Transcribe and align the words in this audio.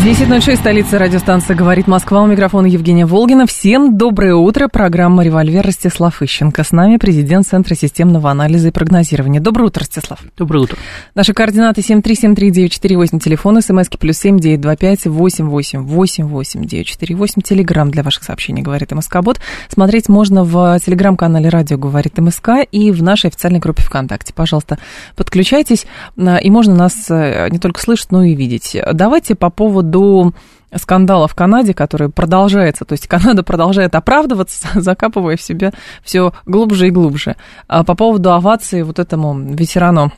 10.06, 0.00 0.56
столица 0.56 0.98
радиостанции 0.98 1.52
«Говорит 1.52 1.86
Москва». 1.86 2.22
У 2.22 2.26
микрофона 2.26 2.66
Евгения 2.66 3.04
Волгина. 3.04 3.46
Всем 3.46 3.98
доброе 3.98 4.34
утро. 4.34 4.68
Программа 4.68 5.22
«Револьвер» 5.22 5.66
Ростислав 5.66 6.22
Ищенко. 6.22 6.64
С 6.64 6.72
нами 6.72 6.96
президент 6.96 7.46
Центра 7.46 7.74
системного 7.74 8.30
анализа 8.30 8.68
и 8.68 8.70
прогнозирования. 8.70 9.40
Доброе 9.40 9.66
утро, 9.66 9.80
Ростислав. 9.80 10.20
Доброе 10.38 10.60
утро. 10.60 10.78
Наши 11.14 11.34
координаты 11.34 11.82
7373948, 11.82 13.18
телефон, 13.18 13.60
смски 13.60 13.98
плюс 13.98 14.16
7925 14.16 15.06
88 15.06 15.82
88 15.82 16.64
948, 16.64 17.42
телеграмм 17.42 17.90
для 17.90 18.02
ваших 18.02 18.22
сообщений 18.22 18.62
«Говорит 18.62 18.92
МСК-бот». 18.92 19.38
Смотреть 19.68 20.08
можно 20.08 20.44
в 20.44 20.78
телеграм-канале 20.80 21.50
«Радио 21.50 21.76
говорит 21.76 22.16
МСК» 22.16 22.50
и 22.72 22.90
в 22.90 23.02
нашей 23.02 23.26
официальной 23.26 23.58
группе 23.58 23.82
ВКонтакте. 23.82 24.32
Пожалуйста, 24.32 24.78
подключайтесь, 25.14 25.86
и 26.16 26.50
можно 26.50 26.74
нас 26.74 27.10
э, 27.10 27.48
не 27.50 27.58
только 27.58 27.80
слышать, 27.82 28.12
но 28.12 28.22
и 28.22 28.34
видеть. 28.34 28.78
Давайте 28.94 29.34
по 29.40 29.50
поводу 29.50 30.32
скандала 30.76 31.26
в 31.26 31.34
Канаде, 31.34 31.74
который 31.74 32.10
продолжается, 32.10 32.84
то 32.84 32.92
есть 32.92 33.08
Канада 33.08 33.42
продолжает 33.42 33.96
оправдываться, 33.96 34.68
закапывая 34.80 35.36
в 35.36 35.42
себя 35.42 35.72
все 36.04 36.32
глубже 36.46 36.86
и 36.86 36.90
глубже. 36.90 37.34
А 37.66 37.82
по 37.82 37.96
поводу 37.96 38.32
овации 38.32 38.82
вот 38.82 39.00
этому 39.00 39.36
ветерану 39.36 40.12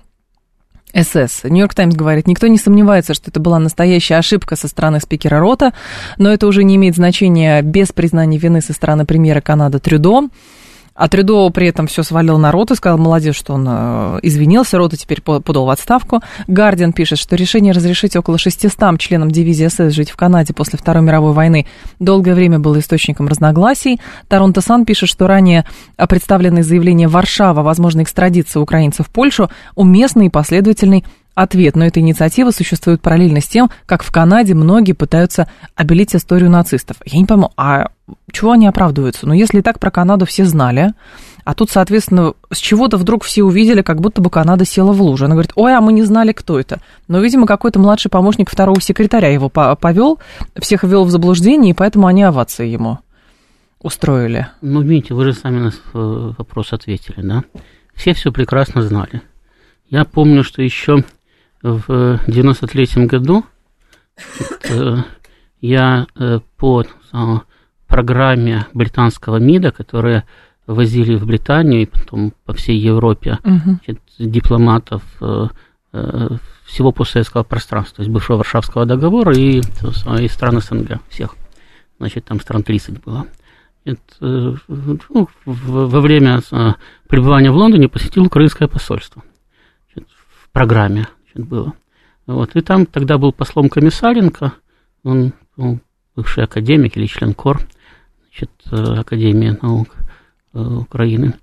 СС. 0.94 1.44
Нью-Йорк 1.44 1.72
Таймс 1.72 1.94
говорит, 1.94 2.26
никто 2.26 2.48
не 2.48 2.58
сомневается, 2.58 3.14
что 3.14 3.30
это 3.30 3.40
была 3.40 3.58
настоящая 3.58 4.16
ошибка 4.16 4.56
со 4.56 4.68
стороны 4.68 5.00
спикера 5.00 5.40
Рота, 5.40 5.72
но 6.18 6.30
это 6.30 6.46
уже 6.46 6.64
не 6.64 6.76
имеет 6.76 6.96
значения 6.96 7.62
без 7.62 7.92
признания 7.92 8.36
вины 8.36 8.60
со 8.60 8.74
стороны 8.74 9.06
премьера 9.06 9.40
Канады 9.40 9.78
Трюдо. 9.78 10.28
А 10.94 11.08
Трюдо 11.08 11.48
при 11.50 11.68
этом 11.68 11.86
все 11.86 12.02
свалил 12.02 12.38
на 12.38 12.52
Роту, 12.52 12.74
сказал, 12.74 12.98
молодец, 12.98 13.34
что 13.34 13.54
он 13.54 13.66
э, 13.68 14.18
извинился, 14.22 14.76
Рота 14.76 14.96
теперь 14.96 15.22
подал 15.22 15.64
в 15.64 15.70
отставку. 15.70 16.20
Гардиан 16.48 16.92
пишет, 16.92 17.18
что 17.18 17.34
решение 17.34 17.72
разрешить 17.72 18.14
около 18.14 18.38
600 18.38 18.98
членам 18.98 19.30
дивизии 19.30 19.68
СС 19.68 19.94
жить 19.94 20.10
в 20.10 20.16
Канаде 20.16 20.52
после 20.52 20.78
Второй 20.78 21.02
мировой 21.02 21.32
войны 21.32 21.66
долгое 21.98 22.34
время 22.34 22.58
было 22.58 22.78
источником 22.78 23.28
разногласий. 23.28 24.00
Торонто 24.28 24.60
Сан 24.60 24.84
пишет, 24.84 25.08
что 25.08 25.26
ранее 25.26 25.64
представленные 25.96 26.62
заявления 26.62 27.08
Варшава 27.08 27.60
о 27.60 27.64
возможной 27.64 28.04
экстрадиции 28.04 28.58
украинцев 28.58 29.06
в 29.06 29.10
Польшу 29.10 29.50
уместный 29.74 30.26
и 30.26 30.30
последовательный 30.30 31.04
ответ, 31.34 31.76
но 31.76 31.84
эта 31.84 32.00
инициатива 32.00 32.50
существует 32.50 33.00
параллельно 33.00 33.40
с 33.40 33.48
тем, 33.48 33.70
как 33.86 34.02
в 34.02 34.10
Канаде 34.12 34.54
многие 34.54 34.92
пытаются 34.92 35.48
обелить 35.74 36.14
историю 36.14 36.50
нацистов. 36.50 36.96
Я 37.04 37.18
не 37.18 37.24
пойму, 37.24 37.50
а 37.56 37.90
чего 38.30 38.52
они 38.52 38.66
оправдываются? 38.66 39.26
Ну, 39.26 39.32
если 39.32 39.60
так 39.60 39.78
про 39.78 39.90
Канаду 39.90 40.26
все 40.26 40.44
знали, 40.44 40.92
а 41.44 41.54
тут, 41.54 41.70
соответственно, 41.70 42.34
с 42.52 42.58
чего-то 42.58 42.96
вдруг 42.96 43.24
все 43.24 43.42
увидели, 43.42 43.82
как 43.82 44.00
будто 44.00 44.20
бы 44.20 44.30
Канада 44.30 44.64
села 44.64 44.92
в 44.92 45.02
лужу. 45.02 45.24
Она 45.24 45.34
говорит, 45.34 45.52
ой, 45.56 45.74
а 45.74 45.80
мы 45.80 45.92
не 45.92 46.02
знали, 46.02 46.32
кто 46.32 46.60
это. 46.60 46.80
Но, 47.08 47.20
видимо, 47.20 47.46
какой-то 47.46 47.80
младший 47.80 48.10
помощник 48.10 48.48
второго 48.48 48.80
секретаря 48.80 49.28
его 49.28 49.48
повел, 49.48 50.20
всех 50.60 50.84
ввел 50.84 51.04
в 51.04 51.10
заблуждение, 51.10 51.72
и 51.72 51.74
поэтому 51.74 52.06
они 52.06 52.22
овации 52.22 52.68
ему 52.68 52.98
устроили. 53.80 54.46
Ну, 54.60 54.82
видите, 54.82 55.14
вы 55.14 55.24
же 55.24 55.32
сами 55.32 55.58
на 55.58 55.72
вопрос 56.38 56.72
ответили, 56.72 57.20
да? 57.20 57.42
Все 57.94 58.14
все 58.14 58.30
прекрасно 58.30 58.82
знали. 58.82 59.22
Я 59.90 60.04
помню, 60.04 60.44
что 60.44 60.62
еще 60.62 61.04
в 61.62 62.20
93 62.26 63.06
году 63.06 63.44
э, 64.68 64.96
я 65.60 66.06
э, 66.16 66.40
по 66.56 66.84
программе 67.86 68.66
британского 68.74 69.36
МИДа, 69.36 69.70
которая 69.70 70.24
возили 70.66 71.16
в 71.16 71.26
Британию 71.26 71.82
и 71.82 71.86
потом 71.86 72.32
по 72.44 72.52
всей 72.52 72.78
Европе 72.78 73.38
угу. 73.44 73.78
дипломатов 74.18 75.02
э, 75.20 75.48
всего 76.64 76.90
постсоветского 76.90 77.42
пространства, 77.42 77.96
то 77.96 78.02
есть 78.02 78.10
бывшего 78.10 78.38
Варшавского 78.38 78.86
договора 78.86 79.36
и, 79.36 79.60
и 79.60 80.28
стран 80.28 80.60
СНГ 80.60 81.00
всех. 81.10 81.36
Значит, 81.98 82.24
там 82.24 82.40
стран 82.40 82.62
30 82.62 83.04
было. 83.04 83.26
Это, 83.84 84.04
ну, 84.68 85.28
во 85.44 86.00
время 86.00 86.40
пребывания 87.08 87.50
в 87.50 87.56
Лондоне 87.56 87.88
посетил 87.88 88.24
украинское 88.24 88.68
посольство 88.68 89.22
в 89.94 90.50
программе 90.50 91.08
значит, 91.34 91.48
было. 91.48 91.72
Вот. 92.26 92.54
И 92.56 92.60
там 92.60 92.86
тогда 92.86 93.18
был 93.18 93.32
послом 93.32 93.68
Комиссаренко, 93.68 94.52
он 95.04 95.32
ну, 95.56 95.80
бывший 96.14 96.44
академик 96.44 96.96
или 96.96 97.06
член 97.06 97.34
КОР, 97.34 97.60
значит, 98.28 98.50
э, 98.70 99.00
Академии 99.00 99.56
наук 99.60 99.88
э, 100.54 100.58
Украины. 100.58 101.34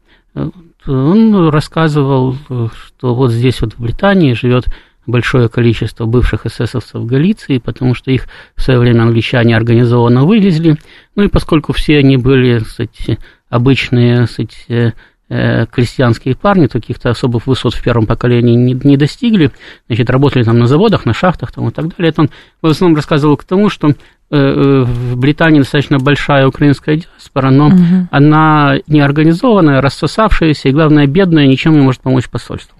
Он 0.86 1.50
рассказывал, 1.50 2.36
что 2.72 3.14
вот 3.14 3.32
здесь 3.32 3.60
вот 3.62 3.74
в 3.74 3.82
Британии 3.82 4.34
живет 4.34 4.66
большое 5.06 5.50
количество 5.50 6.06
бывших 6.06 6.46
эсэсовцев 6.46 7.06
Галиции, 7.06 7.58
потому 7.58 7.94
что 7.94 8.12
их 8.12 8.28
в 8.56 8.62
свое 8.62 8.80
время 8.80 9.02
англичане 9.04 9.58
организованно 9.58 10.24
вывезли. 10.24 10.78
Ну 11.16 11.24
и 11.24 11.28
поскольку 11.28 11.74
все 11.74 11.98
они 11.98 12.18
были, 12.18 12.60
кстати, 12.60 13.20
обычные, 13.50 14.26
кстати, 14.28 14.56
Э, 14.70 14.92
крестьянские 15.30 16.36
парни 16.36 16.66
каких-то 16.66 17.12
особых 17.12 17.46
высот 17.46 17.76
в 17.76 17.84
первом 17.84 18.08
поколении 18.08 18.56
не, 18.56 18.74
не 18.74 18.98
достигли, 18.98 19.52
значит, 19.88 20.10
работали 20.10 20.44
там 20.44 20.58
на 20.58 20.66
заводах, 20.66 21.06
на 21.06 21.14
шахтах 21.14 21.52
там, 21.52 21.68
и 21.68 21.72
так 21.72 21.96
далее. 21.96 22.10
Это 22.10 22.22
он 22.22 22.30
в 22.64 22.68
основном 22.68 22.96
рассказывал 22.96 23.38
к 23.38 23.44
тому, 23.44 23.70
что 23.70 23.90
э, 23.90 23.94
э, 24.32 24.82
в 24.84 25.18
Британии 25.18 25.60
достаточно 25.60 26.00
большая 26.00 26.48
украинская 26.48 26.98
диаспора, 26.98 27.52
но 27.52 27.68
угу. 27.68 28.08
она 28.10 28.78
неорганизованная, 28.88 29.82
рассосавшаяся 29.82 30.70
и, 30.70 30.72
главное, 30.72 31.06
бедная, 31.06 31.46
ничем 31.46 31.74
не 31.74 31.82
может 31.82 32.02
помочь 32.02 32.28
посольству. 32.28 32.76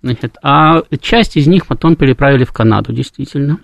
Значит, 0.00 0.36
а 0.42 0.82
часть 1.00 1.36
из 1.36 1.48
них 1.48 1.66
потом 1.66 1.96
переправили 1.96 2.44
в 2.44 2.52
Канаду, 2.52 2.92
действительно. 2.92 3.58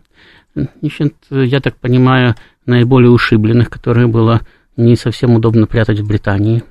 Значит, 0.56 1.14
я 1.30 1.60
так 1.60 1.76
понимаю, 1.76 2.34
наиболее 2.66 3.10
ушибленных, 3.10 3.70
которые 3.70 4.08
было 4.08 4.40
не 4.76 4.96
совсем 4.96 5.34
удобно 5.34 5.66
прятать 5.66 6.00
в 6.00 6.06
Британии 6.06 6.64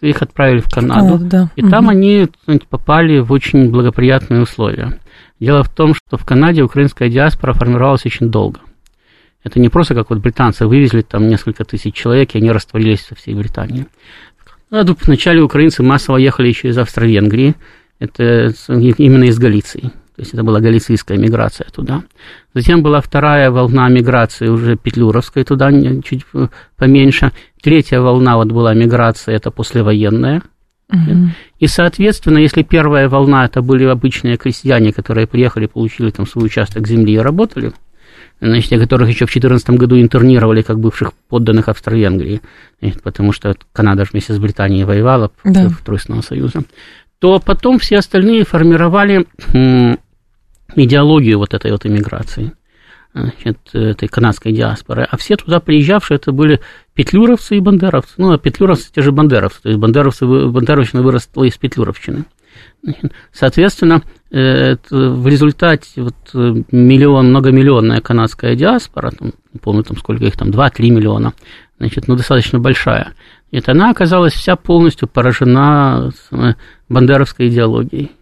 их 0.00 0.22
отправили 0.22 0.60
в 0.60 0.68
Канаду, 0.70 1.14
О, 1.14 1.18
да. 1.18 1.50
и 1.56 1.62
угу. 1.62 1.70
там 1.70 1.88
они 1.88 2.28
попали 2.68 3.18
в 3.18 3.32
очень 3.32 3.70
благоприятные 3.70 4.42
условия. 4.42 4.98
Дело 5.40 5.62
в 5.62 5.68
том, 5.68 5.94
что 5.94 6.16
в 6.16 6.24
Канаде 6.24 6.62
украинская 6.62 7.08
диаспора 7.08 7.52
формировалась 7.52 8.06
очень 8.06 8.30
долго. 8.30 8.60
Это 9.42 9.60
не 9.60 9.68
просто 9.68 9.94
как 9.94 10.10
вот 10.10 10.20
британцы 10.20 10.66
вывезли 10.66 11.02
там 11.02 11.28
несколько 11.28 11.64
тысяч 11.64 11.94
человек, 11.94 12.34
и 12.34 12.38
они 12.38 12.50
растворились 12.50 13.02
со 13.02 13.14
всей 13.14 13.34
Британии. 13.34 13.86
В 14.38 14.70
Канаду 14.70 14.96
вначале 15.02 15.42
украинцы 15.42 15.82
массово 15.82 16.16
ехали 16.16 16.48
еще 16.48 16.68
из 16.68 16.78
Австро-Венгрии, 16.78 17.54
это 17.98 18.52
именно 18.68 19.24
из 19.24 19.38
Галиции. 19.38 19.92
То 20.16 20.22
есть 20.22 20.32
это 20.32 20.44
была 20.44 20.60
галицийская 20.60 21.18
миграция 21.18 21.66
туда. 21.74 22.04
Затем 22.54 22.84
была 22.84 23.00
вторая 23.00 23.50
волна 23.50 23.88
миграции 23.88 24.46
уже 24.46 24.76
петлюровская 24.76 25.42
туда, 25.44 25.72
чуть 26.02 26.24
поменьше. 26.76 27.32
Третья 27.64 27.98
волна 28.00 28.36
вот 28.36 28.52
была 28.52 28.74
миграция, 28.74 29.34
это 29.34 29.50
послевоенная. 29.50 30.42
Угу. 30.92 31.30
И, 31.60 31.66
соответственно, 31.66 32.36
если 32.36 32.62
первая 32.62 33.08
волна 33.08 33.46
это 33.46 33.62
были 33.62 33.84
обычные 33.84 34.36
крестьяне, 34.36 34.92
которые 34.92 35.26
приехали, 35.26 35.64
получили 35.64 36.10
там 36.10 36.26
свой 36.26 36.44
участок 36.44 36.86
земли 36.86 37.14
и 37.14 37.18
работали, 37.18 37.72
значит, 38.38 38.68
те, 38.68 38.78
которых 38.78 39.08
еще 39.08 39.24
в 39.24 39.32
2014 39.32 39.70
году 39.70 39.98
интернировали 39.98 40.60
как 40.60 40.78
бывших 40.78 41.14
подданных 41.30 41.70
Австро-Венгрии, 41.70 42.42
потому 43.02 43.32
что 43.32 43.54
Канада 43.72 44.04
же 44.04 44.10
вместе 44.12 44.34
с 44.34 44.38
Британией 44.38 44.84
воевала 44.84 45.30
да. 45.42 45.62
против 45.62 45.80
Тройственного 45.80 46.20
Союза, 46.20 46.64
то 47.18 47.40
потом 47.40 47.78
все 47.78 47.96
остальные 47.96 48.44
формировали 48.44 49.24
идеологию 50.76 51.38
вот 51.38 51.54
этой 51.54 51.70
вот 51.70 51.86
иммиграции, 51.86 52.52
значит, 53.14 53.58
этой 53.72 54.08
канадской 54.08 54.52
диаспоры. 54.52 55.06
А 55.10 55.16
все 55.16 55.36
туда 55.36 55.60
приезжавшие, 55.60 56.16
это 56.16 56.32
были 56.32 56.60
петлюровцы 56.94 57.56
и 57.56 57.60
бандеровцы. 57.60 58.12
Ну, 58.18 58.32
а 58.32 58.38
петлюровцы 58.38 58.92
те 58.92 59.00
же 59.00 59.12
бандеровцы. 59.12 59.62
То 59.62 59.68
есть 59.70 59.80
бандеровцы, 59.80 60.26
бандеровщина 60.26 61.02
выросла 61.02 61.44
из 61.44 61.56
петлюровщины. 61.56 62.24
Соответственно, 63.32 64.02
в 64.30 65.28
результате 65.28 66.02
вот 66.02 66.14
миллион, 66.70 67.30
многомиллионная 67.30 68.00
канадская 68.00 68.54
диаспора, 68.54 69.10
там, 69.10 69.32
не 69.52 69.58
помню, 69.58 69.82
там 69.84 69.96
сколько 69.96 70.24
их 70.24 70.36
там, 70.36 70.50
2-3 70.50 70.90
миллиона, 70.90 71.32
значит, 71.78 72.08
ну, 72.08 72.16
достаточно 72.16 72.58
большая, 72.58 73.14
это 73.50 73.72
она 73.72 73.90
оказалась 73.90 74.34
вся 74.34 74.56
полностью 74.56 75.08
поражена 75.08 76.12
бандеровской 76.88 77.48
идеологией. 77.48 78.12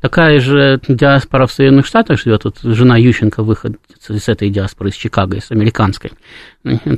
Такая 0.00 0.40
же 0.40 0.80
диаспора 0.88 1.46
в 1.46 1.52
Соединенных 1.52 1.86
Штатах 1.86 2.18
живет, 2.20 2.44
вот 2.44 2.58
жена 2.62 2.96
Ющенко, 2.96 3.42
выходец 3.42 3.78
с 4.08 4.28
этой 4.28 4.50
диаспоры, 4.50 4.90
из 4.90 4.94
Чикаго, 4.94 5.36
из 5.36 5.50
американской. 5.50 6.12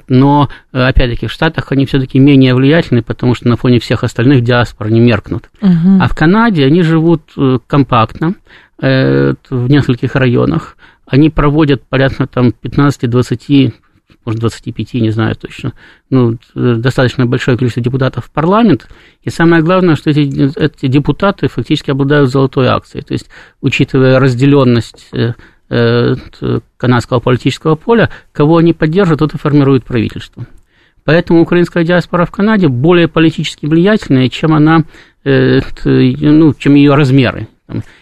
Но, 0.09 0.49
опять-таки, 0.73 1.27
в 1.27 1.33
Штатах 1.33 1.73
они 1.73 1.87
все-таки 1.87 2.19
менее 2.19 2.55
влиятельны, 2.55 3.03
потому 3.03 3.35
что 3.35 3.49
на 3.49 3.57
фоне 3.57 3.79
всех 3.81 4.05
остальных 4.05 4.43
диаспор 4.43 4.89
они 4.89 5.01
меркнут. 5.01 5.51
Угу. 5.61 5.99
А 6.01 6.09
в 6.09 6.15
Канаде 6.15 6.65
они 6.65 6.83
живут 6.83 7.23
э, 7.37 7.59
компактно, 7.67 8.35
э, 8.81 9.35
в 9.49 9.71
нескольких 9.71 10.15
районах. 10.15 10.77
Они 11.07 11.31
проводят 11.31 11.83
порядка 11.83 12.27
там 12.27 12.53
15-20 12.63 13.73
может, 14.25 14.41
25, 14.41 14.95
не 14.95 15.11
знаю 15.11 15.35
точно, 15.35 15.73
ну, 16.11 16.37
достаточно 16.55 17.27
большое 17.27 17.57
количество 17.57 17.83
депутатов 17.83 18.27
в 18.27 18.31
парламент, 18.31 18.89
и 19.23 19.31
самое 19.31 19.63
главное, 19.63 19.97
что 19.97 20.11
эти, 20.11 20.21
эти 20.59 20.87
депутаты 20.87 21.49
фактически 21.49 21.91
обладают 21.91 22.31
золотой 22.31 22.67
акцией, 22.69 23.05
то 23.05 23.13
есть, 23.13 23.29
учитывая 23.61 24.19
разделенность 24.19 25.09
э, 25.13 25.19
э, 25.29 25.33
канадского 25.71 27.21
политического 27.21 27.77
поля, 27.77 28.11
кого 28.33 28.57
они 28.57 28.73
поддержат, 28.73 29.21
тот 29.21 29.35
и 29.35 29.39
формирует 29.39 29.85
правительство. 29.85 30.47
Поэтому 31.05 31.41
украинская 31.41 31.85
диаспора 31.85 32.25
в 32.25 32.31
Канаде 32.31 32.69
более 32.69 33.09
политически 33.09 33.67
влиятельная, 33.67 34.29
чем 34.29 34.53
она, 34.53 34.85
э, 35.25 35.61
ну, 35.85 36.55
чем 36.55 36.75
ее 36.75 36.95
размеры, 36.95 37.49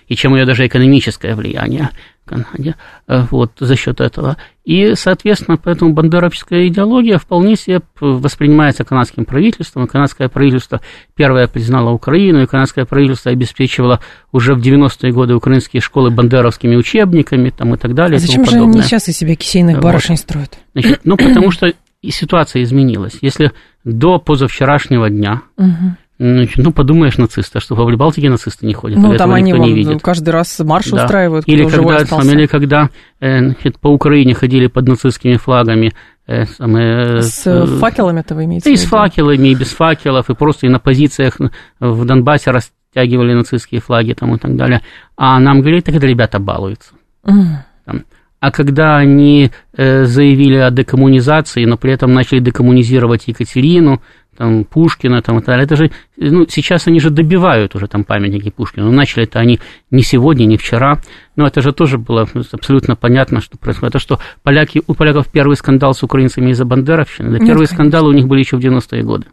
и 0.08 0.16
чем 0.16 0.34
ее 0.34 0.44
даже 0.44 0.66
экономическое 0.66 1.34
влияние. 1.34 1.90
Канаде 2.28 2.76
э, 3.06 3.24
вот, 3.30 3.52
за 3.58 3.74
счет 3.76 4.00
этого. 4.00 4.36
И, 4.64 4.94
соответственно, 4.94 5.56
поэтому 5.56 5.94
бандеровская 5.94 6.66
идеология 6.68 7.18
вполне 7.18 7.56
себе 7.56 7.80
воспринимается 8.00 8.84
канадским 8.84 9.24
правительством. 9.24 9.84
И 9.84 9.88
канадское 9.88 10.28
правительство 10.28 10.80
первое 11.16 11.48
признало 11.48 11.90
Украину, 11.90 12.42
и 12.42 12.46
канадское 12.46 12.84
правительство 12.84 13.32
обеспечивало 13.32 14.00
уже 14.30 14.54
в 14.54 14.60
90-е 14.60 15.12
годы 15.12 15.34
украинские 15.34 15.80
школы 15.80 16.10
бандеровскими 16.10 16.76
учебниками 16.76 17.50
там, 17.50 17.74
и 17.74 17.78
так 17.78 17.94
далее. 17.94 18.16
А 18.16 18.20
зачем 18.20 18.44
же 18.44 18.58
они 18.58 18.82
сейчас 18.82 19.08
из 19.08 19.16
себя 19.16 19.34
кисейных 19.36 19.80
барышень 19.80 20.16
вот. 20.16 20.20
строят? 20.20 20.58
Значит, 20.74 21.00
ну, 21.04 21.16
потому 21.16 21.50
что 21.50 21.72
и 22.00 22.10
ситуация 22.10 22.62
изменилась. 22.62 23.18
Если 23.22 23.52
до 23.84 24.18
позавчерашнего 24.18 25.10
дня 25.10 25.42
угу 25.56 25.96
ну, 26.18 26.72
подумаешь, 26.72 27.16
нацисты, 27.16 27.58
а 27.58 27.60
что 27.60 27.76
в 27.76 27.86
Прибалтике 27.86 28.28
нацисты 28.28 28.66
не 28.66 28.74
ходят, 28.74 28.98
ну, 28.98 29.16
там 29.16 29.32
они 29.32 29.52
не 29.52 29.72
видит. 29.72 30.02
каждый 30.02 30.30
раз 30.30 30.58
марш 30.60 30.90
да. 30.90 31.04
устраивают, 31.04 31.46
или 31.46 31.64
когда, 31.64 32.04
там, 32.04 32.28
или 32.28 32.46
когда 32.46 32.90
э, 33.20 33.52
по 33.80 33.88
Украине 33.88 34.34
ходили 34.34 34.66
под 34.66 34.88
нацистскими 34.88 35.36
флагами, 35.36 35.92
э, 36.26 36.44
самые, 36.46 37.22
с 37.22 37.46
э, 37.46 37.66
факелами 37.66 38.20
это 38.20 38.34
вы 38.34 38.46
имеете 38.46 38.72
И 38.72 38.76
с 38.76 38.84
факелами, 38.84 39.48
и 39.48 39.54
без 39.54 39.70
факелов, 39.70 40.28
и 40.28 40.34
просто 40.34 40.66
и 40.66 40.70
на 40.70 40.80
позициях 40.80 41.38
в 41.78 42.04
Донбассе 42.04 42.50
растягивали 42.50 43.34
нацистские 43.34 43.80
флаги 43.80 44.14
там, 44.14 44.34
и 44.34 44.38
так 44.38 44.56
далее. 44.56 44.82
А 45.16 45.38
нам 45.38 45.60
говорили, 45.60 45.82
так 45.82 45.94
это 45.94 46.06
ребята 46.06 46.40
балуются. 46.40 46.94
Mm. 47.24 47.44
Там. 47.84 48.04
А 48.40 48.52
когда 48.52 48.96
они 48.96 49.50
э, 49.76 50.04
заявили 50.04 50.56
о 50.56 50.70
декоммунизации, 50.70 51.64
но 51.64 51.76
при 51.76 51.92
этом 51.92 52.12
начали 52.12 52.38
декоммунизировать 52.38 53.26
Екатерину, 53.26 54.00
там, 54.38 54.64
Пушкина 54.64 55.20
там, 55.20 55.38
и 55.38 55.40
так 55.40 55.46
далее. 55.48 55.64
Это 55.64 55.74
же, 55.74 55.90
ну, 56.16 56.46
сейчас 56.48 56.86
они 56.86 57.00
же 57.00 57.10
добивают 57.10 57.74
уже 57.74 57.88
там 57.88 58.04
памятники 58.04 58.50
Пушкина. 58.50 58.86
Но 58.86 58.92
начали 58.92 59.24
это 59.24 59.40
они 59.40 59.58
не 59.90 60.02
сегодня, 60.02 60.46
не 60.46 60.56
вчера. 60.56 61.00
Но 61.34 61.44
это 61.44 61.60
же 61.60 61.72
тоже 61.72 61.98
было 61.98 62.26
абсолютно 62.52 62.94
понятно, 62.94 63.40
что 63.40 63.58
происходит. 63.58 63.96
Это 63.96 63.98
что 63.98 64.20
поляки, 64.44 64.80
у 64.86 64.94
поляков 64.94 65.26
первый 65.30 65.56
скандал 65.56 65.92
с 65.92 66.04
украинцами 66.04 66.52
из-за 66.52 66.64
бандеровщины. 66.64 67.32
Да, 67.32 67.38
первые 67.38 67.62
Нет, 67.62 67.72
скандалы 67.72 68.10
у 68.10 68.12
них 68.12 68.28
были 68.28 68.38
еще 68.38 68.56
в 68.56 68.60
90-е 68.60 69.02
годы. 69.02 69.26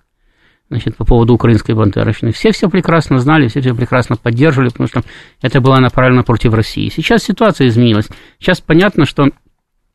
Значит, 0.72 0.98
по 0.98 1.06
поводу 1.06 1.36
украинской 1.36 1.74
бандеровщины. 1.74 2.32
Все 2.32 2.52
все 2.52 2.68
прекрасно 2.68 3.20
знали, 3.20 3.48
все 3.48 3.62
все 3.62 3.76
прекрасно 3.76 4.16
поддерживали, 4.16 4.70
потому 4.70 4.88
что 4.88 5.04
это 5.44 5.62
было 5.62 5.78
направлено 5.78 6.24
против 6.24 6.56
России. 6.56 6.90
Сейчас 6.90 7.22
ситуация 7.22 7.68
изменилась. 7.68 8.10
Сейчас 8.40 8.60
понятно, 8.60 9.06
что 9.06 9.30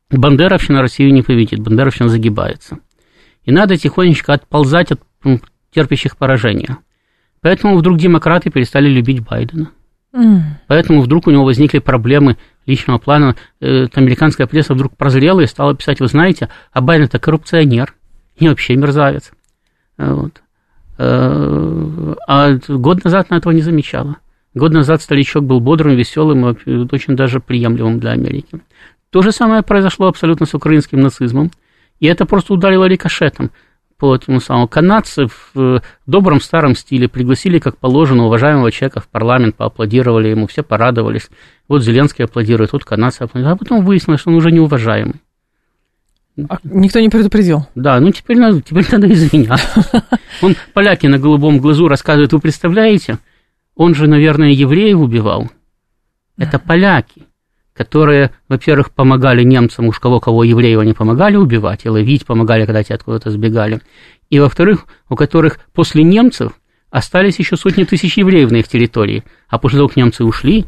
бандеровщина 0.09 0.81
Россию 0.81 1.13
не 1.13 1.21
победит, 1.21 1.59
бандеровщина 1.59 2.07
загибается 2.07 2.77
и 3.43 3.51
надо 3.51 3.77
тихонечко 3.77 4.33
отползать 4.33 4.91
от 4.91 5.01
терпящих 5.73 6.17
поражения. 6.17 6.77
Поэтому 7.41 7.77
вдруг 7.77 7.97
демократы 7.97 8.49
перестали 8.49 8.87
любить 8.87 9.21
Байдена. 9.21 9.71
Mm. 10.13 10.41
Поэтому 10.67 11.01
вдруг 11.01 11.27
у 11.27 11.31
него 11.31 11.45
возникли 11.45 11.79
проблемы 11.79 12.37
личного 12.65 12.97
плана. 12.97 13.35
Э, 13.59 13.87
американская 13.93 14.45
пресса 14.45 14.73
вдруг 14.73 14.95
прозрела 14.95 15.41
и 15.41 15.47
стала 15.47 15.75
писать, 15.75 15.99
вы 16.01 16.07
знаете, 16.07 16.49
а 16.71 16.81
Байден 16.81 17.05
это 17.05 17.19
коррупционер 17.19 17.95
и 18.35 18.47
вообще 18.47 18.75
мерзавец. 18.75 19.31
Вот. 19.97 20.41
Э, 20.97 22.15
а 22.27 22.57
год 22.67 23.03
назад 23.03 23.29
на 23.29 23.35
этого 23.35 23.53
не 23.53 23.61
замечала. 23.61 24.17
Год 24.53 24.73
назад 24.73 25.01
старичок 25.01 25.45
был 25.45 25.61
бодрым, 25.61 25.95
веселым 25.95 26.49
и 26.51 26.87
очень 26.91 27.15
даже 27.15 27.39
приемлемым 27.39 27.99
для 27.99 28.11
Америки. 28.11 28.59
То 29.09 29.21
же 29.21 29.31
самое 29.31 29.63
произошло 29.63 30.07
абсолютно 30.07 30.45
с 30.45 30.53
украинским 30.53 30.99
нацизмом. 30.99 31.51
И 32.01 32.07
это 32.07 32.25
просто 32.25 32.53
ударило 32.53 32.85
рикошетом 32.85 33.51
по 33.97 34.15
этому 34.15 34.41
самому. 34.41 34.67
Канадцы 34.67 35.27
в 35.53 35.83
добром 36.07 36.41
старом 36.41 36.75
стиле 36.75 37.07
пригласили, 37.07 37.59
как 37.59 37.77
положено, 37.77 38.25
уважаемого 38.25 38.71
человека 38.71 38.99
в 38.99 39.07
парламент, 39.07 39.55
поаплодировали 39.55 40.29
ему, 40.29 40.47
все 40.47 40.63
порадовались. 40.63 41.29
Вот 41.67 41.83
Зеленский 41.83 42.25
аплодирует, 42.25 42.73
вот 42.73 42.83
канадцы 42.83 43.21
аплодируют. 43.21 43.55
А 43.55 43.63
потом 43.63 43.85
выяснилось, 43.85 44.19
что 44.19 44.31
он 44.31 44.37
уже 44.37 44.51
неуважаемый. 44.51 45.21
А 46.49 46.57
никто 46.63 46.99
не 46.99 47.09
предупредил. 47.09 47.67
Да, 47.75 47.99
ну 47.99 48.11
теперь 48.11 48.39
надо, 48.39 48.61
теперь 48.61 48.87
надо 48.91 49.11
извиняться. 49.11 50.03
Он 50.41 50.55
поляки 50.73 51.05
на 51.05 51.19
голубом 51.19 51.59
глазу 51.59 51.87
рассказывает, 51.89 52.31
вы 52.31 52.39
представляете, 52.39 53.19
он 53.75 53.93
же, 53.93 54.07
наверное, 54.07 54.51
евреев 54.51 54.97
убивал. 54.97 55.51
Это 56.37 56.57
поляки 56.57 57.27
которые, 57.73 58.31
во-первых, 58.47 58.91
помогали 58.91 59.43
немцам, 59.43 59.87
уж 59.87 59.99
кого-кого 59.99 60.43
евреев 60.43 60.79
они 60.79 60.93
помогали 60.93 61.37
убивать 61.37 61.85
и 61.85 61.89
ловить, 61.89 62.25
помогали, 62.25 62.65
когда 62.65 62.83
те 62.83 62.93
откуда-то 62.93 63.31
сбегали, 63.31 63.81
и, 64.29 64.39
во-вторых, 64.39 64.85
у 65.09 65.15
которых 65.15 65.59
после 65.73 66.03
немцев 66.03 66.53
остались 66.89 67.39
еще 67.39 67.55
сотни 67.55 67.83
тысяч 67.83 68.17
евреев 68.17 68.51
на 68.51 68.57
их 68.57 68.67
территории, 68.67 69.23
а 69.47 69.57
после 69.57 69.77
того, 69.77 69.87
как 69.87 69.97
немцы 69.97 70.23
ушли, 70.23 70.65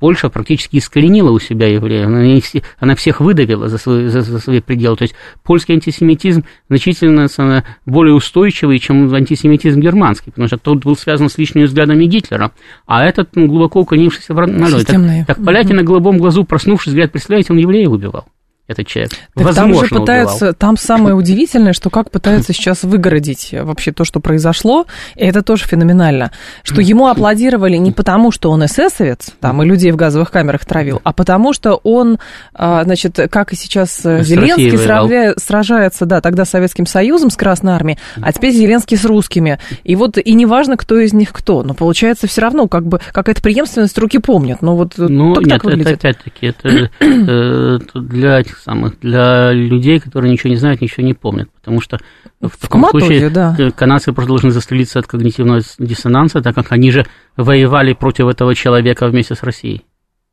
Польша 0.00 0.30
практически 0.30 0.78
искоренила 0.78 1.30
у 1.30 1.38
себя 1.38 1.68
евреев, 1.68 2.06
она, 2.06 2.64
она 2.78 2.94
всех 2.96 3.20
выдавила 3.20 3.68
за 3.68 3.76
свои, 3.76 4.06
за, 4.06 4.22
за 4.22 4.38
свои 4.40 4.60
пределы. 4.60 4.96
То 4.96 5.02
есть 5.02 5.14
польский 5.44 5.74
антисемитизм 5.74 6.44
значительно 6.68 7.64
более 7.84 8.14
устойчивый, 8.14 8.78
чем 8.78 9.14
антисемитизм 9.14 9.78
германский, 9.78 10.30
потому 10.30 10.48
что 10.48 10.56
тот 10.56 10.84
был 10.84 10.96
связан 10.96 11.28
с 11.28 11.36
личными 11.36 11.66
взглядами 11.66 12.06
Гитлера, 12.06 12.50
а 12.86 13.04
этот 13.04 13.36
ну, 13.36 13.46
глубоко 13.46 13.80
укоренившийся 13.80 14.32
в 14.32 14.46
народе. 14.46 14.84
Так, 14.84 15.26
так 15.26 15.44
поляки 15.44 15.72
на 15.72 15.82
голубом 15.82 16.16
глазу, 16.16 16.44
проснувшись, 16.44 16.94
говорят, 16.94 17.12
представляете, 17.12 17.52
он 17.52 17.58
евреев 17.58 17.90
убивал 17.90 18.26
этот 18.70 18.86
человек. 18.86 19.10
Так 19.34 19.44
Возможно, 19.44 19.74
там 19.74 19.84
же 19.84 19.94
пытаются, 20.00 20.36
убивал. 20.36 20.54
там 20.54 20.76
самое 20.76 21.14
удивительное, 21.14 21.72
что 21.72 21.90
как 21.90 22.10
пытаются 22.10 22.52
сейчас 22.52 22.84
выгородить 22.84 23.52
вообще 23.52 23.92
то, 23.92 24.04
что 24.04 24.20
произошло, 24.20 24.86
и 25.16 25.24
это 25.24 25.42
тоже 25.42 25.64
феноменально, 25.64 26.30
что 26.62 26.80
ему 26.80 27.08
аплодировали 27.08 27.76
не 27.76 27.92
потому, 27.92 28.30
что 28.30 28.50
он 28.50 28.64
эсэсовец, 28.64 29.32
там, 29.40 29.62
и 29.62 29.66
людей 29.66 29.90
в 29.90 29.96
газовых 29.96 30.30
камерах 30.30 30.64
травил, 30.64 31.00
а 31.02 31.12
потому 31.12 31.52
что 31.52 31.80
он, 31.82 32.18
а, 32.54 32.84
значит, 32.84 33.18
как 33.30 33.52
и 33.52 33.56
сейчас 33.56 34.04
э, 34.04 34.22
с 34.22 34.26
Зеленский 34.26 34.78
сравля... 34.78 35.34
сражается, 35.36 36.06
да, 36.06 36.20
тогда 36.20 36.44
с 36.44 36.50
Советским 36.50 36.86
Союзом, 36.86 37.30
с 37.30 37.36
Красной 37.36 37.72
Армией, 37.72 37.98
а 38.22 38.32
теперь 38.32 38.52
Зеленский 38.52 38.96
с 38.96 39.04
русскими. 39.04 39.58
И 39.82 39.96
вот, 39.96 40.16
и 40.18 40.34
неважно, 40.34 40.76
кто 40.76 40.98
из 40.98 41.12
них 41.12 41.32
кто, 41.32 41.62
но 41.62 41.74
получается 41.74 42.26
все 42.26 42.42
равно, 42.42 42.68
как 42.68 42.86
бы, 42.86 43.00
какая-то 43.12 43.42
преемственность 43.42 43.98
руки 43.98 44.18
помнят, 44.18 44.62
но 44.62 44.76
вот 44.76 44.94
ну, 44.96 45.34
так, 45.34 45.44
нет, 45.44 45.54
так 45.54 45.64
выглядит. 45.64 45.86
это 45.86 46.08
опять-таки, 46.08 46.46
это 46.46 46.90
э, 47.00 47.78
для 47.94 48.42
самых, 48.60 48.98
для 49.00 49.52
людей, 49.52 50.00
которые 50.00 50.32
ничего 50.32 50.50
не 50.50 50.56
знают, 50.56 50.80
ничего 50.80 51.06
не 51.06 51.14
помнят, 51.14 51.50
потому 51.50 51.80
что 51.80 51.98
в, 52.40 52.48
в 52.48 52.56
таком 52.56 52.82
Коматозе, 52.82 53.06
случае 53.06 53.30
да. 53.30 53.70
канадцы 53.74 54.12
просто 54.12 54.28
должны 54.28 54.50
застрелиться 54.50 54.98
от 54.98 55.06
когнитивного 55.06 55.60
диссонанса, 55.78 56.42
так 56.42 56.54
как 56.54 56.72
они 56.72 56.90
же 56.90 57.06
воевали 57.36 57.92
против 57.92 58.26
этого 58.26 58.54
человека 58.54 59.08
вместе 59.08 59.34
с 59.34 59.42
Россией, 59.42 59.84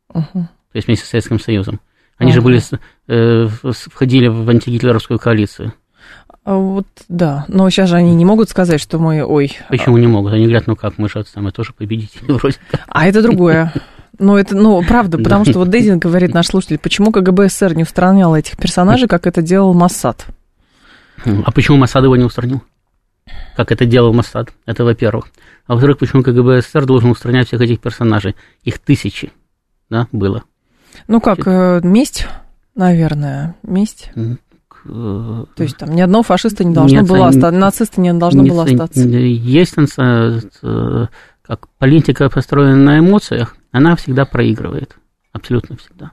угу. 0.10 0.26
то 0.34 0.76
есть 0.76 0.88
вместе 0.88 1.06
с 1.06 1.10
Советским 1.10 1.40
Союзом. 1.40 1.80
Они 2.18 2.32
угу. 2.32 2.36
же 2.36 2.42
были, 2.42 2.62
э, 3.08 3.48
входили 3.72 4.28
в 4.28 4.50
антигитлеровскую 4.50 5.20
коалицию. 5.20 5.74
А 6.48 6.56
вот, 6.56 6.88
да. 7.10 7.44
Но 7.50 7.70
сейчас 7.70 7.90
же 7.90 7.98
они 7.98 8.16
не 8.16 8.24
могут 8.24 8.50
сказать, 8.50 8.80
что 8.80 9.00
мы, 9.00 9.22
ой... 9.22 9.58
Почему 9.70 9.98
не 9.98 10.08
могут? 10.08 10.32
Они 10.32 10.44
говорят, 10.44 10.66
ну 10.66 10.78
как, 10.78 10.98
мы 10.98 11.10
же 11.10 11.26
мы 11.36 11.52
тоже 11.52 11.74
победители 11.74 12.24
вроде 12.32 12.56
А 12.88 13.06
это 13.06 13.22
другое. 13.22 13.74
Ну, 14.20 14.36
это, 14.36 14.56
ну, 14.56 14.82
правда, 14.84 15.18
потому 15.18 15.46
что 15.46 15.60
вот 15.60 15.70
Дейзин 15.70 16.00
говорит 16.00 16.34
наш 16.34 16.48
слушатель, 16.48 16.80
почему 16.80 17.12
КГБ 17.12 17.50
СССР 17.50 17.76
не 17.76 17.84
устранял 17.84 18.36
этих 18.36 18.58
персонажей, 18.58 19.08
как 19.08 19.28
это 19.28 19.42
делал 19.42 19.74
Моссад? 19.74 20.26
А 21.26 21.52
почему 21.52 21.78
Моссад 21.78 22.04
его 22.04 22.16
не 22.16 22.24
устранил? 22.24 22.64
Как 23.56 23.72
это 23.72 23.86
делал 23.86 24.14
Моссад? 24.14 24.54
Это 24.66 24.84
во-первых. 24.84 25.28
А 25.66 25.74
во-вторых, 25.74 25.98
почему 25.98 26.24
КГБ 26.24 26.62
СССР 26.62 26.86
должен 26.86 27.12
устранять 27.12 27.48
всех 27.48 27.62
этих 27.62 27.80
персонажей? 27.80 28.36
Их 28.64 28.80
тысячи, 28.80 29.32
да, 29.90 30.08
было. 30.12 30.44
Ну 31.08 31.22
как, 31.22 31.40
э, 31.46 31.82
месть, 31.84 32.28
наверное, 32.76 33.56
месть. 33.64 34.12
То 34.86 35.48
есть 35.58 35.78
там 35.78 35.94
ни 35.94 36.02
одного 36.02 36.24
фашиста 36.24 36.64
не 36.64 36.74
должно 36.74 37.02
Нет, 37.02 37.10
было 37.10 37.28
остаться, 37.28 37.52
нациста 37.52 38.00
не 38.00 38.14
должно 38.14 38.44
было 38.44 38.64
остаться. 38.64 39.02
Есть 39.02 39.76
э, 39.98 41.08
как 41.42 41.68
политика 41.78 42.30
построена 42.30 42.76
на 42.76 43.00
эмоциях, 43.00 43.56
она 43.78 43.96
всегда 43.96 44.26
проигрывает. 44.26 44.96
Абсолютно 45.32 45.78
всегда. 45.78 46.12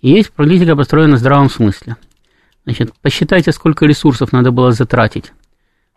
И 0.00 0.10
есть 0.10 0.32
политика, 0.32 0.76
построена 0.76 1.12
на 1.12 1.16
здравом 1.16 1.48
смысле. 1.48 1.96
Значит, 2.64 2.92
посчитайте, 3.00 3.52
сколько 3.52 3.86
ресурсов 3.86 4.32
надо 4.32 4.50
было 4.50 4.70
затратить 4.72 5.32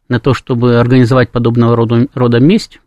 на 0.09 0.19
то, 0.19 0.33
чтобы 0.33 0.79
организовать 0.79 1.31
подобного 1.31 1.75
рода, 1.75 2.07
рода 2.13 2.39
месть. 2.39 2.79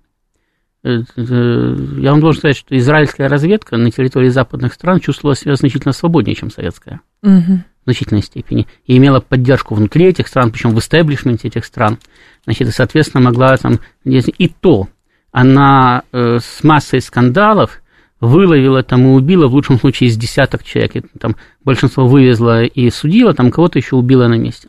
Э, 0.82 1.02
э, 1.16 1.76
я 1.98 2.12
вам 2.12 2.20
должен 2.20 2.40
сказать, 2.40 2.56
что 2.56 2.76
израильская 2.76 3.28
разведка 3.28 3.76
на 3.76 3.90
территории 3.90 4.28
западных 4.28 4.72
стран 4.72 5.00
чувствовала 5.00 5.36
себя 5.36 5.54
значительно 5.56 5.92
свободнее, 5.92 6.34
чем 6.34 6.50
советская. 6.50 7.00
Угу. 7.22 7.60
В 7.82 7.84
значительной 7.84 8.22
степени. 8.22 8.66
И 8.86 8.96
имела 8.96 9.20
поддержку 9.20 9.74
внутри 9.74 10.06
этих 10.06 10.26
стран, 10.26 10.50
причем 10.50 10.74
в 10.74 10.78
истеблишменте 10.78 11.48
этих 11.48 11.64
стран. 11.64 11.98
Значит, 12.44 12.68
и, 12.68 12.72
соответственно, 12.72 13.24
могла 13.24 13.56
там... 13.56 13.78
И 14.04 14.48
то 14.48 14.88
она 15.32 16.02
э, 16.12 16.38
с 16.38 16.64
массой 16.64 17.00
скандалов 17.00 17.79
выловила 18.20 18.82
там 18.82 19.06
и 19.06 19.10
убила, 19.10 19.48
в 19.48 19.54
лучшем 19.54 19.78
случае, 19.78 20.08
из 20.08 20.16
десяток 20.16 20.62
человек. 20.64 20.96
И, 20.96 21.02
там 21.18 21.36
большинство 21.64 22.06
вывезла 22.06 22.64
и 22.64 22.90
судила, 22.90 23.34
там 23.34 23.50
кого-то 23.50 23.78
еще 23.78 23.96
убила 23.96 24.28
на 24.28 24.34
месте. 24.34 24.68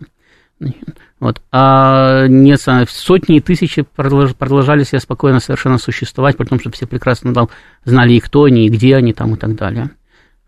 Вот. 1.19 1.41
А 1.51 2.27
не 2.27 2.57
сотни 2.57 3.37
и 3.37 3.41
тысячи 3.41 3.83
продолжали 3.83 4.83
себе 4.83 4.99
спокойно 4.99 5.39
совершенно 5.39 5.77
существовать, 5.77 6.37
при 6.37 6.45
том, 6.45 6.59
что 6.59 6.71
все 6.71 6.87
прекрасно 6.87 7.33
там, 7.33 7.49
знали 7.85 8.13
и 8.13 8.19
кто 8.19 8.45
они, 8.45 8.65
и 8.65 8.69
где 8.69 8.95
они 8.95 9.13
там 9.13 9.35
и 9.35 9.37
так 9.37 9.55
далее. 9.55 9.91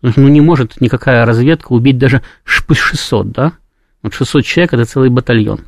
Ну, 0.02 0.28
не 0.28 0.40
может 0.40 0.80
никакая 0.80 1.24
разведка 1.24 1.72
убить 1.72 1.98
даже 1.98 2.22
600, 2.44 3.30
да? 3.30 3.52
Вот 4.02 4.14
600 4.14 4.44
человек– 4.44 4.72
это 4.74 4.84
целый 4.84 5.08
батальон, 5.08 5.60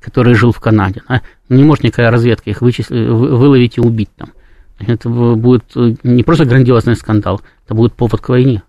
который 0.00 0.34
жил 0.34 0.52
в 0.52 0.60
Канаде. 0.60 1.02
Да? 1.08 1.20
Не 1.48 1.64
может 1.64 1.84
никакая 1.84 2.10
разведка 2.10 2.48
их 2.48 2.62
вычислить, 2.62 2.90
выловить 2.90 3.76
и 3.76 3.80
убить 3.80 4.10
там. 4.16 4.30
Это 4.78 5.08
будет 5.08 5.64
э, 5.76 5.94
не 6.02 6.22
просто 6.22 6.44
грандиозный 6.44 6.96
скандал, 6.96 7.40
это 7.64 7.74
будет 7.74 7.94
повод 7.94 8.20
к 8.20 8.28
войне 8.28 8.62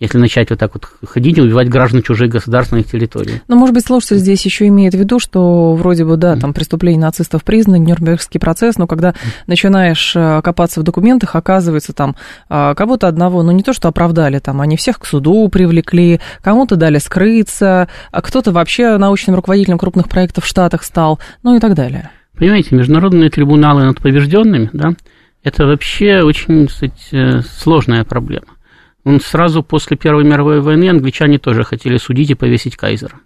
если 0.00 0.18
начать 0.18 0.50
вот 0.50 0.58
так 0.58 0.74
вот 0.74 0.86
ходить 1.04 1.38
и 1.38 1.42
убивать 1.42 1.68
граждан 1.68 2.02
чужих 2.02 2.30
государственных 2.30 2.86
территорий. 2.86 3.42
Но, 3.48 3.56
может 3.56 3.74
быть, 3.74 3.84
слушатель 3.84 4.18
здесь 4.18 4.44
еще 4.44 4.68
имеет 4.68 4.94
в 4.94 4.98
виду, 4.98 5.18
что 5.18 5.74
вроде 5.74 6.04
бы, 6.04 6.16
да, 6.16 6.36
там 6.36 6.54
преступление 6.54 7.00
нацистов 7.00 7.42
признано, 7.42 7.76
Нюрнбергский 7.76 8.38
процесс, 8.38 8.78
но 8.78 8.86
когда 8.86 9.14
начинаешь 9.46 10.14
э, 10.14 10.40
копаться 10.42 10.80
в 10.80 10.84
документах, 10.84 11.34
оказывается, 11.34 11.92
там 11.92 12.16
э, 12.48 12.74
кого-то 12.76 13.08
одного, 13.08 13.42
ну 13.42 13.50
не 13.50 13.62
то, 13.62 13.72
что 13.72 13.88
оправдали, 13.88 14.38
там 14.38 14.60
они 14.60 14.76
всех 14.76 15.00
к 15.00 15.06
суду 15.06 15.48
привлекли, 15.48 16.20
кому-то 16.42 16.76
дали 16.76 16.98
скрыться, 16.98 17.88
а 18.12 18.22
кто-то 18.22 18.52
вообще 18.52 18.96
научным 18.98 19.34
руководителем 19.36 19.78
крупных 19.78 20.08
проектов 20.08 20.44
в 20.44 20.48
Штатах 20.48 20.84
стал, 20.84 21.18
ну 21.42 21.56
и 21.56 21.60
так 21.60 21.74
далее. 21.74 22.10
Понимаете, 22.38 22.76
международные 22.76 23.30
трибуналы 23.30 23.84
над 23.84 23.98
побежденными, 24.00 24.70
да, 24.72 24.94
это 25.42 25.66
вообще 25.66 26.22
очень, 26.22 26.68
кстати, 26.68 26.94
э, 27.10 27.40
сложная 27.42 28.04
проблема. 28.04 28.46
Он 29.02 29.20
сразу 29.20 29.64
после 29.64 29.96
Первой 29.96 30.24
мировой 30.24 30.60
войны 30.60 30.88
англичане 30.88 31.38
тоже 31.38 31.64
хотели 31.64 31.96
судить 31.96 32.30
и 32.30 32.34
повесить 32.34 32.76
кайзера. 32.76 33.16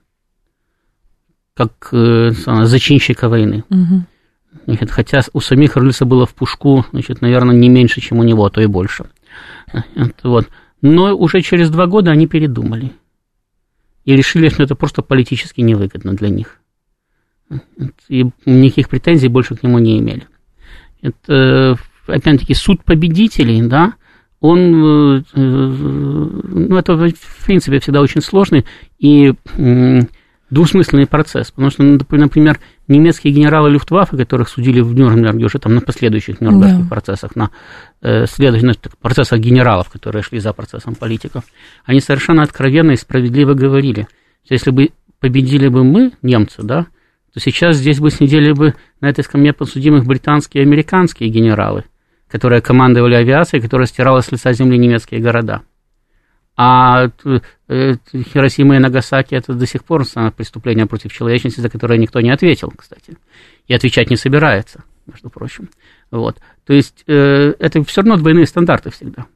Как 1.54 1.88
э, 1.92 2.30
зачинщика 2.30 3.28
войны. 3.28 3.64
Угу. 3.68 4.76
Хотя 4.88 5.20
у 5.34 5.40
самих 5.40 5.76
Рыльса 5.76 6.06
было 6.06 6.24
в 6.24 6.34
пушку, 6.34 6.86
значит, 6.92 7.20
наверное, 7.20 7.54
не 7.54 7.68
меньше, 7.68 8.00
чем 8.00 8.18
у 8.18 8.22
него, 8.22 8.46
а 8.46 8.50
то 8.50 8.62
и 8.62 8.66
больше. 8.66 9.06
Вот. 10.22 10.48
Но 10.80 11.14
уже 11.14 11.42
через 11.42 11.70
два 11.70 11.86
года 11.86 12.10
они 12.10 12.26
передумали. 12.26 12.92
И 14.04 14.16
решили, 14.16 14.48
что 14.48 14.62
это 14.62 14.74
просто 14.74 15.02
политически 15.02 15.60
невыгодно 15.60 16.14
для 16.14 16.28
них. 16.28 16.61
И 18.08 18.24
никаких 18.46 18.88
претензий 18.88 19.28
больше 19.28 19.54
к 19.54 19.62
нему 19.62 19.78
не 19.78 19.98
имели. 19.98 20.26
Это, 21.00 21.76
опять-таки, 22.06 22.54
суд 22.54 22.84
победителей, 22.84 23.62
да, 23.62 23.94
он, 24.40 25.22
э, 25.22 25.22
ну, 25.34 26.76
это, 26.76 26.96
в 26.96 27.44
принципе, 27.46 27.80
всегда 27.80 28.00
очень 28.00 28.20
сложный 28.20 28.64
и 28.98 29.32
двусмысленный 30.52 31.06
процесс, 31.06 31.50
потому 31.50 31.70
что, 31.70 31.82
ну, 31.82 31.98
например, 32.10 32.58
немецкие 32.86 33.32
генералы 33.32 33.70
Люфтваффе, 33.70 34.18
которых 34.18 34.50
судили 34.50 34.80
в 34.80 34.94
Нюрнберге 34.94 35.46
уже 35.46 35.58
там 35.58 35.74
на 35.74 35.80
последующих 35.80 36.42
нюрнбергских 36.42 36.82
да. 36.82 36.88
процессах, 36.90 37.36
на 37.36 37.50
э, 38.02 38.26
следующих 38.26 38.76
процессах 39.00 39.40
генералов, 39.40 39.88
которые 39.88 40.22
шли 40.22 40.40
за 40.40 40.52
процессом 40.52 40.94
политиков, 40.94 41.44
они 41.86 42.00
совершенно 42.00 42.42
откровенно 42.42 42.90
и 42.90 42.96
справедливо 42.96 43.54
говорили, 43.54 44.06
что 44.44 44.54
если 44.54 44.70
бы 44.70 44.90
победили 45.20 45.68
бы 45.68 45.84
мы, 45.84 46.12
немцы, 46.20 46.62
да, 46.62 46.86
то 47.32 47.40
сейчас 47.40 47.76
здесь 47.76 47.98
бы 47.98 48.10
сидели 48.10 48.52
бы 48.52 48.74
на 49.00 49.08
этой 49.08 49.24
скамье 49.24 49.52
подсудимых 49.52 50.04
британские 50.04 50.62
и 50.62 50.66
американские 50.66 51.30
генералы, 51.30 51.84
которые 52.28 52.60
командовали 52.60 53.14
авиацией, 53.14 53.62
которая 53.62 53.86
стирала 53.86 54.20
с 54.20 54.30
лица 54.30 54.52
земли 54.52 54.76
немецкие 54.76 55.20
города. 55.20 55.62
А 56.54 57.06
э, 57.06 57.94
Хиросима 58.12 58.76
и 58.76 58.78
Нагасаки 58.78 59.34
это 59.34 59.54
до 59.54 59.66
сих 59.66 59.84
пор 59.84 60.04
преступление 60.36 60.86
против 60.86 61.12
человечности, 61.12 61.60
за 61.60 61.70
которое 61.70 61.98
никто 61.98 62.20
не 62.20 62.30
ответил, 62.30 62.70
кстати. 62.76 63.16
И 63.66 63.72
отвечать 63.72 64.10
не 64.10 64.16
собирается, 64.16 64.84
между 65.06 65.30
прочим. 65.30 65.70
Вот. 66.10 66.36
То 66.66 66.74
есть 66.74 67.04
э, 67.06 67.54
это 67.58 67.82
все 67.84 68.02
равно 68.02 68.18
двойные 68.18 68.46
стандарты 68.46 68.90
всегда. 68.90 69.26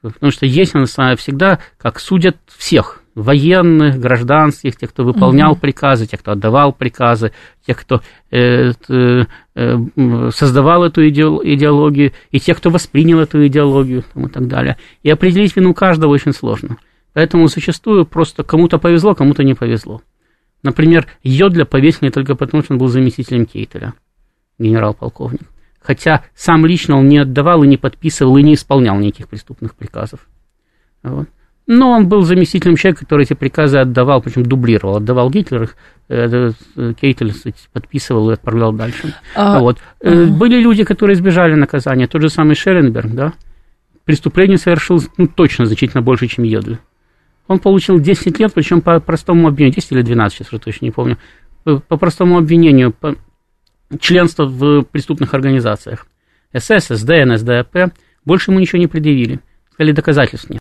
Потому 0.00 0.30
что 0.30 0.46
есть 0.46 0.72
всегда, 1.16 1.58
как 1.78 1.98
судят 1.98 2.36
всех, 2.46 3.02
военных, 3.16 3.98
гражданских, 3.98 4.76
тех, 4.76 4.90
кто 4.90 5.02
выполнял 5.02 5.52
угу. 5.52 5.60
приказы, 5.60 6.06
тех, 6.06 6.20
кто 6.20 6.32
отдавал 6.32 6.72
приказы, 6.72 7.32
тех, 7.66 7.80
кто 7.80 8.02
э, 8.30 8.72
э, 8.88 9.24
создавал 10.30 10.84
эту 10.84 11.08
идеологию, 11.08 12.12
и 12.30 12.38
тех, 12.38 12.58
кто 12.58 12.68
воспринял 12.68 13.18
эту 13.18 13.44
идеологию 13.46 14.04
там, 14.12 14.26
и 14.26 14.28
так 14.30 14.46
далее. 14.46 14.76
И 15.02 15.10
определить 15.10 15.56
вину 15.56 15.72
каждого 15.72 16.12
очень 16.12 16.32
сложно. 16.32 16.76
Поэтому 17.14 17.48
зачастую 17.48 18.04
просто 18.04 18.44
кому-то 18.44 18.78
повезло, 18.78 19.14
кому-то 19.14 19.42
не 19.42 19.54
повезло. 19.54 20.02
Например, 20.62 21.06
Йодля 21.22 21.64
повесили 21.64 22.10
только 22.10 22.34
потому, 22.34 22.62
что 22.62 22.74
он 22.74 22.78
был 22.78 22.88
заместителем 22.88 23.46
Кейтеля, 23.46 23.94
генерал-полковник. 24.58 25.48
Хотя 25.80 26.24
сам 26.34 26.66
лично 26.66 26.98
он 26.98 27.08
не 27.08 27.18
отдавал 27.18 27.62
и 27.62 27.66
не 27.66 27.78
подписывал 27.78 28.36
и 28.36 28.42
не 28.42 28.54
исполнял 28.54 28.98
никаких 28.98 29.28
преступных 29.28 29.74
приказов. 29.74 30.28
Вот. 31.02 31.28
Но 31.66 31.90
он 31.90 32.08
был 32.08 32.22
заместителем 32.22 32.76
человека, 32.76 33.00
который 33.00 33.24
эти 33.24 33.34
приказы 33.34 33.78
отдавал, 33.78 34.22
причем 34.22 34.44
дублировал. 34.44 34.96
Отдавал 34.96 35.30
Гитлер, 35.30 35.64
их 35.64 35.76
э, 36.08 36.52
э, 36.76 36.92
Кейтель 37.00 37.34
подписывал 37.72 38.30
и 38.30 38.34
отправлял 38.34 38.72
дальше. 38.72 39.14
А, 39.34 39.58
вот. 39.58 39.78
а... 40.00 40.26
Были 40.26 40.60
люди, 40.60 40.84
которые 40.84 41.14
избежали 41.14 41.54
наказания. 41.54 42.06
Тот 42.06 42.22
же 42.22 42.30
самый 42.30 42.54
Шелленберг, 42.54 43.10
да? 43.12 43.32
Преступление 44.04 44.58
совершил 44.58 45.02
ну, 45.16 45.26
точно 45.26 45.66
значительно 45.66 46.02
больше, 46.02 46.28
чем 46.28 46.44
Йодль. 46.44 46.78
Он 47.48 47.58
получил 47.58 47.98
10 47.98 48.38
лет, 48.38 48.52
причем 48.54 48.80
по 48.80 49.00
простому 49.00 49.48
обвинению, 49.48 49.74
10 49.74 49.92
или 49.92 50.02
12, 50.02 50.38
сейчас 50.38 50.52
уже 50.52 50.60
точно 50.60 50.84
не 50.84 50.90
помню, 50.92 51.18
по 51.64 51.96
простому 51.96 52.38
обвинению, 52.38 52.92
по 52.92 53.16
членство 54.00 54.46
в 54.46 54.82
преступных 54.84 55.34
организациях. 55.34 56.06
СС, 56.56 56.88
СД, 56.88 57.10
НСДАП, 57.24 57.92
больше 58.24 58.50
ему 58.50 58.60
ничего 58.60 58.78
не 58.78 58.86
предъявили. 58.86 59.40
Сказали, 59.72 59.92
доказательств 59.92 60.50
нет. 60.50 60.60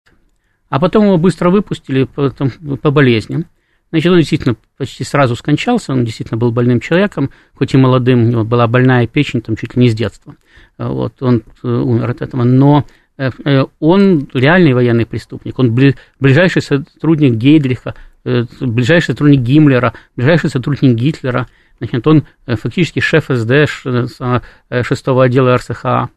А 0.76 0.80
потом 0.82 1.06
его 1.06 1.18
быстро 1.18 1.50
выпустили 1.52 2.04
по, 2.04 2.32
по 2.32 2.92
болезням. 2.92 3.46
Значит, 3.92 4.12
он 4.12 4.18
действительно 4.18 4.58
почти 4.78 5.06
сразу 5.06 5.38
скончался, 5.38 5.94
он 5.94 6.04
действительно 6.04 6.38
был 6.38 6.52
больным 6.52 6.82
человеком, 6.82 7.30
хоть 7.54 7.74
и 7.74 7.78
молодым, 7.78 8.26
у 8.26 8.28
него 8.30 8.44
была 8.44 8.68
больная 8.68 9.08
печень, 9.08 9.40
там 9.40 9.56
чуть 9.56 9.78
ли 9.78 9.84
не 9.84 9.90
с 9.90 9.96
детства. 9.96 10.36
Вот, 10.78 11.24
он 11.24 11.44
э, 11.64 11.68
умер 11.70 12.10
от 12.10 12.22
этого, 12.22 12.44
но 12.44 12.84
э, 13.18 13.30
э, 13.46 13.64
он 13.80 14.28
реальный 14.34 14.74
военный 14.74 15.06
преступник, 15.06 15.58
он 15.60 15.74
ближайший 16.20 16.62
сотрудник 16.62 17.36
Гейдриха, 17.36 17.96
ближайший 18.26 19.12
сотрудник 19.12 19.40
Гиммлера, 19.40 19.94
ближайший 20.18 20.50
сотрудник 20.50 20.98
Гитлера, 20.98 21.48
значит, 21.78 22.06
он 22.06 22.26
фактически 22.48 23.00
шеф 23.00 23.28
СД 23.30 23.70
6 23.70 25.08
отдела 25.08 25.56
РСХА. 25.56 26.10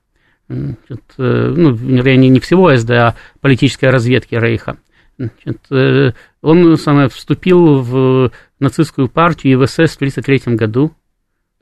Значит, 0.49 1.03
э, 1.19 1.53
ну, 1.55 1.73
вернее, 1.73 2.31
не 2.31 2.41
всего 2.41 2.75
СД, 2.75 2.91
а 2.91 3.15
политической 3.41 3.91
разведки 3.91 4.35
Рейха. 4.35 4.79
Значит, 5.19 5.59
э, 5.71 6.13
он 6.43 6.77
самое, 6.79 7.09
вступил 7.09 7.81
в 7.83 8.33
нацистскую 8.59 9.09
партию 9.09 9.53
и 9.53 9.57
в 9.57 9.67
СС 9.67 9.93
в 9.93 9.97
1933 9.97 10.55
году. 10.55 10.93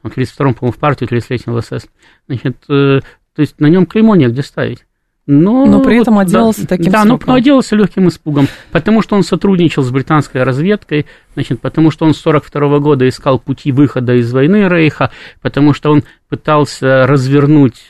В 0.02 0.08
1932 0.08 0.52
по-моему, 0.52 0.72
в 0.72 0.78
партию, 0.78 1.08
в 1.08 1.12
1933 1.12 1.52
в 1.52 1.60
СС. 1.62 1.88
Значит, 2.28 2.56
э, 2.68 3.00
то 3.34 3.42
есть 3.42 3.60
на 3.60 3.66
нем 3.66 3.86
клеймо 3.86 4.14
негде 4.14 4.42
ставить. 4.42 4.84
Но, 5.26 5.66
но 5.66 5.82
при 5.82 6.00
этом 6.00 6.20
отделался 6.20 6.62
да, 6.62 6.68
таким 6.68 6.92
Да, 6.92 7.04
но, 7.04 7.18
но 7.26 7.34
отделался 7.34 7.74
легким 7.74 8.06
испугом, 8.06 8.46
потому 8.70 9.02
что 9.02 9.16
он 9.16 9.24
сотрудничал 9.24 9.82
с 9.82 9.90
британской 9.90 10.44
разведкой, 10.44 11.06
значит, 11.34 11.60
потому 11.60 11.90
что 11.90 12.04
он 12.04 12.14
с 12.14 12.24
1942 12.24 12.78
года 12.78 13.08
искал 13.08 13.40
пути 13.40 13.72
выхода 13.72 14.14
из 14.14 14.32
войны 14.32 14.68
Рейха, 14.68 15.10
потому 15.42 15.72
что 15.72 15.90
он 15.90 16.04
пытался 16.28 17.08
развернуть 17.08 17.88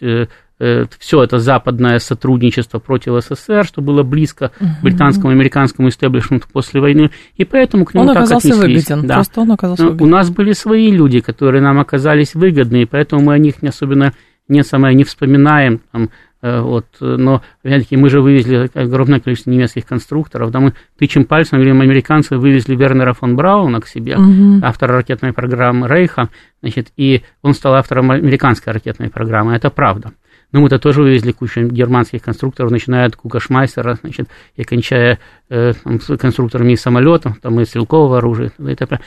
все 0.59 1.23
это 1.23 1.39
западное 1.39 1.99
сотрудничество 1.99 2.79
против 2.79 3.23
СССР, 3.23 3.67
что 3.67 3.83
было 3.83 4.03
близко 4.03 4.53
угу. 4.59 4.71
британскому 4.83 5.31
и 5.33 5.35
американскому 5.35 5.89
истеблишменту 5.89 6.47
после 6.53 6.81
войны, 6.81 7.11
и 7.37 7.45
поэтому 7.45 7.85
к 7.85 7.93
нему 7.93 8.05
он 8.05 8.09
так 8.09 8.25
оказался 8.25 8.49
отнеслись. 8.49 8.89
выгоден, 8.89 9.07
да. 9.07 9.15
просто 9.17 9.41
он 9.43 9.53
оказался 9.53 9.83
Но 9.83 9.91
выгоден. 9.91 10.07
У 10.07 10.11
нас 10.11 10.31
были 10.31 10.53
свои 10.53 10.91
люди, 10.91 11.21
которые 11.21 11.63
нам 11.63 11.79
оказались 11.79 12.35
выгодны, 12.35 12.83
и 12.83 12.87
поэтому 12.87 13.23
мы 13.23 13.35
о 13.35 13.39
них 13.39 13.63
не 13.63 13.69
особенно 13.69 14.13
не 14.49 14.63
самое 14.63 14.95
не 14.95 15.05
вспоминаем, 15.05 15.81
там, 15.91 16.09
вот, 16.41 16.87
но, 17.01 17.43
опять-таки, 17.65 17.97
мы 17.97 18.09
же 18.09 18.21
вывезли 18.21 18.71
огромное 18.75 19.19
количество 19.19 19.51
немецких 19.51 19.85
конструкторов, 19.85 20.53
да, 20.53 20.61
мы 20.61 20.75
тычем 20.99 21.25
пальцем, 21.25 21.59
говорим, 21.59 21.81
американцы 21.81 22.37
вывезли 22.37 22.77
Вернера 22.77 23.13
фон 23.15 23.35
Брауна 23.35 23.81
к 23.81 23.89
себе, 23.89 24.17
угу. 24.17 24.65
автора 24.65 24.95
ракетной 24.95 25.33
программы 25.33 25.89
Рейха, 25.89 26.29
значит, 26.63 26.93
и 26.97 27.23
он 27.43 27.55
стал 27.55 27.75
автором 27.75 28.13
американской 28.13 28.73
ракетной 28.73 29.11
программы, 29.11 29.55
это 29.55 29.71
правда. 29.71 30.13
Но 30.53 30.61
мы-то 30.61 30.79
тоже 30.79 31.03
вывезли 31.03 31.33
кучу 31.33 31.67
германских 31.67 32.23
конструкторов, 32.23 32.71
начиная 32.71 33.07
от 33.07 33.17
Кукашмайстера, 33.17 33.99
значит, 34.01 34.29
и 34.55 34.65
кончая 34.65 35.19
э, 35.49 35.73
там, 35.83 35.99
конструкторами 35.99 36.73
из 36.73 36.81
самолетов, 36.81 37.39
там, 37.41 37.61
и 37.61 37.65
стрелкового 37.65 38.19
оружия. 38.19 38.53
Это, 38.59 39.01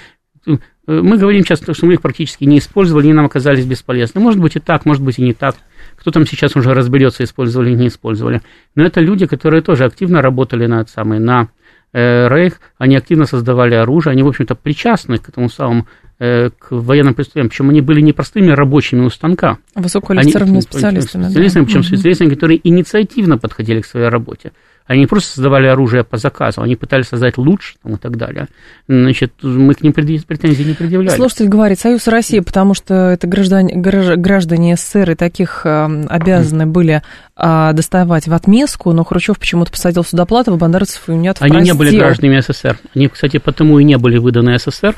э, 0.45 0.57
мы 0.87 1.17
говорим 1.17 1.43
сейчас, 1.43 1.61
что 1.61 1.85
мы 1.85 1.93
их 1.93 2.01
практически 2.01 2.43
не 2.43 2.59
использовали, 2.59 3.05
они 3.05 3.13
нам 3.13 3.25
оказались 3.25 3.65
бесполезны. 3.65 4.19
Может 4.21 4.39
быть 4.39 4.55
и 4.55 4.59
так, 4.59 4.85
может 4.85 5.03
быть 5.03 5.19
и 5.19 5.23
не 5.23 5.33
так. 5.33 5.55
Кто 5.95 6.11
там 6.11 6.25
сейчас 6.25 6.55
уже 6.55 6.73
разберется, 6.73 7.23
использовали 7.23 7.71
или 7.71 7.77
не 7.77 7.87
использовали. 7.87 8.41
Но 8.75 8.83
это 8.83 8.99
люди, 8.99 9.25
которые 9.25 9.61
тоже 9.61 9.85
активно 9.85 10.21
работали 10.21 10.65
на, 10.65 10.85
самый, 10.85 11.19
на 11.19 11.49
э, 11.93 12.27
Рейх, 12.27 12.59
они 12.77 12.95
активно 12.95 13.25
создавали 13.25 13.75
оружие, 13.75 14.11
они, 14.11 14.23
в 14.23 14.27
общем-то, 14.27 14.55
причастны 14.55 15.17
к 15.17 15.29
этому 15.29 15.49
самому 15.49 15.87
к 16.19 16.71
военным 16.71 17.13
преступлениям, 17.13 17.49
причем 17.49 17.69
они 17.69 17.79
были 17.79 18.01
не 18.01 18.11
простыми 18.11 18.51
рабочими 18.51 19.05
у 19.05 19.09
станка. 19.09 19.57
Высококвалифицированными 19.75 20.59
специалистами. 20.59 21.23
Специалистами, 21.23 21.63
да. 21.63 21.65
причем 21.65 21.79
угу. 21.79 21.87
специалистами, 21.87 22.29
которые 22.29 22.59
инициативно 22.67 23.37
подходили 23.37 23.79
к 23.79 23.85
своей 23.85 24.09
работе. 24.09 24.51
Они 24.89 25.01
не 25.01 25.05
просто 25.05 25.35
создавали 25.35 25.67
оружие 25.67 26.03
по 26.03 26.17
заказу, 26.17 26.63
они 26.63 26.75
пытались 26.75 27.09
создать 27.09 27.37
лучше 27.37 27.75
там, 27.83 27.93
и 27.93 27.97
так 27.97 28.17
далее. 28.17 28.47
Значит, 28.87 29.33
мы 29.43 29.75
к 29.75 29.81
ним 29.81 29.93
претензий 29.93 30.65
не 30.65 30.73
предъявляли. 30.73 31.15
Слушатель 31.15 31.47
говорит, 31.47 31.79
Союз 31.79 32.07
России, 32.07 32.39
потому 32.39 32.73
что 32.73 33.11
это 33.11 33.27
граждане, 33.27 33.75
граждане 33.75 34.75
СССР 34.75 35.11
и 35.11 35.15
таких 35.15 35.61
э, 35.63 36.05
обязаны 36.09 36.65
были 36.65 37.03
э, 37.37 37.69
доставать 37.73 38.27
в 38.27 38.33
отместку, 38.33 38.91
но 38.91 39.03
Хрущев 39.03 39.37
почему-то 39.37 39.71
посадил 39.71 40.03
Судоплатова, 40.03 40.57
Бондарцев 40.57 41.07
и 41.07 41.11
Унятов 41.11 41.43
Они 41.43 41.51
простил. 41.51 41.75
не 41.75 41.77
были 41.77 41.95
гражданами 41.95 42.39
СССР. 42.39 42.79
Они, 42.95 43.09
кстати, 43.09 43.37
потому 43.37 43.77
и 43.77 43.83
не 43.83 43.99
были 43.99 44.17
выданы 44.17 44.57
СССР, 44.57 44.95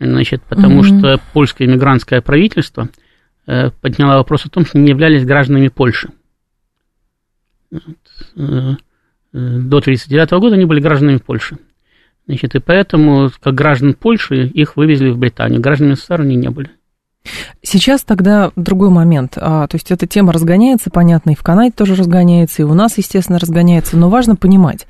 значит, 0.00 0.42
потому 0.42 0.82
mm-hmm. 0.82 0.98
что 0.98 1.20
польское 1.32 1.68
иммигрантское 1.68 2.20
правительство 2.20 2.88
э, 3.46 3.70
подняло 3.80 4.16
вопрос 4.16 4.46
о 4.46 4.50
том, 4.50 4.64
что 4.64 4.78
не 4.78 4.90
являлись 4.90 5.24
гражданами 5.24 5.68
Польши. 5.68 6.10
Э, 7.72 7.78
э, 8.36 8.76
до 9.32 9.78
1939 9.78 10.30
года 10.32 10.56
они 10.56 10.64
были 10.64 10.80
гражданами 10.80 11.18
Польши. 11.18 11.58
Значит, 12.26 12.54
и 12.54 12.60
поэтому, 12.60 13.30
как 13.40 13.54
граждан 13.54 13.94
Польши, 13.94 14.46
их 14.46 14.76
вывезли 14.76 15.10
в 15.10 15.18
Британию. 15.18 15.60
Гражданами 15.60 15.94
СССР 15.94 16.22
они 16.22 16.36
не 16.36 16.48
были. 16.48 16.70
Сейчас 17.62 18.02
тогда 18.02 18.50
другой 18.56 18.88
момент. 18.88 19.36
А, 19.36 19.66
то 19.66 19.76
есть 19.76 19.90
эта 19.90 20.06
тема 20.06 20.32
разгоняется, 20.32 20.90
понятно, 20.90 21.30
и 21.30 21.34
в 21.34 21.42
Канаде 21.42 21.72
тоже 21.72 21.94
разгоняется, 21.94 22.62
и 22.62 22.64
у 22.64 22.72
нас, 22.72 22.96
естественно, 22.96 23.38
разгоняется. 23.38 23.96
Но 23.96 24.08
важно 24.08 24.36
понимать, 24.36 24.86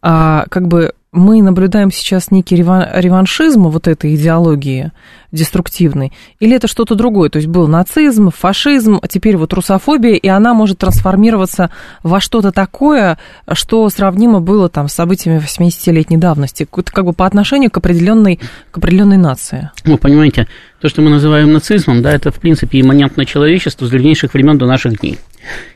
а, 0.00 0.46
как 0.48 0.68
бы 0.68 0.94
мы 1.16 1.42
наблюдаем 1.42 1.90
сейчас 1.90 2.30
некий 2.30 2.56
реваншизм 2.56 3.64
вот 3.64 3.88
этой 3.88 4.14
идеологии 4.14 4.92
деструктивной, 5.32 6.12
или 6.40 6.54
это 6.54 6.68
что-то 6.68 6.94
другое? 6.94 7.30
То 7.30 7.38
есть 7.38 7.48
был 7.48 7.66
нацизм, 7.66 8.30
фашизм, 8.30 8.98
а 9.02 9.08
теперь 9.08 9.36
вот 9.36 9.52
русофобия, 9.52 10.14
и 10.14 10.28
она 10.28 10.54
может 10.54 10.78
трансформироваться 10.78 11.70
во 12.02 12.20
что-то 12.20 12.52
такое, 12.52 13.18
что 13.52 13.88
сравнимо 13.88 14.40
было 14.40 14.68
там 14.68 14.88
с 14.88 14.94
событиями 14.94 15.40
80-летней 15.40 16.18
давности, 16.18 16.66
как 16.70 17.04
бы 17.04 17.12
по 17.12 17.26
отношению 17.26 17.70
к 17.70 17.78
определенной, 17.78 18.38
к 18.70 18.78
определенной 18.78 19.16
нации. 19.16 19.70
Ну, 19.84 19.98
понимаете, 19.98 20.46
то, 20.80 20.88
что 20.88 21.02
мы 21.02 21.10
называем 21.10 21.52
нацизмом, 21.52 22.02
да, 22.02 22.12
это, 22.12 22.30
в 22.30 22.36
принципе, 22.36 22.80
имманентно 22.80 23.24
человечеству 23.24 23.86
с 23.86 23.90
древнейших 23.90 24.34
времен 24.34 24.58
до 24.58 24.66
наших 24.66 25.00
дней. 25.00 25.18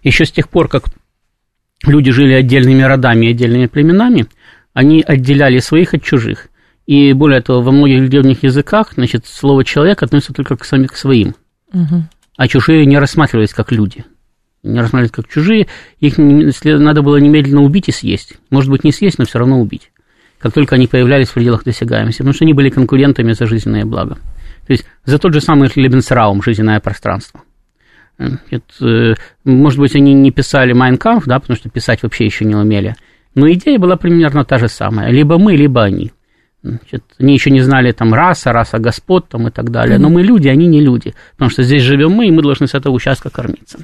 Еще 0.02 0.26
с 0.26 0.32
тех 0.32 0.48
пор, 0.48 0.68
как 0.68 0.84
люди 1.86 2.10
жили 2.10 2.34
отдельными 2.34 2.82
родами 2.82 3.30
отдельными 3.30 3.66
племенами– 3.66 4.26
они 4.72 5.02
отделяли 5.06 5.58
своих 5.58 5.94
от 5.94 6.02
чужих. 6.02 6.48
И 6.86 7.12
более 7.12 7.40
того, 7.40 7.60
во 7.62 7.72
многих 7.72 8.08
древних 8.08 8.42
языках, 8.42 8.92
значит, 8.94 9.26
слово 9.26 9.64
человек 9.64 10.02
относится 10.02 10.32
только 10.32 10.56
к, 10.56 10.64
самим, 10.64 10.88
к 10.88 10.96
своим. 10.96 11.34
Угу. 11.72 12.04
А 12.36 12.48
чужие 12.48 12.86
не 12.86 12.98
рассматривались 12.98 13.52
как 13.52 13.70
люди. 13.70 14.04
Не 14.62 14.80
рассматривались 14.80 15.12
как 15.12 15.28
чужие. 15.28 15.68
Их 16.00 16.14
надо 16.18 17.02
было 17.02 17.16
немедленно 17.16 17.62
убить 17.62 17.88
и 17.88 17.92
съесть. 17.92 18.38
Может 18.50 18.70
быть, 18.70 18.84
не 18.84 18.92
съесть, 18.92 19.18
но 19.18 19.24
все 19.24 19.38
равно 19.38 19.60
убить. 19.60 19.92
Как 20.38 20.52
только 20.52 20.74
они 20.74 20.86
появлялись 20.86 21.28
в 21.28 21.34
пределах 21.34 21.64
досягаемости. 21.64 22.18
Потому 22.18 22.34
что 22.34 22.44
они 22.44 22.54
были 22.54 22.70
конкурентами 22.70 23.32
за 23.32 23.46
жизненное 23.46 23.84
благо. 23.84 24.16
То 24.66 24.72
есть 24.72 24.86
за 25.04 25.18
тот 25.18 25.34
же 25.34 25.40
самый 25.40 25.70
Лебенсраум, 25.74 26.42
жизненное 26.42 26.80
пространство. 26.80 27.42
Это, 28.18 28.62
э, 28.86 29.14
может 29.44 29.78
быть, 29.78 29.96
они 29.96 30.12
не 30.12 30.30
писали 30.30 30.72
Майнкамф, 30.72 31.24
да, 31.24 31.38
потому 31.38 31.56
что 31.56 31.70
писать 31.70 32.02
вообще 32.02 32.26
еще 32.26 32.44
не 32.44 32.54
умели. 32.54 32.94
Но 33.34 33.50
идея 33.52 33.78
была 33.78 33.96
примерно 33.96 34.44
та 34.44 34.58
же 34.58 34.68
самая. 34.68 35.10
Либо 35.10 35.38
мы, 35.38 35.56
либо 35.56 35.82
они. 35.82 36.12
Значит, 36.62 37.04
они 37.18 37.32
еще 37.32 37.50
не 37.50 37.62
знали 37.62 37.90
там 37.92 38.12
раса, 38.12 38.52
раса 38.52 38.78
господ 38.78 39.28
там, 39.28 39.48
и 39.48 39.50
так 39.50 39.70
далее. 39.70 39.98
Но 39.98 40.10
мы 40.10 40.22
люди, 40.22 40.48
они 40.48 40.66
не 40.66 40.82
люди. 40.82 41.14
Потому 41.32 41.50
что 41.50 41.62
здесь 41.62 41.82
живем 41.82 42.10
мы, 42.12 42.28
и 42.28 42.30
мы 42.30 42.42
должны 42.42 42.66
с 42.66 42.74
этого 42.74 42.92
участка 42.92 43.30
кормиться. 43.30 43.78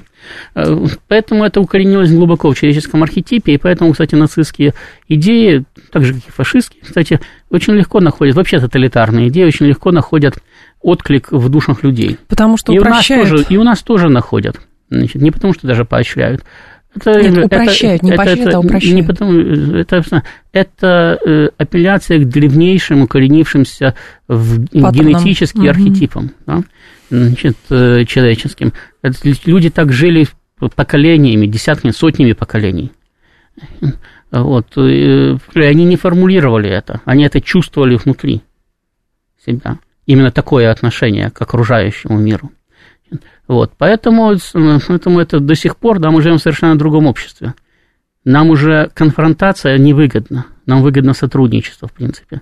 Э, 0.53 0.85
поэтому 1.07 1.43
это 1.43 1.59
укоренилось 1.59 2.11
глубоко 2.11 2.51
в 2.51 2.55
человеческом 2.55 3.01
архетипе. 3.01 3.53
И 3.53 3.57
поэтому, 3.57 3.93
кстати, 3.93 4.13
нацистские 4.13 4.75
идеи, 5.07 5.65
так 5.91 6.03
же, 6.03 6.13
как 6.13 6.27
и 6.27 6.31
фашистские, 6.31 6.83
кстати, 6.83 7.19
очень 7.49 7.73
легко 7.73 7.99
находят, 7.99 8.35
вообще 8.35 8.59
тоталитарные 8.59 9.29
идеи 9.29 9.45
очень 9.45 9.65
легко 9.65 9.91
находят 9.91 10.37
отклик 10.79 11.31
в 11.31 11.49
душах 11.49 11.83
людей. 11.83 12.17
Потому 12.27 12.57
что 12.57 12.73
и 12.73 12.77
упрощают. 12.77 13.31
У 13.31 13.33
нас 13.33 13.41
тоже, 13.41 13.45
и 13.49 13.57
у 13.57 13.63
нас 13.63 13.81
тоже 13.81 14.09
находят. 14.09 14.61
Значит, 14.89 15.21
не 15.21 15.31
потому 15.31 15.53
что 15.53 15.65
даже 15.65 15.83
поощряют, 15.83 16.43
это, 16.97 17.21
Нет, 17.21 17.45
упрощают, 17.45 18.03
это, 18.03 18.05
не 18.05 18.17
поощряют, 18.17 18.53
а 18.53 18.59
упрощают. 18.59 18.95
Не 18.95 19.03
потому, 19.03 19.39
это, 19.39 20.03
это 20.51 21.19
э, 21.25 21.49
апелляция 21.57 22.19
к 22.19 22.29
древнейшим, 22.29 23.03
укоренившимся 23.03 23.95
в 24.27 24.65
Паттерном. 24.65 24.91
генетически 24.91 25.59
угу. 25.59 25.69
архетипам, 25.69 26.31
да, 26.45 26.63
значит, 27.09 27.57
э, 27.69 28.05
человеческим. 28.05 28.73
Это, 29.01 29.17
люди 29.45 29.69
так 29.69 29.91
жили 29.91 30.27
поколениями, 30.75 31.45
десятками, 31.45 31.91
сотнями 31.91 32.33
поколений. 32.33 32.91
Вот, 34.31 34.77
э, 34.77 35.37
они 35.55 35.85
не 35.85 35.95
формулировали 35.95 36.69
это, 36.69 37.01
они 37.05 37.23
это 37.23 37.39
чувствовали 37.39 37.95
внутри 37.95 38.41
себя. 39.45 39.79
Именно 40.05 40.31
такое 40.31 40.71
отношение 40.71 41.29
к 41.31 41.41
окружающему 41.41 42.17
миру. 42.17 42.51
Вот, 43.47 43.71
поэтому, 43.77 44.35
поэтому 44.53 45.19
это 45.19 45.39
до 45.39 45.55
сих 45.55 45.77
пор, 45.77 45.99
да, 45.99 46.11
мы 46.11 46.21
живем 46.21 46.37
в 46.37 46.41
совершенно 46.41 46.77
другом 46.77 47.07
обществе. 47.07 47.53
Нам 48.25 48.49
уже 48.49 48.89
конфронтация 48.93 49.77
невыгодна, 49.77 50.47
нам 50.65 50.81
выгодно 50.81 51.13
сотрудничество, 51.13 51.87
в 51.87 51.93
принципе. 51.93 52.41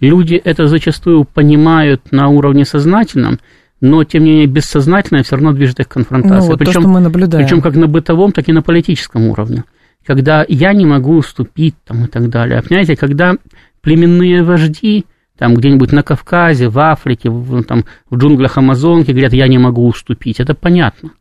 Люди 0.00 0.34
это 0.34 0.66
зачастую 0.66 1.24
понимают 1.24 2.10
на 2.10 2.28
уровне 2.28 2.64
сознательном, 2.64 3.38
но, 3.80 4.02
тем 4.04 4.24
не 4.24 4.30
менее, 4.30 4.46
бессознательное 4.46 5.22
все 5.22 5.36
равно 5.36 5.52
движет 5.52 5.80
их 5.80 5.88
к 5.88 5.92
конфронтации. 5.92 6.46
Ну, 6.46 6.50
вот 6.52 6.58
причем, 6.58 6.72
то, 6.72 6.80
что 6.80 6.88
мы 6.88 7.00
наблюдаем. 7.00 7.46
Причем 7.46 7.62
как 7.62 7.76
на 7.76 7.86
бытовом, 7.86 8.32
так 8.32 8.48
и 8.48 8.52
на 8.52 8.62
политическом 8.62 9.28
уровне. 9.28 9.64
Когда 10.06 10.44
я 10.48 10.72
не 10.72 10.86
могу 10.86 11.16
уступить 11.16 11.76
там, 11.84 12.04
и 12.04 12.08
так 12.08 12.28
далее. 12.28 12.62
Понимаете, 12.62 12.96
когда 12.96 13.36
племенные 13.82 14.42
вожди 14.42 15.06
там 15.40 15.54
где-нибудь 15.54 15.90
на 15.90 16.02
Кавказе, 16.02 16.68
в 16.68 16.78
Африке, 16.78 17.30
в, 17.30 17.64
там, 17.64 17.86
в 18.10 18.18
джунглях 18.18 18.58
Амазонки, 18.58 19.10
говорят, 19.10 19.32
я 19.32 19.48
не 19.48 19.56
могу 19.56 19.86
уступить. 19.86 20.38
Это 20.38 20.54
понятно, 20.54 21.12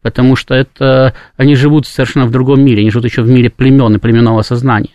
потому 0.00 0.36
что 0.36 0.54
это, 0.54 1.12
они 1.36 1.56
живут 1.56 1.88
совершенно 1.88 2.24
в 2.26 2.30
другом 2.30 2.62
мире, 2.64 2.82
они 2.82 2.90
живут 2.92 3.06
еще 3.06 3.22
в 3.22 3.28
мире 3.28 3.50
племен 3.50 3.96
и 3.96 3.98
племенного 3.98 4.42
сознания. 4.42 4.94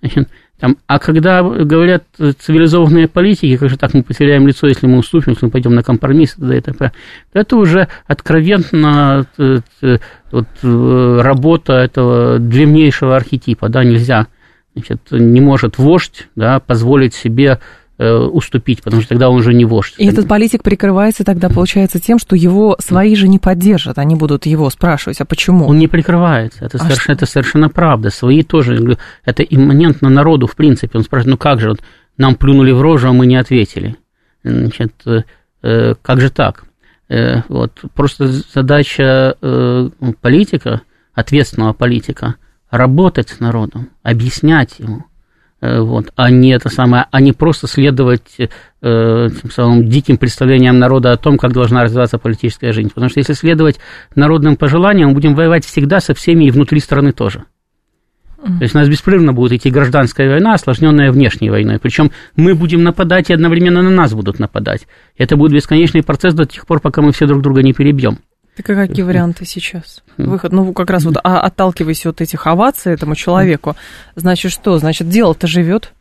Там, 0.60 0.76
а 0.86 1.00
когда 1.00 1.42
говорят 1.42 2.04
цивилизованные 2.18 3.08
политики, 3.08 3.56
как 3.56 3.68
же 3.68 3.76
так 3.76 3.94
мы 3.94 4.04
потеряем 4.04 4.46
лицо, 4.46 4.68
если 4.68 4.86
мы 4.86 4.98
уступим, 4.98 5.32
если 5.32 5.46
мы 5.46 5.50
пойдем 5.50 5.74
на 5.74 5.82
компромисс, 5.82 6.34
да, 6.36 6.54
это, 6.54 6.92
это 7.32 7.56
уже 7.56 7.88
откровенно 8.06 9.26
э, 9.38 9.60
э, 9.82 9.98
вот, 10.30 10.46
э, 10.62 11.20
работа 11.20 11.72
этого 11.72 12.38
древнейшего 12.38 13.16
архетипа, 13.16 13.70
да, 13.70 13.82
нельзя, 13.82 14.28
значит, 14.76 15.00
не 15.10 15.40
может 15.40 15.78
вождь, 15.78 16.28
да, 16.36 16.60
позволить 16.60 17.14
себе 17.14 17.58
уступить, 18.00 18.82
потому 18.82 19.02
что 19.02 19.10
тогда 19.10 19.28
он 19.28 19.40
уже 19.40 19.52
не 19.52 19.64
вождь. 19.64 19.94
И 19.98 20.06
этот 20.06 20.26
политик 20.26 20.62
прикрывается 20.62 21.22
тогда, 21.22 21.50
получается, 21.50 22.00
тем, 22.00 22.18
что 22.18 22.34
его 22.34 22.76
свои 22.78 23.14
же 23.14 23.28
не 23.28 23.38
поддержат, 23.38 23.98
они 23.98 24.14
будут 24.14 24.46
его 24.46 24.70
спрашивать, 24.70 25.20
а 25.20 25.26
почему? 25.26 25.66
Он 25.66 25.78
не 25.78 25.86
прикрывается, 25.86 26.64
это, 26.64 26.78
а 26.78 26.80
совершенно, 26.80 27.16
это 27.16 27.26
совершенно 27.26 27.68
правда. 27.68 28.10
Свои 28.10 28.42
тоже, 28.42 28.96
это 29.24 29.42
имманентно 29.42 30.08
народу, 30.08 30.46
в 30.46 30.56
принципе. 30.56 30.96
Он 30.96 31.04
спрашивает, 31.04 31.32
ну 31.32 31.38
как 31.38 31.60
же, 31.60 31.70
вот, 31.70 31.80
нам 32.16 32.36
плюнули 32.36 32.72
в 32.72 32.80
рожу, 32.80 33.08
а 33.08 33.12
мы 33.12 33.26
не 33.26 33.36
ответили. 33.36 33.96
Значит, 34.42 34.94
э, 35.62 35.94
как 36.00 36.20
же 36.20 36.30
так? 36.30 36.64
Э, 37.10 37.42
вот, 37.48 37.82
просто 37.94 38.28
задача 38.28 39.36
э, 39.42 39.90
политика, 40.22 40.80
ответственного 41.12 41.74
политика, 41.74 42.36
работать 42.70 43.28
с 43.28 43.40
народом, 43.40 43.90
объяснять 44.02 44.78
ему, 44.78 45.04
Э, 45.04 45.09
вот, 45.60 46.10
а 46.16 46.30
не 46.30 46.52
это 46.52 46.68
самое, 46.70 47.06
а 47.10 47.20
не 47.20 47.32
просто 47.32 47.66
следовать 47.66 48.38
э, 48.38 48.46
тем 48.80 49.50
самым 49.50 49.88
диким 49.88 50.16
представлениям 50.16 50.78
народа 50.78 51.12
о 51.12 51.16
том, 51.16 51.36
как 51.36 51.52
должна 51.52 51.84
развиваться 51.84 52.18
политическая 52.18 52.72
жизнь. 52.72 52.88
Потому 52.88 53.10
что 53.10 53.20
если 53.20 53.34
следовать 53.34 53.78
народным 54.14 54.56
пожеланиям, 54.56 55.10
мы 55.10 55.14
будем 55.14 55.34
воевать 55.34 55.66
всегда 55.66 56.00
со 56.00 56.14
всеми 56.14 56.44
и 56.44 56.50
внутри 56.50 56.80
страны 56.80 57.12
тоже. 57.12 57.44
То 58.42 58.62
есть 58.62 58.74
у 58.74 58.78
нас 58.78 58.88
беспрерывно 58.88 59.34
будет 59.34 59.52
идти 59.52 59.70
гражданская 59.70 60.30
война, 60.30 60.54
осложненная 60.54 61.12
внешней 61.12 61.50
войной. 61.50 61.78
Причем 61.78 62.10
мы 62.36 62.54
будем 62.54 62.82
нападать 62.82 63.28
и 63.28 63.34
одновременно 63.34 63.82
на 63.82 63.90
нас 63.90 64.14
будут 64.14 64.38
нападать. 64.38 64.86
Это 65.18 65.36
будет 65.36 65.52
бесконечный 65.52 66.02
процесс 66.02 66.32
до 66.32 66.46
тех 66.46 66.66
пор, 66.66 66.80
пока 66.80 67.02
мы 67.02 67.12
все 67.12 67.26
друг 67.26 67.42
друга 67.42 67.62
не 67.62 67.74
перебьем. 67.74 68.18
Так 68.56 68.70
а 68.70 68.74
какие 68.74 69.04
варианты 69.04 69.44
сейчас? 69.44 70.02
Выход, 70.16 70.52
ну, 70.52 70.72
как 70.72 70.90
раз 70.90 71.04
вот 71.04 71.16
а, 71.22 71.40
отталкиваясь 71.40 72.04
от 72.06 72.20
этих 72.20 72.46
оваций 72.46 72.92
этому 72.92 73.14
человеку, 73.14 73.76
значит 74.16 74.52
что? 74.52 74.78
Значит, 74.78 75.08
дело-то 75.08 75.46
живет. 75.46 75.92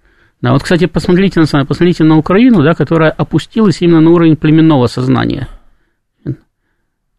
Да, 0.42 0.54
вот, 0.54 0.64
кстати, 0.64 0.86
посмотрите 0.86 1.40
на, 1.40 1.66
посмотрите 1.66 2.04
на 2.04 2.18
Украину, 2.18 2.64
да, 2.64 2.74
которая 2.74 3.12
опустилась 3.12 3.82
именно 3.82 4.00
на 4.02 4.10
уровень 4.12 4.38
племенного 4.38 4.88
сознания. 4.88 5.48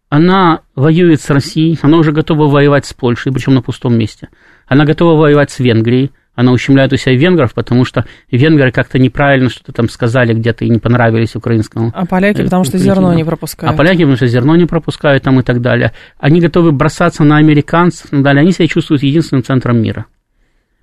Она 0.08 0.62
воюет 0.74 1.20
с 1.20 1.30
Россией, 1.30 1.78
она 1.82 1.98
уже 1.98 2.10
готова 2.12 2.48
воевать 2.48 2.84
с 2.84 2.92
Польшей, 2.92 3.32
причем 3.32 3.54
на 3.54 3.62
пустом 3.62 3.96
месте. 3.96 4.28
Она 4.66 4.84
готова 4.84 5.16
воевать 5.16 5.52
с 5.52 5.60
Венгрией, 5.60 6.10
она 6.40 6.52
ущемляет 6.52 6.92
у 6.92 6.96
себя 6.96 7.14
венгров, 7.14 7.52
потому 7.52 7.84
что 7.84 8.06
венгры 8.30 8.72
как-то 8.72 8.98
неправильно 8.98 9.50
что-то 9.50 9.72
там 9.72 9.88
сказали 9.88 10.32
где-то 10.32 10.64
и 10.64 10.70
не 10.70 10.78
понравились 10.78 11.36
украинскому. 11.36 11.92
А 11.94 12.06
поляки, 12.06 12.42
потому 12.42 12.64
что 12.64 12.78
зерно 12.78 13.12
не 13.12 13.24
пропускают. 13.24 13.74
А 13.74 13.76
поляки, 13.76 13.98
потому 13.98 14.16
что 14.16 14.26
зерно 14.26 14.56
не 14.56 14.64
пропускают 14.64 15.22
там 15.22 15.38
и 15.38 15.42
так 15.42 15.60
далее. 15.60 15.92
Они 16.18 16.40
готовы 16.40 16.72
бросаться 16.72 17.24
на 17.24 17.36
американцев 17.36 18.06
и 18.06 18.10
так 18.10 18.22
далее. 18.22 18.40
Они 18.40 18.52
себя 18.52 18.66
чувствуют 18.68 19.02
единственным 19.02 19.44
центром 19.44 19.82
мира. 19.82 20.06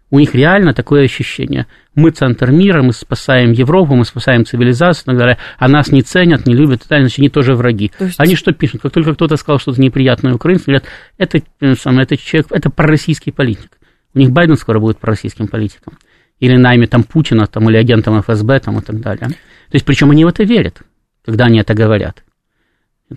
У 0.09 0.19
них 0.19 0.35
реально 0.35 0.73
такое 0.73 1.03
ощущение. 1.03 1.65
Мы 1.93 2.11
центр 2.11 2.51
мира, 2.51 2.81
мы 2.81 2.93
спасаем 2.93 3.51
Европу, 3.51 3.95
мы 3.95 4.05
спасаем 4.05 4.45
цивилизацию 4.45 5.03
и 5.03 5.05
так 5.07 5.17
далее, 5.17 5.37
а 5.57 5.67
нас 5.67 5.91
не 5.91 6.01
ценят, 6.01 6.45
не 6.45 6.53
любят 6.53 6.77
и 6.77 6.79
так 6.81 6.89
далее, 6.89 7.05
значит, 7.07 7.19
они 7.19 7.29
тоже 7.29 7.55
враги. 7.55 7.91
То 7.97 8.05
есть... 8.05 8.19
Они 8.19 8.35
что 8.35 8.53
пишут? 8.53 8.83
Как 8.83 8.93
только 8.93 9.15
кто-то 9.15 9.35
сказал 9.35 9.59
что-то 9.59 9.81
неприятное 9.81 10.33
украинцам, 10.33 10.65
говорят, 10.67 10.85
это, 11.17 11.39
э, 11.59 11.73
это 11.73 12.17
человек, 12.17 12.47
это 12.51 12.69
пророссийский 12.69 13.33
политик. 13.33 13.76
У 14.17 14.19
них 14.19 14.31
Байден 14.31 14.57
скоро 14.57 14.79
будет 14.79 14.97
пророссийским 14.97 15.47
политиком. 15.47 15.99
Или 16.39 16.57
найме 16.57 16.87
там 16.87 17.03
Путина, 17.03 17.45
там, 17.45 17.69
или 17.69 17.77
агентом 17.77 18.19
ФСБ 18.19 18.59
там, 18.61 18.79
и 18.79 18.81
так 18.81 18.99
далее. 18.99 19.27
То 19.27 19.73
есть, 19.73 19.85
причем 19.85 20.09
они 20.09 20.25
в 20.25 20.27
это 20.27 20.43
верят, 20.43 20.81
когда 21.23 21.45
они 21.45 21.59
это 21.59 21.75
говорят. 21.75 22.23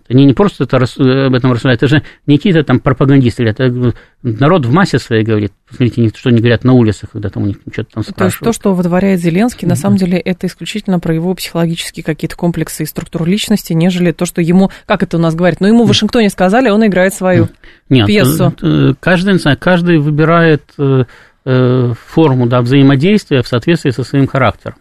Они 0.09 0.25
не 0.25 0.35
просто 0.35 0.65
это, 0.65 0.77
об 0.77 1.35
этом 1.35 1.51
рассуждают, 1.51 1.83
это 1.83 1.89
же 1.89 2.03
не 2.27 2.37
какие-то 2.37 2.63
там 2.63 2.79
пропагандисты, 2.79 3.45
это 3.45 3.93
народ 4.23 4.65
в 4.65 4.73
массе 4.73 5.01
своей 5.01 5.25
говорит. 5.25 5.53
Посмотрите, 5.69 6.17
что 6.17 6.29
они 6.29 6.39
говорят 6.39 6.63
на 6.63 6.75
улицах, 6.75 7.11
когда 7.11 7.29
там 7.29 7.43
у 7.43 7.47
них 7.47 7.57
что-то 7.73 7.95
там 7.95 8.05
спрашивают. 8.05 8.17
То 8.17 8.25
есть 8.25 8.39
то, 8.39 8.53
что 8.53 8.75
вытворяет 8.75 9.19
Зеленский, 9.21 9.67
на 9.67 9.75
самом 9.75 9.97
деле 9.97 10.19
это 10.19 10.47
исключительно 10.47 11.01
про 11.01 11.13
его 11.13 11.35
психологические 11.35 12.05
какие-то 12.05 12.37
комплексы 12.37 12.85
и 12.85 12.87
структуру 12.87 13.25
личности, 13.25 13.73
нежели 13.73 14.13
то, 14.13 14.27
что 14.27 14.41
ему, 14.41 14.71
как 14.87 15.03
это 15.03 15.17
у 15.17 15.21
нас 15.21 15.35
говорят, 15.35 15.61
ну 15.61 15.67
ему 15.67 15.85
в 15.85 15.89
Вашингтоне 15.89 16.31
сказали, 16.31 16.69
он 16.71 16.87
играет 16.87 17.13
свою 17.13 17.49
Нет, 17.89 18.07
пьесу. 18.07 18.55
Э, 18.63 18.95
каждый, 19.01 19.41
каждый 19.57 19.99
выбирает 19.99 20.63
э, 20.79 21.05
э, 21.45 21.93
форму 22.07 22.47
да, 22.47 22.61
взаимодействия 22.61 23.43
в 23.43 23.49
соответствии 23.49 23.91
со 23.91 24.05
своим 24.05 24.29
характером. 24.29 24.77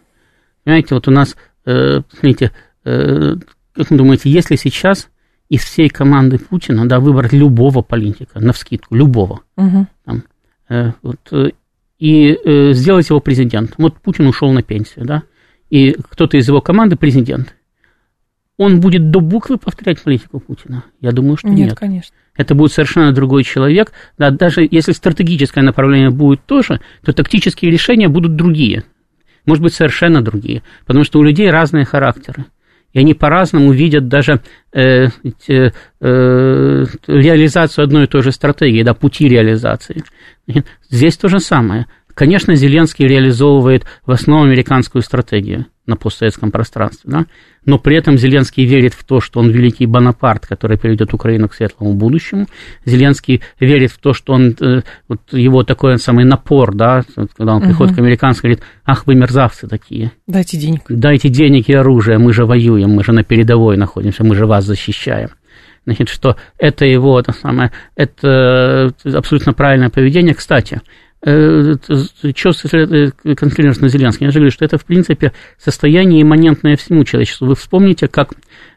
Понимаете, 0.62 0.94
вот 0.94 1.08
у 1.08 1.10
нас, 1.10 1.34
смотрите, 1.64 2.52
как 3.74 3.90
вы 3.90 3.96
думаете, 3.96 4.30
если 4.30 4.56
сейчас 4.56 5.08
из 5.48 5.62
всей 5.62 5.88
команды 5.88 6.38
Путина, 6.38 6.88
да, 6.88 7.00
выбрать 7.00 7.32
любого 7.32 7.82
политика, 7.82 8.40
на 8.40 8.52
вскидку, 8.52 8.94
любого, 8.94 9.40
угу. 9.56 9.86
там, 10.04 10.24
э, 10.68 10.92
вот, 11.02 11.20
э, 11.32 11.50
и 11.98 12.32
э, 12.32 12.72
сделать 12.72 13.10
его 13.10 13.20
президентом. 13.20 13.74
Вот 13.78 14.00
Путин 14.00 14.26
ушел 14.26 14.52
на 14.52 14.62
пенсию, 14.62 15.04
да, 15.04 15.22
и 15.68 15.92
кто-то 15.92 16.36
из 16.36 16.48
его 16.48 16.60
команды 16.60 16.96
президент. 16.96 17.54
Он 18.56 18.80
будет 18.80 19.10
до 19.10 19.20
буквы 19.20 19.56
повторять 19.56 20.02
политику 20.02 20.38
Путина? 20.38 20.84
Я 21.00 21.12
думаю, 21.12 21.38
что 21.38 21.48
нет. 21.48 21.70
Нет, 21.70 21.78
конечно. 21.78 22.14
Это 22.36 22.54
будет 22.54 22.72
совершенно 22.72 23.10
другой 23.10 23.42
человек. 23.42 23.92
Да, 24.18 24.30
даже 24.30 24.68
если 24.70 24.92
стратегическое 24.92 25.62
направление 25.62 26.10
будет 26.10 26.44
тоже, 26.44 26.80
то 27.02 27.12
тактические 27.14 27.70
решения 27.70 28.08
будут 28.08 28.36
другие. 28.36 28.84
Может 29.46 29.62
быть, 29.62 29.72
совершенно 29.72 30.20
другие. 30.20 30.62
Потому 30.84 31.04
что 31.04 31.18
у 31.20 31.22
людей 31.22 31.50
разные 31.50 31.86
характеры 31.86 32.44
и 32.92 32.98
они 32.98 33.14
по-разному 33.14 33.72
видят 33.72 34.08
даже 34.08 34.40
э, 34.72 35.06
э, 35.06 35.10
э, 35.48 35.70
реализацию 36.00 37.84
одной 37.84 38.04
и 38.04 38.06
той 38.06 38.22
же 38.22 38.32
стратегии, 38.32 38.82
да, 38.82 38.94
пути 38.94 39.28
реализации. 39.28 40.02
Здесь 40.88 41.16
то 41.16 41.28
же 41.28 41.38
самое. 41.38 41.86
Конечно, 42.20 42.54
Зеленский 42.54 43.06
реализовывает 43.06 43.86
в 44.04 44.10
основном 44.10 44.46
американскую 44.46 45.00
стратегию 45.00 45.64
на 45.86 45.96
постсоветском 45.96 46.50
пространстве, 46.50 47.10
да? 47.10 47.24
но 47.64 47.78
при 47.78 47.96
этом 47.96 48.18
Зеленский 48.18 48.66
верит 48.66 48.92
в 48.92 49.04
то, 49.04 49.22
что 49.22 49.40
он 49.40 49.48
великий 49.48 49.86
Бонапарт, 49.86 50.46
который 50.46 50.76
приведет 50.76 51.14
Украину 51.14 51.48
к 51.48 51.54
светлому 51.54 51.94
будущему. 51.94 52.44
Зеленский 52.84 53.40
верит 53.58 53.92
в 53.92 53.98
то, 53.98 54.12
что 54.12 54.34
он, 54.34 54.54
э, 54.60 54.82
вот 55.08 55.32
его 55.32 55.62
такой 55.62 55.96
самый 55.96 56.26
напор, 56.26 56.74
да, 56.74 57.04
когда 57.38 57.54
он 57.54 57.62
угу. 57.62 57.68
приходит 57.68 57.96
к 57.96 57.98
американцам, 57.98 58.42
говорит, 58.42 58.60
ах, 58.84 59.06
вы 59.06 59.14
мерзавцы 59.14 59.66
такие. 59.66 60.12
Дайте 60.26 60.58
денег. 60.58 60.82
Дайте 60.90 61.30
денег 61.30 61.70
и 61.70 61.72
оружие, 61.72 62.18
мы 62.18 62.34
же 62.34 62.44
воюем, 62.44 62.90
мы 62.90 63.02
же 63.02 63.12
на 63.12 63.24
передовой 63.24 63.78
находимся, 63.78 64.24
мы 64.24 64.34
же 64.34 64.44
вас 64.44 64.66
защищаем 64.66 65.30
значит, 65.86 66.10
что 66.10 66.36
это 66.58 66.84
его, 66.84 67.18
это 67.18 67.32
самое, 67.32 67.72
это 67.96 68.92
абсолютно 69.02 69.54
правильное 69.54 69.88
поведение. 69.88 70.34
Кстати, 70.34 70.82
Э, 71.22 71.74
что 72.34 72.52
конкретно 73.36 73.88
Зеленский? 73.88 74.24
Я 74.24 74.30
же 74.30 74.38
говорю, 74.38 74.50
что 74.50 74.64
это, 74.64 74.78
в 74.78 74.86
принципе, 74.86 75.32
состояние 75.58 76.22
имманентное 76.22 76.76
всему 76.76 77.04
человечеству. 77.04 77.46
Вы 77.46 77.56
вспомните, 77.56 78.08
как 78.08 78.32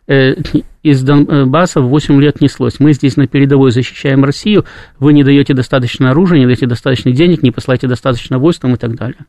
э, 0.07 0.35
из 0.83 1.01
Донбасса 1.03 1.79
8 1.79 2.21
лет 2.21 2.41
неслось. 2.41 2.79
Мы 2.79 2.91
здесь 2.93 3.15
на 3.15 3.27
передовой 3.27 3.71
защищаем 3.71 4.25
Россию, 4.25 4.65
вы 4.99 5.13
не 5.13 5.23
даете 5.23 5.53
достаточно 5.53 6.11
оружия, 6.11 6.37
не 6.37 6.45
даете 6.45 6.67
достаточно 6.67 7.11
денег, 7.11 7.43
не 7.43 7.51
посылаете 7.51 7.87
достаточно 7.87 8.37
войск 8.39 8.65
и 8.65 8.75
так 8.75 8.95
далее. 8.95 9.25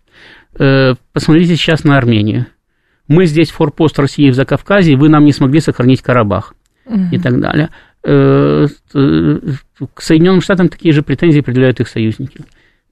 Э, 0.59 0.95
посмотрите 1.13 1.55
сейчас 1.55 1.85
на 1.85 1.97
Армению. 1.97 2.47
Мы 3.07 3.27
здесь 3.27 3.51
форпост 3.51 3.97
России 3.99 4.31
в 4.31 4.35
Закавказье, 4.35 4.97
вы 4.97 5.09
нам 5.09 5.25
не 5.25 5.33
смогли 5.33 5.61
сохранить 5.61 6.03
Карабах 6.03 6.55
угу. 6.87 7.01
и 7.13 7.19
так 7.19 7.39
далее. 7.39 7.69
К 8.03 8.69
Соединенным 9.99 10.41
Штатам 10.41 10.69
такие 10.69 10.93
же 10.93 11.03
претензии 11.03 11.41
предъявляют 11.41 11.81
их 11.81 11.89
союзники. 11.89 12.45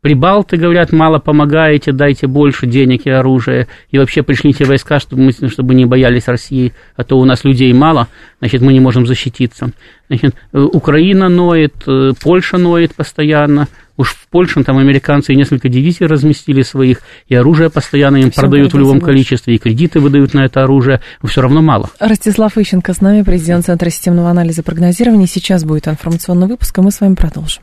Прибалты 0.03 0.57
говорят, 0.57 0.91
мало 0.91 1.21
помогаете, 1.21 1.93
дайте 1.93 2.27
больше 2.27 2.67
денег 2.67 3.07
и 3.07 3.11
оружия, 3.11 3.69
и 3.93 3.99
вообще 3.99 4.25
пришлите 4.25 4.65
войска, 4.65 4.99
чтобы 4.99 5.23
мы 5.23 5.49
чтобы 5.49 5.77
не 5.77 5.85
боялись 5.85 6.27
России, 6.27 6.73
а 6.97 7.05
то 7.05 7.17
у 7.21 7.25
нас 7.25 7.45
людей 7.45 7.73
мало, 7.73 8.09
значит, 8.41 8.63
мы 8.63 8.73
не 8.73 8.81
можем 8.81 9.07
защититься. 9.07 9.71
Значит, 10.09 10.35
э, 10.53 10.59
Украина 10.59 11.29
ноет, 11.29 11.75
э, 11.87 12.15
Польша 12.21 12.59
ноет 12.59 12.97
постоянно, 12.97 13.69
уж 13.97 14.09
в 14.09 14.27
Польше 14.27 14.65
там 14.65 14.79
американцы 14.79 15.37
несколько 15.37 15.69
дивизий 15.69 16.05
разместили 16.05 16.63
своих, 16.63 17.03
и 17.29 17.37
оружие 17.37 17.71
постоянно 17.71 18.17
им 18.17 18.33
продают 18.33 18.73
в 18.73 18.79
любом 18.79 18.99
больше. 18.99 19.07
количестве, 19.07 19.55
и 19.55 19.59
кредиты 19.59 20.01
выдают 20.01 20.35
на 20.35 20.45
это 20.45 20.65
оружие, 20.65 21.01
но 21.23 21.29
все 21.29 21.43
равно 21.43 21.63
мало. 21.63 21.91
Ростислав 22.01 22.59
Ищенко 22.59 22.93
с 22.93 23.01
нами, 23.01 23.23
президент 23.23 23.67
Центра 23.67 23.89
системного 23.89 24.31
анализа 24.31 24.63
и 24.63 24.65
прогнозирования. 24.65 25.29
Сейчас 25.29 25.63
будет 25.63 25.87
информационный 25.87 26.49
выпуск, 26.49 26.77
и 26.77 26.81
мы 26.81 26.91
с 26.91 27.01
вами 27.01 27.15
продолжим. 27.15 27.63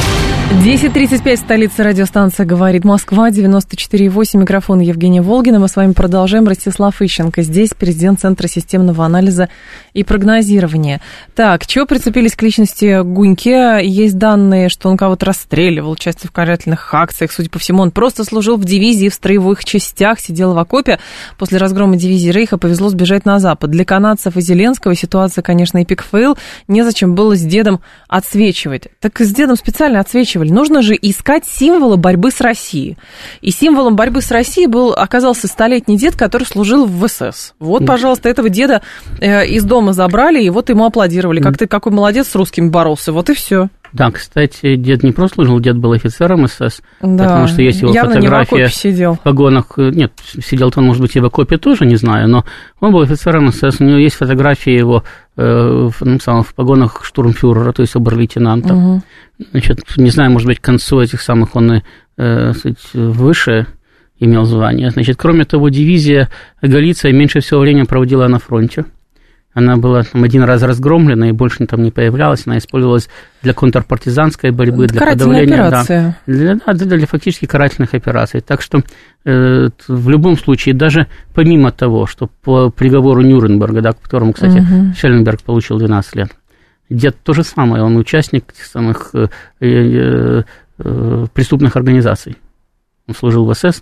10.35, 0.51 1.37
столица 1.37 1.81
радиостанция 1.81 2.45
«Говорит 2.45 2.83
Москва», 2.83 3.29
94.8, 3.29 4.37
микрофон 4.37 4.81
Евгения 4.81 5.21
Волгина. 5.21 5.59
Мы 5.59 5.69
с 5.69 5.77
вами 5.77 5.93
продолжаем. 5.93 6.45
Ростислав 6.45 7.01
Ищенко 7.01 7.41
здесь, 7.41 7.69
президент 7.69 8.19
Центра 8.19 8.49
системного 8.49 9.05
анализа 9.05 9.47
и 9.93 10.03
прогнозирования. 10.03 10.99
Так, 11.35 11.65
чего 11.65 11.85
прицепились 11.85 12.35
к 12.35 12.41
личности 12.41 13.01
Гуньке? 13.01 13.79
Есть 13.81 14.17
данные, 14.17 14.67
что 14.67 14.89
он 14.89 14.97
кого-то 14.97 15.27
расстреливал, 15.27 15.91
участвовал 15.91 16.29
в 16.29 16.33
карательных 16.33 16.93
акциях. 16.93 17.31
Судя 17.31 17.49
по 17.49 17.57
всему, 17.57 17.81
он 17.81 17.91
просто 17.91 18.25
служил 18.25 18.57
в 18.57 18.65
дивизии, 18.65 19.07
в 19.07 19.13
строевых 19.13 19.63
частях, 19.63 20.19
сидел 20.19 20.53
в 20.53 20.59
окопе. 20.59 20.99
После 21.39 21.59
разгрома 21.59 21.95
дивизии 21.95 22.29
Рейха 22.29 22.57
повезло 22.57 22.89
сбежать 22.89 23.25
на 23.25 23.39
Запад. 23.39 23.71
Для 23.71 23.85
канадцев 23.85 24.35
и 24.35 24.41
Зеленского 24.41 24.95
ситуация, 24.95 25.43
конечно, 25.43 25.77
epic 25.77 26.03
fail. 26.03 26.37
Незачем 26.67 27.15
было 27.15 27.37
с 27.37 27.41
дедом 27.41 27.79
отсвечивать. 28.09 28.89
Так 28.99 29.17
с 29.21 29.33
дедом 29.33 29.55
специально 29.55 30.01
отсвечивали 30.01 30.40
спрашивали, 30.41 30.51
нужно 30.51 30.81
же 30.81 30.97
искать 30.99 31.45
символы 31.45 31.97
борьбы 31.97 32.31
с 32.31 32.41
Россией. 32.41 32.97
И 33.41 33.51
символом 33.51 33.95
борьбы 33.95 34.21
с 34.21 34.31
Россией 34.31 34.67
был, 34.67 34.91
оказался 34.91 35.47
столетний 35.47 35.97
дед, 35.97 36.15
который 36.15 36.43
служил 36.43 36.85
в 36.85 37.07
СС. 37.07 37.53
Вот, 37.59 37.85
пожалуйста, 37.85 38.29
этого 38.29 38.49
деда 38.49 38.81
э, 39.19 39.47
из 39.47 39.63
дома 39.63 39.93
забрали, 39.93 40.41
и 40.41 40.49
вот 40.49 40.69
ему 40.69 40.85
аплодировали. 40.85 41.41
Как 41.41 41.57
ты 41.57 41.67
какой 41.67 41.91
молодец 41.91 42.27
с 42.29 42.35
русскими 42.35 42.69
боролся, 42.69 43.11
вот 43.11 43.29
и 43.29 43.33
все. 43.33 43.69
Да, 43.93 44.09
кстати, 44.11 44.75
дед 44.75 45.03
не 45.03 45.11
просто 45.11 45.35
служил, 45.35 45.59
дед 45.59 45.77
был 45.77 45.91
офицером 45.91 46.47
СС, 46.47 46.81
да, 47.01 47.23
потому 47.25 47.47
что 47.47 47.61
есть 47.61 47.81
его 47.81 47.93
явно 47.93 48.15
фотография 48.15 48.55
не 48.55 48.67
в 48.67 48.73
сидел. 48.73 49.15
в 49.15 49.19
погонах. 49.19 49.65
Нет, 49.77 50.13
сидел-то 50.43 50.79
он, 50.79 50.87
может 50.87 51.01
быть, 51.01 51.15
и 51.15 51.19
в 51.19 51.25
окопе 51.25 51.57
тоже, 51.57 51.85
не 51.85 51.95
знаю, 51.95 52.29
но 52.29 52.45
он 52.79 52.91
был 52.91 53.01
офицером 53.01 53.51
СС, 53.51 53.79
у 53.79 53.83
него 53.83 53.97
есть 53.97 54.15
фотография 54.15 54.75
его 54.75 55.03
э, 55.35 55.43
в, 55.43 56.05
ну, 56.05 56.19
самом, 56.19 56.43
в 56.43 56.53
погонах 56.53 57.03
штурмфюрера, 57.03 57.73
то 57.73 57.81
есть 57.81 57.95
обер-лейтенанта. 57.95 58.73
Угу. 58.73 59.01
Значит, 59.51 59.79
не 59.97 60.09
знаю, 60.09 60.31
может 60.31 60.47
быть, 60.47 60.59
к 60.59 60.63
концу 60.63 61.01
этих 61.01 61.21
самых 61.21 61.55
он, 61.55 61.81
э, 62.17 62.53
сказать, 62.53 62.77
выше 62.93 63.67
имел 64.19 64.45
звание. 64.45 64.91
Значит, 64.91 65.17
кроме 65.17 65.45
того, 65.45 65.69
дивизия 65.69 66.29
Галиция 66.61 67.11
меньше 67.11 67.41
всего 67.41 67.59
времени 67.59 67.83
проводила 67.83 68.27
на 68.27 68.39
фронте. 68.39 68.85
Она 69.53 69.75
была 69.75 70.03
там 70.03 70.23
один 70.23 70.43
раз 70.43 70.63
разгромлена 70.63 71.29
и 71.29 71.31
больше 71.33 71.65
там 71.65 71.83
не 71.83 71.91
появлялась. 71.91 72.43
Она 72.45 72.57
использовалась 72.57 73.09
для 73.41 73.53
контрпартизанской 73.53 74.51
борьбы, 74.51 74.87
для 74.87 75.01
подавления. 75.01 75.65
Операция. 75.65 76.17
Да, 76.25 76.33
для, 76.33 76.55
да, 76.55 76.73
для, 76.73 76.97
для 76.97 77.07
фактически 77.07 77.45
карательных 77.45 77.93
операций. 77.93 78.39
Так 78.39 78.61
что 78.61 78.81
э, 79.25 79.67
в 79.87 80.09
любом 80.09 80.37
случае, 80.37 80.73
даже 80.73 81.07
помимо 81.33 81.71
того, 81.71 82.05
что 82.05 82.29
по 82.41 82.69
приговору 82.69 83.21
Нюрнберга, 83.21 83.81
да, 83.81 83.91
к 83.91 83.99
которому, 83.99 84.31
кстати, 84.31 84.59
угу. 84.59 84.93
Шелленберг 84.95 85.41
получил 85.41 85.77
12 85.77 86.15
лет, 86.15 86.31
дед 86.89 87.17
то 87.21 87.33
же 87.33 87.43
самое, 87.43 87.83
он 87.83 87.97
участник 87.97 88.53
тех 88.53 88.65
самых 88.65 89.11
э, 89.13 89.27
э, 89.59 90.43
э, 90.77 91.25
преступных 91.33 91.75
организаций. 91.75 92.37
Он 93.07 93.15
служил 93.15 93.45
в 93.45 93.53
СС, 93.53 93.81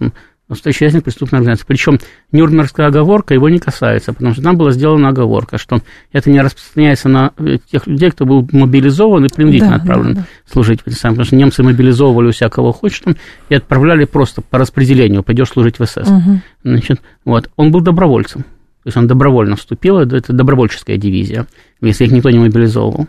настоящий 0.50 0.86
участник 0.86 1.04
преступной 1.04 1.40
организации. 1.40 1.66
Причем 1.68 2.00
Нюрнбергская 2.32 2.88
оговорка 2.88 3.34
его 3.34 3.48
не 3.50 3.60
касается, 3.60 4.14
потому 4.14 4.34
что 4.34 4.42
там 4.42 4.58
была 4.58 4.72
сделана 4.72 5.10
оговорка, 5.10 5.58
что 5.58 5.82
это 6.12 6.30
не 6.30 6.42
распространяется 6.42 7.08
на 7.08 7.32
э, 7.38 7.58
тех 7.72 7.88
людей, 7.88 8.12
кто 8.12 8.26
был 8.26 8.48
мобилизован 8.52 9.26
и 9.26 9.30
принудительно 9.34 9.78
да, 9.78 9.78
отправлен 9.78 10.14
да, 10.16 10.22
да. 10.22 10.28
служить 10.52 10.82
в 10.82 10.88
эти 10.88 11.00
потому 11.00 11.24
что 11.24 11.36
немцы 11.36 11.64
мобилизовывали 11.64 12.28
у 12.28 12.32
себя 12.32 12.50
кого 12.50 12.72
хочешь 12.72 13.00
там, 13.00 13.16
и 13.50 13.56
отправляли 13.56 14.06
просто 14.06 14.42
по 14.42 14.58
распределению, 14.58 15.24
пойдешь 15.24 15.50
служить 15.50 15.80
в 15.80 15.86
СС. 15.86 15.98
Угу. 15.98 16.42
Значит, 16.64 17.02
вот, 17.26 17.50
он 17.56 17.72
был 17.72 17.82
добровольцем, 17.82 18.42
то 18.42 18.88
есть 18.88 18.98
он 18.98 19.08
добровольно 19.08 19.56
вступил, 19.56 20.00
это 20.00 20.34
добровольческая 20.34 20.98
дивизия, 20.98 21.46
если 21.82 22.06
их 22.06 22.12
никто 22.12 22.30
не 22.30 22.40
мобилизовывал. 22.40 23.08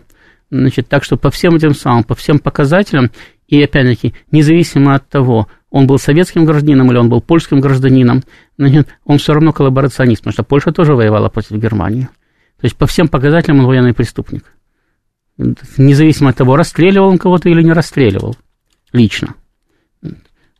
Значит, 0.51 0.89
так 0.89 1.03
что 1.03 1.15
по 1.15 1.31
всем 1.31 1.55
этим 1.55 1.73
самым, 1.73 2.03
по 2.03 2.13
всем 2.13 2.37
показателям, 2.37 3.09
и 3.47 3.61
опять-таки, 3.61 4.13
независимо 4.31 4.95
от 4.95 5.07
того, 5.09 5.47
он 5.71 5.87
был 5.87 5.97
советским 5.97 6.45
гражданином 6.45 6.91
или 6.91 6.97
он 6.97 7.09
был 7.09 7.21
польским 7.21 7.59
гражданином, 7.61 8.23
он 9.05 9.17
все 9.17 9.33
равно 9.33 9.53
коллаборационист, 9.53 10.21
потому 10.21 10.33
что 10.33 10.43
Польша 10.43 10.71
тоже 10.71 10.93
воевала 10.93 11.29
против 11.29 11.51
Германии. 11.57 12.09
То 12.59 12.65
есть 12.65 12.75
по 12.75 12.85
всем 12.85 13.07
показателям 13.07 13.59
он 13.59 13.65
военный 13.65 13.93
преступник. 13.93 14.43
Независимо 15.77 16.29
от 16.29 16.35
того, 16.37 16.55
расстреливал 16.55 17.07
он 17.07 17.17
кого-то 17.17 17.49
или 17.49 17.63
не 17.63 17.71
расстреливал 17.71 18.35
лично. 18.93 19.33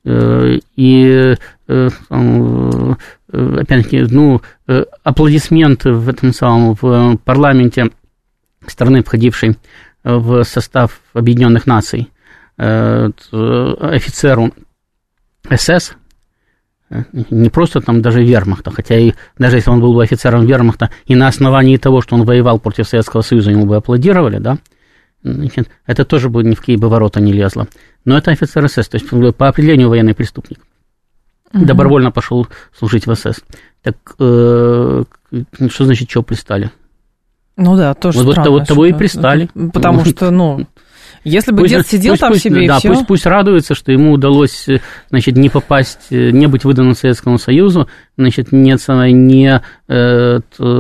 Э, 0.04 0.58
и, 0.76 1.36
э, 1.68 1.90
э, 2.10 2.96
опять-таки, 3.30 4.08
ну, 4.10 4.42
аплодисменты 5.04 5.92
в 5.92 6.10
этом 6.10 6.34
самом 6.34 6.76
в 6.82 7.18
парламенте 7.24 7.92
страны, 8.66 9.04
входившей 9.04 9.58
в 10.04 10.44
состав 10.44 11.02
Объединенных 11.14 11.68
Наций, 11.68 12.10
офицеру 12.58 14.52
СС, 15.50 15.94
э, 16.90 17.04
не 17.30 17.50
просто 17.50 17.82
там 17.82 18.02
даже 18.02 18.24
вермахта, 18.24 18.72
хотя 18.72 18.98
и 18.98 19.14
даже 19.38 19.58
если 19.58 19.70
он 19.70 19.82
был 19.82 19.94
бы 19.94 20.04
офицером 20.04 20.46
вермахта, 20.46 20.92
и 21.06 21.16
на 21.16 21.28
основании 21.28 21.78
того, 21.78 22.02
что 22.02 22.16
он 22.16 22.24
воевал 22.24 22.60
против 22.60 22.88
Советского 22.88 23.22
Союза, 23.22 23.52
ему 23.52 23.66
бы 23.66 23.76
аплодировали, 23.76 24.38
да, 24.38 24.58
значит, 25.24 25.70
это 25.86 26.06
тоже 26.06 26.30
бы 26.30 26.44
ни 26.44 26.56
в 26.56 26.60
какие 26.60 26.78
бы 26.78 26.90
ворота 26.90 27.22
не 27.22 27.34
лезло. 27.34 27.68
Но 28.06 28.18
это 28.18 28.32
офицер 28.32 28.68
СС, 28.68 28.88
то 28.88 28.98
есть 28.98 29.10
по 29.36 29.48
определению 29.48 29.90
военный 29.90 30.16
преступник. 30.16 30.60
Угу. 31.54 31.66
Добровольно 31.66 32.12
пошел 32.12 32.48
служить 32.78 33.08
в 33.08 33.16
СС. 33.16 33.42
Так 33.84 33.96
э, 34.20 35.04
что 35.70 35.86
значит, 35.86 36.10
что 36.10 36.24
пристали? 36.24 36.72
Ну 37.58 37.76
да, 37.76 37.94
тоже 37.94 38.24
вот, 38.24 38.34
странно. 38.34 38.52
Вот 38.52 38.68
того 38.68 38.86
и 38.86 38.94
пристали. 38.94 39.50
Потому 39.74 40.06
что, 40.06 40.32
ну, 40.32 40.66
если 41.24 41.52
бы 41.52 41.60
пусть, 41.60 41.74
дед 41.74 41.88
сидел 41.88 42.14
пусть, 42.14 42.22
там 42.22 42.32
пусть, 42.32 42.44
себе 42.44 42.68
да, 42.68 42.76
и 42.76 42.80
все. 42.80 42.90
Пусть, 42.90 43.08
пусть 43.08 43.26
радуется, 43.26 43.76
что 43.76 43.92
ему 43.92 44.14
удалось, 44.14 44.68
значит, 45.10 45.36
не 45.36 45.50
попасть, 45.50 46.10
не 46.10 46.48
быть 46.48 46.64
выданным 46.64 46.96
Советскому 46.96 47.38
Союзу, 47.38 47.88
значит, 48.18 48.52
не, 48.52 48.76
не 49.12 49.62
э, 49.88 50.40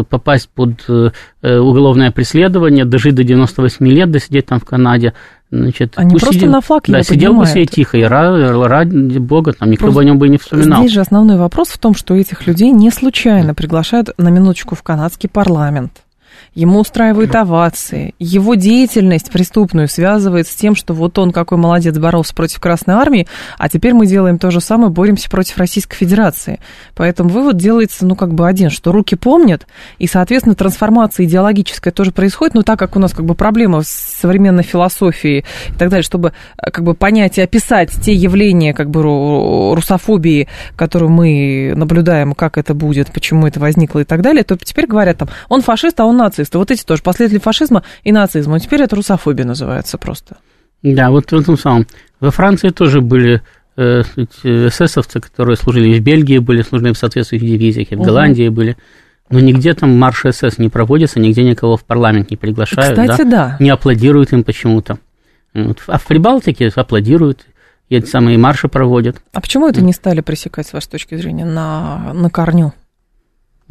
попасть 0.09 0.49
под 0.49 0.83
э, 0.87 1.11
уголовное 1.41 2.11
преследование, 2.11 2.85
дожить 2.85 3.15
до 3.15 3.23
98 3.23 3.87
лет, 3.87 4.11
досидеть 4.11 4.47
там 4.47 4.59
в 4.59 4.65
Канаде, 4.65 5.13
Значит, 5.51 5.93
Они 5.97 6.11
просто 6.11 6.33
сидел, 6.35 6.49
на 6.49 6.61
флаг 6.61 6.85
да, 6.87 7.03
сидел 7.03 7.33
бы 7.33 7.45
себе 7.45 7.65
тихо, 7.65 7.97
и 7.97 8.03
ради, 8.03 8.41
ради 8.65 9.17
бога, 9.17 9.51
там 9.51 9.69
никто 9.69 9.87
просто 9.87 9.95
бы 9.95 10.01
о 10.01 10.05
нем 10.05 10.17
бы 10.17 10.27
и 10.27 10.29
не 10.29 10.37
вспоминал. 10.37 10.79
Здесь 10.79 10.93
же 10.93 11.01
основной 11.01 11.35
вопрос 11.35 11.67
в 11.67 11.77
том, 11.77 11.93
что 11.93 12.15
этих 12.15 12.47
людей 12.47 12.71
не 12.71 12.89
случайно 12.89 13.53
приглашают 13.53 14.11
на 14.17 14.29
минуточку 14.29 14.75
в 14.75 14.81
канадский 14.83 15.27
парламент 15.27 16.03
ему 16.53 16.79
устраивают 16.79 17.33
овации, 17.35 18.13
его 18.19 18.55
деятельность 18.55 19.31
преступную 19.31 19.87
связывает 19.87 20.47
с 20.47 20.55
тем, 20.55 20.75
что 20.75 20.93
вот 20.93 21.17
он 21.17 21.31
какой 21.31 21.57
молодец 21.57 21.97
боролся 21.97 22.35
против 22.35 22.59
Красной 22.59 22.95
Армии, 22.95 23.27
а 23.57 23.69
теперь 23.69 23.93
мы 23.93 24.05
делаем 24.05 24.37
то 24.37 24.51
же 24.51 24.59
самое, 24.59 24.91
боремся 24.91 25.29
против 25.29 25.57
Российской 25.57 25.95
Федерации. 25.95 26.59
Поэтому 26.93 27.29
вывод 27.29 27.55
делается, 27.55 28.05
ну, 28.05 28.15
как 28.15 28.33
бы 28.33 28.47
один, 28.47 28.69
что 28.69 28.91
руки 28.91 29.15
помнят, 29.15 29.65
и, 29.97 30.07
соответственно, 30.07 30.55
трансформация 30.55 31.25
идеологическая 31.25 31.91
тоже 31.91 32.11
происходит, 32.11 32.53
но 32.53 32.63
так 32.63 32.77
как 32.77 32.97
у 32.97 32.99
нас 32.99 33.13
как 33.13 33.25
бы 33.25 33.33
проблема 33.33 33.83
с 33.83 33.87
современной 33.89 34.63
философией 34.63 35.45
и 35.69 35.73
так 35.77 35.89
далее, 35.89 36.03
чтобы 36.03 36.33
э, 36.57 36.69
как 36.69 36.83
бы 36.83 36.95
понять 36.95 37.37
и 37.37 37.41
описать 37.41 37.91
те 38.01 38.13
явления 38.13 38.73
как 38.73 38.89
бы 38.89 39.01
русофобии, 39.73 40.49
которую 40.75 41.11
мы 41.11 41.73
наблюдаем, 41.75 42.33
как 42.33 42.57
это 42.57 42.73
будет, 42.73 43.11
почему 43.13 43.47
это 43.47 43.61
возникло 43.61 43.99
и 43.99 44.03
так 44.03 44.21
далее, 44.21 44.43
то 44.43 44.57
теперь 44.57 44.85
говорят 44.85 45.17
там, 45.17 45.29
он 45.47 45.61
фашист, 45.61 45.97
а 46.01 46.05
он 46.05 46.17
наций 46.17 46.40
нацисты. 46.41 46.57
Вот 46.57 46.71
эти 46.71 46.83
тоже 46.83 47.01
последователи 47.03 47.39
фашизма 47.39 47.83
и 48.03 48.11
нацизма. 48.11 48.59
Теперь 48.59 48.81
это 48.81 48.95
русофобия 48.95 49.45
называется 49.45 49.97
просто. 49.97 50.37
Да, 50.83 51.11
вот 51.11 51.31
в 51.31 51.35
этом 51.35 51.57
самом. 51.57 51.87
Во 52.19 52.31
Франции 52.31 52.69
тоже 52.69 53.01
были 53.01 53.41
э, 53.77 54.01
эсэсовцы, 54.43 55.19
которые 55.19 55.55
служили 55.55 55.99
в 55.99 56.03
Бельгии, 56.03 56.39
были 56.39 56.61
служили 56.63 56.93
в 56.93 56.97
соответствующих 56.97 57.47
дивизиях, 57.47 57.91
и 57.91 57.95
в 57.95 57.99
угу. 57.99 58.07
Голландии 58.07 58.49
были. 58.49 58.77
Но 59.29 59.39
нигде 59.39 59.73
там 59.73 59.97
марш 59.97 60.25
СС 60.29 60.57
не 60.57 60.69
проводится, 60.69 61.19
нигде 61.19 61.43
никого 61.43 61.77
в 61.77 61.85
парламент 61.85 62.31
не 62.31 62.37
приглашают. 62.37 62.99
Кстати, 62.99 63.23
да. 63.23 63.29
да. 63.29 63.57
Не 63.59 63.69
аплодируют 63.69 64.33
им 64.33 64.43
почему-то. 64.43 64.97
А 65.53 65.97
в 65.97 66.05
Прибалтике 66.05 66.71
аплодируют, 66.75 67.45
и 67.89 67.95
эти 67.95 68.07
самые 68.07 68.37
марши 68.37 68.67
проводят. 68.67 69.21
А 69.33 69.41
почему 69.41 69.67
это 69.67 69.81
не 69.81 69.93
стали 69.93 70.21
пресекать, 70.21 70.67
с 70.67 70.73
вашей 70.73 70.89
точки 70.89 71.15
зрения, 71.15 71.45
на, 71.45 72.13
на 72.13 72.29
корню? 72.29 72.73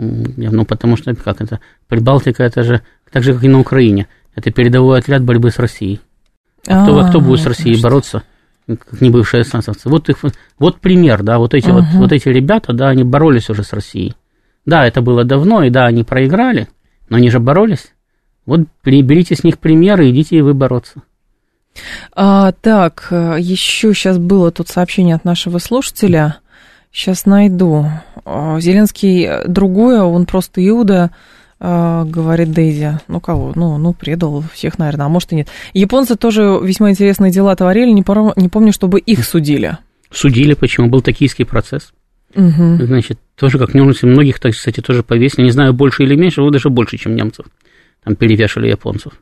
Ну, 0.01 0.65
потому 0.65 0.97
что, 0.97 1.15
как 1.15 1.43
это, 1.43 1.61
Прибалтика, 1.87 2.43
это 2.43 2.63
же, 2.63 2.83
так 3.13 3.23
же, 3.23 3.35
как 3.35 3.45
и 3.45 3.49
на 3.49 3.61
Украине, 3.61 4.09
это 4.35 4.51
передовой 4.51 4.99
отряд 4.99 5.23
борьбы 5.23 5.51
с 5.51 5.59
Россией. 5.59 6.01
А 6.67 6.85
кто, 6.85 6.99
а 6.99 7.09
кто 7.09 7.21
будет 7.21 7.41
с 7.41 7.47
Россией 7.47 7.81
бороться, 7.83 8.23
как 8.67 9.01
не 9.01 9.11
бывшие 9.11 9.43
эсэсовцы? 9.43 9.89
Вот, 9.91 10.09
их, 10.09 10.19
вот 10.59 10.81
пример, 10.81 11.23
да, 11.23 11.39
вот 11.39 11.53
эти, 11.53 11.69
угу. 11.69 11.81
вот, 11.81 11.87
вот 11.93 12.13
эти 12.13 12.29
ребята, 12.29 12.73
да, 12.73 12.89
они 12.89 13.05
боролись 13.05 13.51
уже 13.51 13.63
с 13.63 13.73
Россией. 13.73 14.15
Да, 14.65 14.87
это 14.87 15.03
было 15.03 15.25
давно, 15.25 15.65
и 15.65 15.71
да, 15.71 15.85
они 15.87 16.03
проиграли, 16.03 16.69
но 17.09 17.19
они 17.19 17.31
же 17.31 17.41
боролись. 17.41 17.93
Вот 18.47 18.61
берите 18.85 19.35
с 19.35 19.45
них 19.45 19.59
примеры, 19.59 20.11
идите 20.11 20.37
и 20.37 20.41
вы 20.41 20.55
бороться. 20.55 21.03
А, 22.15 22.53
так, 22.53 23.09
э, 23.11 23.37
еще 23.39 23.93
сейчас 23.95 24.19
было 24.19 24.51
тут 24.51 24.69
сообщение 24.69 25.15
от 25.15 25.25
нашего 25.25 25.59
слушателя. 25.59 26.39
Сейчас 26.93 27.27
найду. 27.27 27.87
А, 28.25 28.61
Зеленский 28.61 29.47
другое, 29.47 30.03
он 30.03 30.27
просто 30.27 30.67
Иуда, 30.67 31.11
а, 31.59 32.05
говорит 32.05 32.53
Дейзи. 32.53 32.99
Ну 33.07 33.21
кого? 33.21 33.53
Ну, 33.55 33.79
ну, 33.79 33.93
предал 33.93 34.43
всех, 34.53 34.79
наверное, 34.79 35.07
а 35.07 35.09
может 35.09 35.33
и 35.33 35.37
нет. 35.37 35.49
Японцы 35.73 36.17
тоже 36.17 36.59
весьма 36.63 36.91
интересные 36.91 37.31
дела 37.31 37.55
творили, 37.55 37.91
не, 37.91 38.03
пор... 38.03 38.33
не 38.37 38.49
помню, 38.49 38.73
чтобы 38.73 38.99
их 38.99 39.25
судили. 39.25 39.79
Судили, 40.11 40.55
почему? 40.55 40.89
Был 40.89 41.03
токийский 41.03 41.45
процесс. 41.45 41.93
Угу. 42.35 42.87
Значит, 42.87 43.19
тоже 43.37 43.59
как 43.59 43.75
немцы, 43.75 44.07
многих, 44.07 44.41
кстати, 44.41 44.81
тоже 44.81 45.03
повесили, 45.03 45.45
не 45.45 45.51
знаю, 45.51 45.73
больше 45.73 46.05
или 46.05 46.15
меньше, 46.15 46.43
вот 46.43 46.53
даже 46.53 46.71
больше, 46.71 46.97
чем 46.97 47.15
немцев. 47.15 47.47
Там 48.05 48.17
перевешали 48.17 48.69
японцев. 48.69 49.13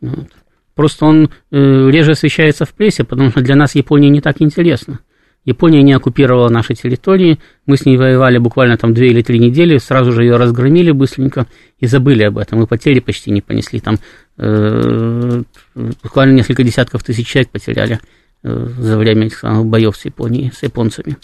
Вот. 0.00 0.28
Просто 0.74 1.04
он 1.04 1.30
э, 1.50 1.90
реже 1.90 2.12
освещается 2.12 2.64
в 2.64 2.72
прессе, 2.72 3.04
потому 3.04 3.30
что 3.30 3.40
для 3.42 3.54
нас 3.54 3.74
Япония 3.74 4.08
не 4.08 4.20
так 4.20 4.40
интересна. 4.40 5.00
Япония 5.44 5.82
не 5.82 5.92
оккупировала 5.92 6.48
наши 6.48 6.74
территории, 6.74 7.38
мы 7.66 7.76
с 7.76 7.84
ней 7.84 7.96
воевали 7.96 8.38
буквально 8.38 8.76
там 8.76 8.94
две 8.94 9.08
или 9.08 9.22
три 9.22 9.38
недели, 9.38 9.78
сразу 9.78 10.12
же 10.12 10.22
ее 10.22 10.36
разгромили 10.36 10.92
быстренько 10.92 11.46
и 11.78 11.86
забыли 11.86 12.22
об 12.22 12.38
этом, 12.38 12.62
и 12.62 12.66
потери 12.66 13.00
почти 13.00 13.32
не 13.32 13.40
понесли, 13.40 13.80
там 13.80 13.98
э, 14.38 15.42
буквально 15.74 16.32
несколько 16.34 16.62
десятков 16.62 17.02
тысяч 17.02 17.26
человек 17.26 17.50
потеряли 17.50 17.98
э, 18.44 18.68
за 18.78 18.96
время 18.96 19.26
этих 19.26 19.38
самых 19.38 19.66
боев 19.66 19.96
с 19.96 20.04
Японией, 20.04 20.52
с 20.52 20.62
японцами. 20.62 21.16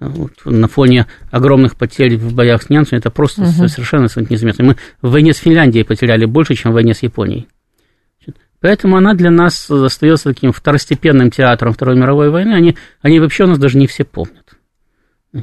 Вот, 0.00 0.32
на 0.44 0.68
фоне 0.68 1.06
огромных 1.32 1.74
потерь 1.74 2.16
в 2.16 2.32
боях 2.32 2.62
с 2.62 2.70
немцами 2.70 3.00
это 3.00 3.10
просто 3.10 3.42
угу. 3.42 3.68
совершенно 3.68 4.08
незаметно. 4.30 4.64
Мы 4.64 4.76
в 5.02 5.10
войне 5.10 5.34
с 5.34 5.38
Финляндией 5.38 5.84
потеряли 5.84 6.24
больше, 6.24 6.54
чем 6.54 6.70
в 6.70 6.74
войне 6.74 6.94
с 6.94 7.02
Японией. 7.02 7.48
Поэтому 8.60 8.96
она 8.96 9.14
для 9.14 9.30
нас 9.30 9.70
остается 9.70 10.32
таким 10.32 10.52
второстепенным 10.52 11.30
театром 11.30 11.72
Второй 11.72 11.96
мировой 11.96 12.30
войны. 12.30 12.54
Они, 12.54 12.76
они 13.00 13.20
вообще 13.20 13.44
у 13.44 13.48
нас 13.48 13.58
даже 13.58 13.78
не 13.78 13.86
все 13.86 14.04
помнят 14.04 14.58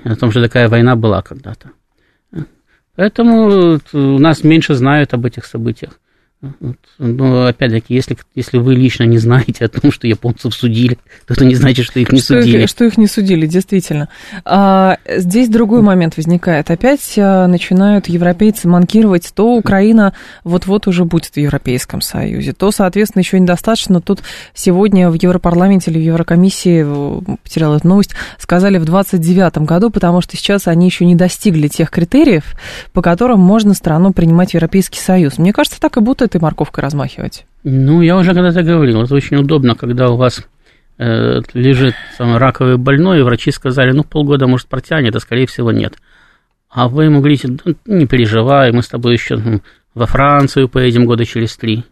о 0.04 0.15
том, 0.15 0.32
что 0.32 0.41
такая 0.41 0.67
война 0.67 0.95
была 0.95 1.21
когда-то. 1.21 1.71
Поэтому 2.95 3.80
у 3.93 4.19
нас 4.19 4.43
меньше 4.43 4.73
знают 4.73 5.13
об 5.13 5.25
этих 5.25 5.45
событиях. 5.45 5.99
Но 6.98 7.48
опять-таки, 7.48 7.94
если, 7.94 8.18
если 8.36 8.58
вы 8.58 8.76
лично 8.76 9.04
не 9.04 9.18
знаете 9.18 9.66
о 9.66 9.70
том, 9.70 9.92
что 9.92 10.08
японцев 10.08 10.54
судили, 10.54 10.98
то 11.28 11.34
это 11.34 11.46
не 11.46 11.56
значит, 11.56 11.86
что 11.86 12.00
их 12.00 12.12
не 12.12 12.20
что 12.20 12.42
судили. 12.42 12.64
Их, 12.64 12.70
что 12.70 12.86
их 12.86 12.98
не 12.98 13.08
судили, 13.08 13.48
действительно. 13.48 14.10
А, 14.44 14.98
здесь 15.08 15.50
другой 15.50 15.82
момент 15.82 16.18
возникает. 16.18 16.72
Опять 16.72 17.16
а, 17.18 17.48
начинают 17.48 18.08
европейцы 18.08 18.68
манкировать, 18.68 19.32
то 19.34 19.56
Украина 19.56 20.14
вот-вот 20.44 20.88
уже 20.88 21.06
будет 21.06 21.34
в 21.34 21.38
Европейском 21.38 22.02
Союзе, 22.02 22.54
то, 22.54 22.72
соответственно, 22.72 23.22
еще 23.22 23.40
недостаточно. 23.40 24.02
Тут 24.02 24.22
сегодня 24.54 25.10
в 25.10 25.16
Европарламенте 25.16 25.92
или 25.92 26.00
в 26.00 26.04
Еврокомиссии, 26.04 27.38
потеряла 27.44 27.78
эту 27.78 27.88
новость, 27.88 28.12
сказали 28.40 28.78
в 28.78 28.86
29 28.86 29.60
году, 29.60 29.90
потому 29.90 30.22
что 30.22 30.38
сейчас 30.38 30.68
они 30.68 30.86
еще 30.86 31.06
не 31.06 31.16
достигли 31.16 31.68
тех 31.68 31.90
критериев, 31.90 32.44
по 32.94 33.02
которым 33.02 33.40
можно 33.40 33.74
страну 33.74 34.14
принимать 34.14 34.52
в 34.52 34.54
Европейский 34.54 35.00
Союз. 35.00 35.38
Мне 35.38 35.54
кажется, 35.54 35.80
так 35.80 35.98
и 35.98 36.00
будут 36.00 36.22
этой 36.36 36.41
морковкой 36.41 36.84
размахивать? 36.84 37.45
Ну, 37.63 38.02
я 38.02 38.17
уже 38.17 38.34
когда-то 38.34 38.62
говорил, 38.62 39.02
это 39.02 39.15
очень 39.15 39.38
удобно, 39.38 39.76
когда 39.76 40.10
у 40.10 40.17
вас 40.17 40.45
э, 40.98 41.41
лежит 41.54 41.95
сам, 42.17 42.38
раковый 42.38 42.78
больной, 42.78 43.19
и 43.19 43.24
врачи 43.24 43.52
сказали, 43.52 43.91
ну, 43.91 44.04
полгода, 44.04 44.48
может, 44.48 44.67
протянет, 44.67 45.15
а, 45.15 45.19
скорее 45.19 45.48
всего, 45.48 45.71
нет. 45.71 45.95
А 46.69 46.88
вы 46.89 47.06
ему 47.06 47.19
говорите, 47.19 47.48
ну, 47.48 47.76
не 47.86 48.06
переживай, 48.06 48.71
мы 48.71 48.84
с 48.84 48.88
тобой 48.88 49.13
еще 49.13 49.38
ну, 49.38 49.62
во 49.93 50.06
Францию 50.06 50.67
поедем 50.67 51.06
года 51.06 51.26
через 51.26 51.56
три. 51.56 51.84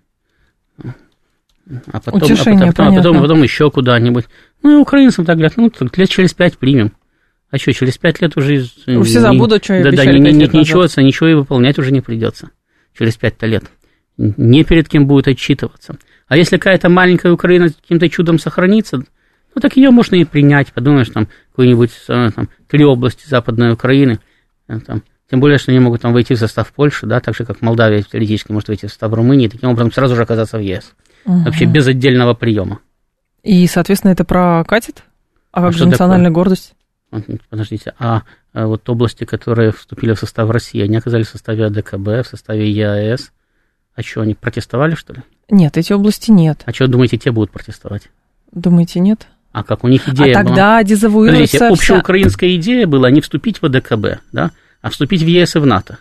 А 1.93 2.01
потом, 2.01 2.21
Утешение, 2.21 2.69
а 2.69 2.73
потом, 2.73 2.93
а 2.93 2.97
потом, 2.97 3.21
потом 3.21 3.43
еще 3.43 3.71
куда-нибудь. 3.71 4.25
Ну, 4.61 4.77
и 4.77 4.81
украинцам 4.81 5.23
так 5.23 5.37
говорят, 5.37 5.55
ну, 5.55 5.71
лет 5.95 6.09
через 6.09 6.33
пять 6.33 6.57
примем. 6.57 6.91
А 7.49 7.57
что, 7.57 7.71
через 7.71 7.97
пять 7.97 8.19
лет 8.19 8.35
уже... 8.35 8.63
Все 8.63 9.21
забудут, 9.21 9.63
что 9.63 9.81
да, 9.83 9.91
да, 9.91 10.05
не, 10.05 10.19
не, 10.19 10.33
ничего, 10.33 10.83
ничего 11.01 11.29
и 11.29 11.33
выполнять 11.35 11.79
уже 11.79 11.91
не 11.91 12.01
придется 12.01 12.49
через 12.97 13.15
пять-то 13.15 13.45
лет 13.45 13.63
не 14.17 14.63
перед 14.63 14.87
кем 14.89 15.07
будет 15.07 15.27
отчитываться. 15.27 15.97
А 16.27 16.37
если 16.37 16.57
какая-то 16.57 16.89
маленькая 16.89 17.31
Украина 17.31 17.69
каким-то 17.69 18.09
чудом 18.09 18.39
сохранится, 18.39 18.97
ну 18.97 19.61
так 19.61 19.75
ее 19.75 19.91
можно 19.91 20.15
и 20.15 20.25
принять. 20.25 20.71
Подумаешь, 20.73 21.09
там 21.09 21.27
какой-нибудь 21.51 21.91
э, 22.07 22.31
там, 22.35 22.49
три 22.67 22.83
области 22.83 23.27
Западной 23.27 23.73
Украины, 23.73 24.19
э, 24.67 24.79
там, 24.79 25.03
тем 25.29 25.39
более, 25.39 25.57
что 25.57 25.71
они 25.71 25.79
могут 25.79 26.01
там 26.01 26.13
войти 26.13 26.35
в 26.35 26.39
состав 26.39 26.71
Польши, 26.73 27.05
да, 27.05 27.19
так 27.19 27.35
же, 27.35 27.45
как 27.45 27.61
Молдавия 27.61 28.03
теоретически 28.03 28.51
может 28.51 28.67
войти 28.69 28.87
в 28.87 28.89
состав 28.89 29.13
Румынии, 29.13 29.47
таким 29.47 29.69
образом 29.69 29.91
сразу 29.91 30.15
же 30.15 30.21
оказаться 30.21 30.57
в 30.57 30.61
ЕС. 30.61 30.93
Угу. 31.25 31.43
Вообще 31.45 31.65
без 31.65 31.87
отдельного 31.87 32.33
приема. 32.33 32.79
И, 33.43 33.65
соответственно, 33.67 34.11
это 34.11 34.25
прокатит? 34.25 35.03
А 35.51 35.61
как 35.61 35.69
а 35.69 35.77
же 35.77 35.87
национальная 35.87 36.29
такое? 36.29 36.43
гордость? 36.43 36.73
Подождите, 37.49 37.93
а, 37.99 38.23
а 38.53 38.67
вот 38.67 38.87
области, 38.89 39.23
которые 39.23 39.71
вступили 39.71 40.13
в 40.13 40.19
состав 40.19 40.49
России, 40.49 40.81
они 40.81 40.97
оказались 40.97 41.27
в 41.27 41.31
составе 41.31 41.65
АДКБ, 41.65 42.07
в 42.07 42.23
составе 42.23 42.71
ЕАЭС, 42.71 43.31
а 43.95 44.01
что, 44.01 44.21
они 44.21 44.33
протестовали, 44.33 44.95
что 44.95 45.13
ли? 45.13 45.21
Нет, 45.49 45.77
эти 45.77 45.93
области 45.93 46.31
нет. 46.31 46.63
А 46.65 46.73
что, 46.73 46.87
думаете, 46.87 47.17
те 47.17 47.31
будут 47.31 47.51
протестовать? 47.51 48.09
Думаете, 48.51 48.99
нет? 48.99 49.27
А 49.51 49.63
как 49.63 49.83
у 49.83 49.87
них 49.87 50.09
идея 50.09 50.31
а 50.31 50.43
тогда 50.43 50.75
была? 50.75 50.83
дезавуируется 50.83 51.57
Смотрите, 51.57 51.81
общеукраинская 51.81 52.55
идея 52.55 52.87
была 52.87 53.11
не 53.11 53.21
вступить 53.21 53.61
в 53.61 53.65
АДКБ, 53.65 54.21
да, 54.31 54.51
а 54.81 54.89
вступить 54.89 55.21
в 55.21 55.27
ЕС 55.27 55.55
и 55.55 55.59
в 55.59 55.65
НАТО. 55.65 55.99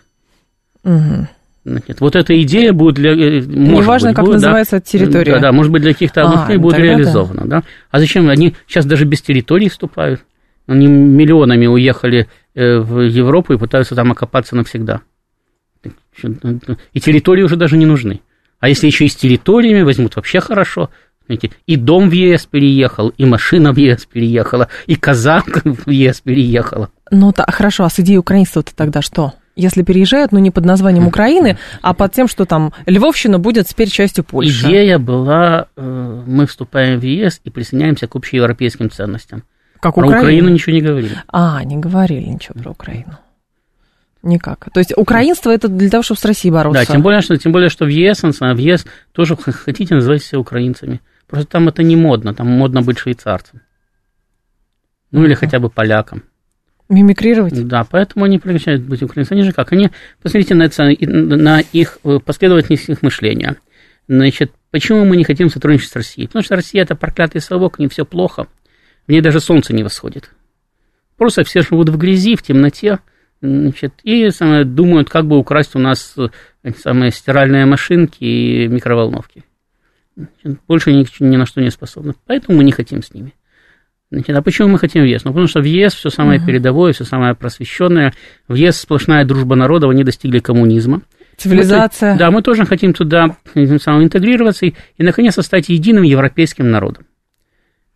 Угу. 0.83 1.27
Нет, 1.65 2.01
вот 2.01 2.15
эта 2.15 2.41
идея 2.41 2.73
будет 2.73 2.95
для... 2.95 3.11
Э, 3.11 3.39
Неважно, 3.39 4.09
быть, 4.09 4.15
как 4.15 4.25
будет, 4.25 4.35
называется 4.35 4.77
да, 4.77 4.81
территория. 4.81 5.33
Да, 5.33 5.39
да, 5.39 5.51
может 5.51 5.71
быть, 5.71 5.81
для 5.81 5.93
каких-то 5.93 6.23
областей 6.23 6.57
а, 6.57 6.59
будет 6.59 6.77
реализовано, 6.77 7.41
да. 7.45 7.61
да. 7.61 7.63
А 7.89 7.99
зачем? 7.99 8.27
Они 8.27 8.55
сейчас 8.67 8.85
даже 8.85 9.05
без 9.05 9.21
территории 9.21 9.69
вступают. 9.69 10.21
Они 10.67 10.87
миллионами 10.87 11.67
уехали 11.67 12.27
э, 12.55 12.79
в 12.79 13.01
Европу 13.01 13.53
и 13.53 13.57
пытаются 13.57 13.95
там 13.95 14.11
окопаться 14.11 14.55
навсегда. 14.55 15.01
И 16.93 16.99
территории 16.99 17.43
уже 17.43 17.55
даже 17.55 17.77
не 17.77 17.85
нужны. 17.85 18.21
А 18.59 18.69
если 18.69 18.87
еще 18.87 19.05
и 19.05 19.09
с 19.09 19.15
территориями 19.15 19.81
возьмут, 19.81 20.15
вообще 20.15 20.39
хорошо. 20.39 20.89
Знаете, 21.25 21.51
и 21.67 21.75
дом 21.75 22.09
в 22.09 22.13
ЕС 22.13 22.45
переехал, 22.45 23.09
и 23.09 23.25
машина 23.25 23.71
в 23.73 23.77
ЕС 23.77 24.05
переехала, 24.05 24.67
и 24.87 24.95
казак 24.95 25.63
в 25.63 25.89
ЕС 25.89 26.21
переехала. 26.21 26.89
Ну, 27.11 27.31
так, 27.31 27.53
хорошо, 27.53 27.85
а 27.85 27.89
с 27.89 27.99
идеей 27.99 28.17
украинства-то 28.17 28.75
тогда 28.75 29.01
что? 29.01 29.33
Если 29.55 29.83
переезжают, 29.83 30.31
ну, 30.31 30.39
не 30.39 30.49
под 30.49 30.65
названием 30.65 31.07
Украины, 31.07 31.57
а 31.81 31.93
под 31.93 32.11
тем, 32.13 32.27
что 32.27 32.45
там 32.45 32.73
Львовщина 32.87 33.37
будет 33.37 33.67
теперь 33.67 33.89
частью 33.89 34.23
Польши. 34.23 34.65
Идея 34.65 34.97
была, 34.97 35.67
э, 35.75 36.23
мы 36.25 36.47
вступаем 36.47 36.99
в 36.99 37.03
ЕС 37.03 37.39
и 37.43 37.49
присоединяемся 37.51 38.07
к 38.07 38.15
общеевропейским 38.15 38.89
ценностям. 38.89 39.43
Как 39.79 39.95
про 39.95 40.05
Украину? 40.05 40.23
Украину 40.23 40.49
ничего 40.49 40.73
не 40.73 40.81
говорили. 40.81 41.17
А, 41.27 41.63
не 41.63 41.77
говорили 41.77 42.25
ничего 42.25 42.59
про 42.59 42.71
Украину. 42.71 43.17
Никак. 44.23 44.69
То 44.73 44.79
есть 44.79 44.93
украинство 44.95 45.51
это 45.51 45.67
для 45.67 45.89
того, 45.89 46.01
чтобы 46.01 46.19
с 46.19 46.25
Россией 46.25 46.53
бороться. 46.53 46.85
Да, 46.85 46.91
тем 46.91 47.01
более, 47.01 47.21
что, 47.21 47.37
тем 47.37 47.51
более, 47.51 47.69
что 47.69 47.83
в 47.83 47.89
ЕС, 47.89 48.23
в 48.23 48.57
ЕС 48.57 48.85
тоже 49.11 49.35
хотите 49.35 49.95
называть 49.95 50.23
себя 50.23 50.39
украинцами. 50.39 51.01
Просто 51.27 51.47
там 51.47 51.67
это 51.67 51.83
не 51.83 51.97
модно, 51.97 52.33
там 52.33 52.47
модно 52.47 52.81
быть 52.81 52.99
швейцарцем. 52.99 53.61
Ну 55.11 55.25
или 55.25 55.33
хотя 55.33 55.59
бы 55.59 55.69
поляком. 55.69 56.23
Мимикрировать? 56.87 57.67
Да, 57.67 57.83
поэтому 57.83 58.25
они 58.25 58.39
прекращают 58.39 58.83
быть 58.83 59.03
украинцами. 59.03 59.39
Они 59.39 59.47
же 59.47 59.53
как? 59.53 59.73
Они, 59.73 59.91
посмотрите 60.21 60.55
на, 60.55 60.63
это, 60.63 60.83
на 61.05 61.59
их 61.59 61.99
э, 62.03 62.19
последовательность 62.23 62.87
их 62.87 63.01
мышления. 63.01 63.57
Значит, 64.07 64.51
почему 64.71 65.03
мы 65.03 65.17
не 65.17 65.23
хотим 65.23 65.49
сотрудничать 65.49 65.91
с 65.91 65.95
Россией? 65.95 66.27
Потому 66.27 66.43
что 66.43 66.55
Россия 66.55 66.81
это 66.81 66.95
проклятый 66.95 67.41
совок, 67.41 67.77
не 67.79 67.87
все 67.87 68.05
плохо. 68.05 68.47
В 69.07 69.11
ней 69.11 69.21
даже 69.21 69.39
солнце 69.39 69.73
не 69.73 69.83
восходит. 69.83 70.29
Просто 71.17 71.43
все 71.43 71.61
живут 71.61 71.89
в 71.89 71.97
грязи, 71.97 72.35
в 72.35 72.43
темноте, 72.43 72.99
Значит, 73.43 73.95
и 74.03 74.29
самое, 74.29 74.63
думают, 74.63 75.09
как 75.09 75.25
бы 75.25 75.37
украсть 75.37 75.75
у 75.75 75.79
нас 75.79 76.15
э, 76.17 76.71
самые 76.81 77.11
стиральные 77.11 77.65
машинки 77.65 78.23
и 78.23 78.67
микроволновки. 78.69 79.43
Значит, 80.15 80.61
больше 80.65 80.93
ни, 80.93 81.05
ни 81.19 81.35
на 81.35 81.45
что 81.45 81.59
не 81.59 81.69
способны. 81.69 82.13
Поэтому 82.25 82.59
мы 82.59 82.63
не 82.63 82.71
хотим 82.71 83.03
с 83.03 83.13
ними. 83.13 83.33
Значит, 84.11 84.37
а 84.37 84.41
почему 84.41 84.69
мы 84.69 84.79
хотим 84.79 85.03
в 85.03 85.07
ЕС? 85.07 85.25
Ну, 85.25 85.31
потому 85.31 85.47
что 85.47 85.59
в 85.59 85.65
ес 85.65 85.93
все 85.93 86.09
самое 86.09 86.39
uh-huh. 86.39 86.45
передовое, 86.45 86.93
все 86.93 87.03
самое 87.03 87.35
просвещенное. 87.35 88.13
В 88.47 88.53
ЕС 88.53 88.79
сплошная 88.79 89.25
дружба 89.25 89.55
народов, 89.55 89.91
они 89.91 90.05
достигли 90.05 90.39
коммунизма. 90.39 91.01
Цивилизация. 91.35 92.13
Мы, 92.13 92.19
да, 92.19 92.31
мы 92.31 92.43
тоже 92.43 92.65
хотим 92.65 92.93
туда 92.93 93.35
тем 93.53 93.79
самым 93.81 94.05
интегрироваться 94.05 94.67
и, 94.67 94.75
и, 94.97 95.03
наконец, 95.03 95.37
стать 95.43 95.67
единым 95.67 96.03
европейским 96.03 96.71
народом. 96.71 97.05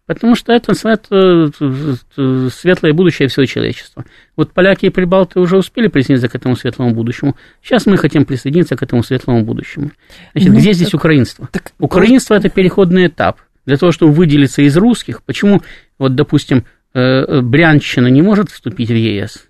Потому 0.08 0.36
что 0.36 0.54
это, 0.54 0.72
это 0.72 2.50
светлое 2.50 2.94
будущее 2.94 3.28
всего 3.28 3.46
человечества. 3.46 4.06
Вот 4.38 4.54
поляки 4.54 4.86
и 4.86 4.90
прибалты 4.90 5.42
уже 5.42 5.58
успели 5.58 5.88
присоединиться 5.88 6.30
к 6.30 6.36
этому 6.36 6.56
светлому 6.56 6.96
будущему. 6.96 7.36
Сейчас 7.62 7.86
мы 7.86 7.98
хотим 7.98 8.24
присоединиться 8.24 8.78
к 8.78 8.84
этому 8.84 9.04
светлому 9.04 9.44
будущему. 9.44 9.92
Значит, 10.32 10.54
ну, 10.54 10.60
где 10.60 10.72
здесь 10.72 10.94
украинство? 10.94 11.50
Так, 11.52 11.74
украинство– 11.78 12.34
это 12.36 12.48
переходный 12.50 13.08
этап. 13.08 13.42
Для 13.66 13.76
того, 13.76 13.92
чтобы 13.92 14.14
выделиться 14.14 14.62
из 14.62 14.78
русских, 14.78 15.22
почему, 15.24 15.62
вот, 16.00 16.16
допустим, 16.16 16.64
э, 16.94 17.02
э, 17.02 17.42
Брянщина 17.42 18.08
не 18.08 18.22
может 18.22 18.50
вступить 18.50 18.90
в 18.90 18.96
ЕС, 18.96 19.46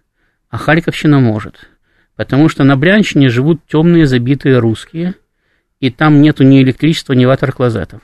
а 0.49 0.57
Харьковщина 0.57 1.19
может? 1.19 1.69
Потому 2.15 2.49
что 2.49 2.63
на 2.63 2.75
Брянщине 2.75 3.29
живут 3.29 3.61
темные 3.67 4.07
забитые 4.07 4.57
русские, 4.57 5.13
и 5.79 5.91
там 5.91 6.19
нету 6.23 6.43
ни 6.43 6.63
электричества, 6.63 7.13
ни 7.13 7.25
ватер-клозетов. 7.25 8.01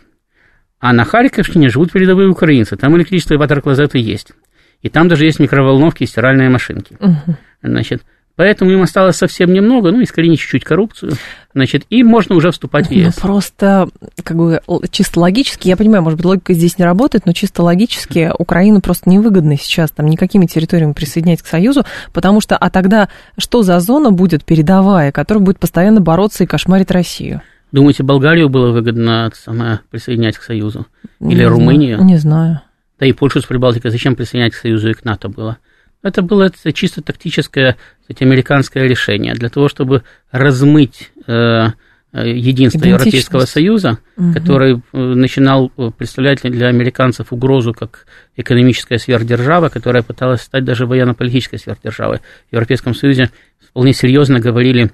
А 0.84 0.92
на 0.92 1.06
Харьковщине 1.06 1.70
живут 1.70 1.94
передовые 1.94 2.28
украинцы. 2.28 2.76
Там 2.76 2.98
электричество 2.98 3.36
и 3.36 3.38
ватер-клозеты 3.38 4.00
есть. 4.00 4.34
И 4.82 4.90
там 4.90 5.08
даже 5.08 5.24
есть 5.24 5.40
микроволновки 5.40 6.04
и 6.04 6.06
стиральные 6.06 6.50
машинки. 6.50 6.98
Угу. 7.00 7.38
Значит, 7.64 8.02
Поэтому 8.36 8.72
им 8.72 8.82
осталось 8.82 9.16
совсем 9.16 9.54
немного, 9.54 9.92
ну, 9.92 10.02
искоренить 10.02 10.40
чуть-чуть 10.40 10.64
коррупцию, 10.64 11.14
значит, 11.54 11.86
и 11.92 12.02
можно 12.02 12.36
уже 12.36 12.50
вступать 12.50 12.88
в 12.88 12.90
ну, 12.90 12.98
ЕС. 12.98 13.16
Ну, 13.18 13.22
просто, 13.22 13.90
как 14.24 14.36
бы, 14.36 14.60
чисто 14.90 15.20
логически, 15.20 15.68
я 15.68 15.78
понимаю, 15.78 16.02
может 16.02 16.18
быть, 16.18 16.26
логика 16.26 16.54
здесь 16.54 16.80
не 16.80 16.84
работает, 16.84 17.28
но 17.28 17.34
чисто 17.34 17.62
логически 17.62 18.32
Украину 18.40 18.82
просто 18.82 19.08
невыгодно 19.12 19.56
сейчас 19.56 19.92
там 19.92 20.08
никакими 20.08 20.48
территориями 20.48 20.94
присоединять 20.94 21.44
к 21.44 21.46
Союзу, 21.46 21.86
потому 22.12 22.42
что, 22.42 22.58
а 22.58 22.72
тогда 22.72 23.08
что 23.38 23.62
за 23.62 23.80
зона 23.80 24.12
будет 24.12 24.44
передовая, 24.44 25.12
которая 25.12 25.44
будет 25.44 25.60
постоянно 25.60 26.02
бороться 26.02 26.44
и 26.44 26.48
кошмарить 26.48 26.90
Россию? 26.90 27.44
Думаете, 27.74 28.04
Болгарию 28.04 28.50
было 28.50 28.72
выгодно 28.72 29.32
самое, 29.34 29.80
присоединять 29.90 30.38
к 30.38 30.44
Союзу? 30.44 30.86
Или 31.20 31.40
не 31.40 31.46
Румынию? 31.46 31.98
Знаю, 31.98 32.10
не 32.10 32.18
знаю. 32.18 32.62
Да 33.00 33.08
и 33.08 33.14
Польшу 33.14 33.42
с 33.42 33.46
Прибалтикой 33.46 33.90
зачем 33.90 34.16
присоединять 34.16 34.54
к 34.54 34.58
Союзу 34.58 34.92
и 34.92 34.94
к 34.94 35.04
НАТО 35.04 35.28
было? 35.28 35.58
Это 36.04 36.22
было 36.22 36.44
это 36.44 36.72
чисто 36.72 37.02
тактическое, 37.02 37.76
кстати, 38.02 38.24
американское 38.24 38.84
решение 38.84 39.34
для 39.34 39.50
того, 39.50 39.70
чтобы 39.70 40.04
размыть 40.32 41.12
э, 41.26 41.70
э 42.14 42.30
единство 42.38 42.86
Европейского 42.86 43.46
Союза, 43.46 43.98
угу. 44.18 44.34
который 44.34 44.76
э, 44.76 44.98
начинал 44.98 45.72
э, 45.76 45.90
представлять 45.98 46.44
для 46.44 46.68
американцев 46.68 47.34
угрозу 47.34 47.74
как 47.74 48.06
экономическая 48.36 49.00
сверхдержава, 49.00 49.70
которая 49.70 50.04
пыталась 50.04 50.42
стать 50.42 50.64
даже 50.64 50.86
военно-политической 50.86 51.58
сверхдержавой. 51.58 52.20
В 52.52 52.54
Европейском 52.54 52.94
Союзе 52.94 53.32
вполне 53.68 53.94
серьезно 53.94 54.40
говорили 54.40 54.92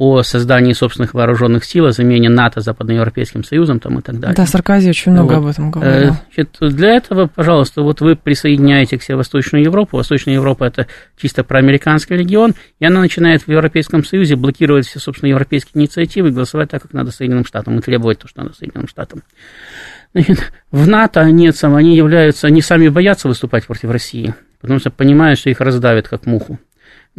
о 0.00 0.22
создании 0.22 0.72
собственных 0.72 1.12
вооруженных 1.12 1.62
сил, 1.62 1.84
о 1.84 1.92
замене 1.92 2.30
НАТО 2.30 2.62
Западноевропейским 2.62 3.44
Союзом 3.44 3.80
там, 3.80 3.98
и 3.98 4.02
так 4.02 4.18
далее. 4.18 4.34
Да, 4.34 4.46
Саркози 4.46 4.88
очень 4.88 5.12
много 5.12 5.34
вот. 5.34 5.38
об 5.40 5.46
этом 5.48 5.70
говорил. 5.70 6.14
Значит, 6.34 6.56
для 6.58 6.96
этого, 6.96 7.26
пожалуйста, 7.26 7.82
вот 7.82 8.00
вы 8.00 8.16
присоединяете 8.16 8.96
к 8.96 9.02
себе 9.02 9.16
Восточную 9.16 9.62
Европу. 9.62 9.98
Восточная 9.98 10.32
Европа– 10.32 10.64
это 10.64 10.86
чисто 11.20 11.44
проамериканский 11.44 12.16
регион, 12.16 12.54
и 12.78 12.86
она 12.86 13.00
начинает 13.00 13.42
в 13.42 13.48
Европейском 13.48 14.02
Союзе 14.02 14.36
блокировать 14.36 14.86
все, 14.86 15.00
собственно, 15.00 15.28
европейские 15.28 15.82
инициативы 15.82 16.30
голосовать 16.30 16.70
так, 16.70 16.80
как 16.80 16.94
надо 16.94 17.10
Соединенным 17.10 17.44
Штатам, 17.44 17.78
и 17.78 17.82
требовать 17.82 18.20
то, 18.20 18.26
что 18.26 18.40
надо 18.40 18.54
Соединенным 18.54 18.88
Штатам. 18.88 19.22
Значит, 20.14 20.50
в 20.70 20.88
НАТО 20.88 21.22
нет, 21.30 21.62
они 21.62 21.94
являются, 21.94 22.46
они 22.46 22.62
сами 22.62 22.88
боятся 22.88 23.28
выступать 23.28 23.66
против 23.66 23.90
России, 23.90 24.34
потому 24.62 24.80
что 24.80 24.90
понимают, 24.90 25.38
что 25.38 25.50
их 25.50 25.60
раздавят 25.60 26.08
как 26.08 26.24
муху. 26.24 26.58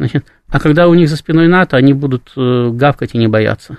Значит, 0.02 0.26
а 0.48 0.58
когда 0.58 0.88
у 0.88 0.94
них 0.94 1.08
за 1.08 1.14
спиной 1.14 1.46
НАТО, 1.46 1.76
они 1.76 1.92
будут 1.92 2.32
э, 2.36 2.70
гавкать 2.72 3.14
и 3.14 3.18
не 3.18 3.28
бояться. 3.28 3.78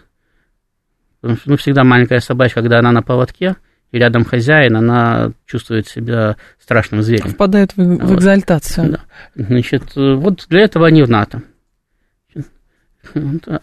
Потому 1.20 1.38
что 1.38 1.50
ну, 1.50 1.58
всегда 1.58 1.84
маленькая 1.84 2.22
собачка, 2.22 2.62
когда 2.62 2.80
она 2.80 2.94
на 2.94 3.02
поводке, 3.02 3.58
и 3.92 3.98
рядом 3.98 4.24
хозяин, 4.24 4.78
она 4.78 5.34
чувствует 5.46 5.90
себя 5.90 6.38
страшным 6.62 7.02
зверем. 7.02 7.28
Впадает 7.28 7.74
в, 7.74 7.78
в 7.78 8.06
вот. 8.06 8.20
экзальтацию. 8.20 8.92
Да. 8.92 9.00
Значит, 9.36 9.98
э, 9.98 10.14
вот 10.14 10.46
для 10.48 10.62
этого 10.62 10.88
они 10.88 11.04
в 11.04 11.10
НАТО. 11.10 11.42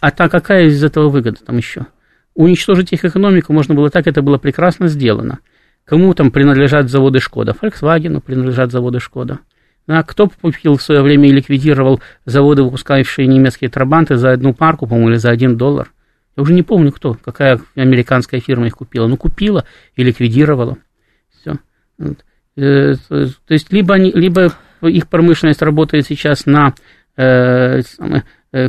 А 0.00 0.10
так 0.10 0.30
какая 0.30 0.64
из 0.64 0.84
этого 0.84 1.08
выгода 1.08 1.42
там 1.42 1.56
еще? 1.56 1.86
Уничтожить 2.34 2.92
их 2.92 3.06
экономику 3.06 3.54
можно 3.54 3.74
было 3.74 3.88
так, 3.88 4.06
это 4.06 4.20
было 4.20 4.36
прекрасно 4.36 4.88
сделано. 4.88 5.38
Кому 5.86 6.12
там 6.12 6.30
принадлежат 6.30 6.90
заводы 6.90 7.20
Шкода? 7.20 7.56
Volkswagen 7.58 8.20
принадлежат 8.20 8.70
заводы 8.70 9.00
Шкода. 9.00 9.38
А 9.92 10.04
кто 10.04 10.28
купил 10.28 10.76
в 10.76 10.82
свое 10.82 11.02
время 11.02 11.28
и 11.28 11.32
ликвидировал 11.32 12.00
заводы, 12.24 12.62
выпускающие 12.62 13.26
немецкие 13.26 13.68
трабанты 13.70 14.16
за 14.16 14.30
одну 14.30 14.54
парку, 14.54 14.86
по-моему, 14.86 15.10
или 15.10 15.16
за 15.16 15.30
один 15.30 15.56
доллар? 15.56 15.90
Я 16.36 16.44
уже 16.44 16.52
не 16.52 16.62
помню, 16.62 16.92
кто, 16.92 17.14
какая 17.14 17.60
американская 17.74 18.40
фирма 18.40 18.68
их 18.68 18.76
купила. 18.76 19.08
Ну, 19.08 19.16
купила 19.16 19.64
и 19.96 20.04
ликвидировала. 20.04 20.78
Все. 21.40 21.58
Э, 22.56 22.94
то 23.08 23.34
есть, 23.48 23.72
либо, 23.72 23.96
они, 23.96 24.12
либо 24.12 24.52
их 24.82 25.08
промышленность 25.08 25.60
работает 25.60 26.06
сейчас 26.06 26.46
на 26.46 26.72
Э, 27.20 27.82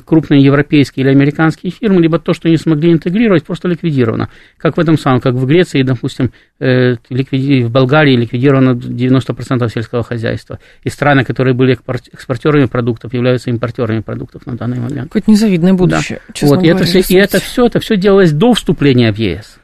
крупные 0.06 0.44
европейские 0.44 1.04
или 1.04 1.12
американские 1.12 1.72
фирмы, 1.72 2.02
либо 2.02 2.20
то, 2.20 2.34
что 2.34 2.50
не 2.50 2.58
смогли 2.58 2.92
интегрировать, 2.92 3.44
просто 3.44 3.68
ликвидировано. 3.68 4.30
Как 4.58 4.78
в 4.78 4.80
этом 4.80 4.98
самом, 4.98 5.22
как 5.22 5.34
в 5.34 5.46
Греции, 5.46 5.82
допустим, 5.82 6.32
э, 6.60 6.98
в 7.10 7.70
Болгарии 7.70 8.16
ликвидировано 8.16 8.76
90% 8.76 9.68
сельского 9.70 10.04
хозяйства. 10.04 10.60
И 10.84 10.90
страны, 10.90 11.24
которые 11.24 11.56
были 11.56 11.78
экспортерами 12.14 12.66
продуктов, 12.66 13.14
являются 13.14 13.50
импортерами 13.50 14.02
продуктов 14.02 14.46
на 14.46 14.56
данный 14.56 14.80
момент. 14.80 15.08
Какое-то 15.08 15.32
незавидное 15.32 15.74
будущее. 15.74 16.22
Да. 16.28 16.48
Вот, 16.48 16.64
и, 16.64 16.68
это 16.68 16.84
все, 16.84 17.00
и 17.00 17.16
это 17.16 17.40
все, 17.40 17.66
это 17.66 17.80
все 17.80 17.98
делалось 17.98 18.32
до 18.32 18.54
вступления 18.54 19.12
в 19.12 19.18
ЕС. 19.18 19.58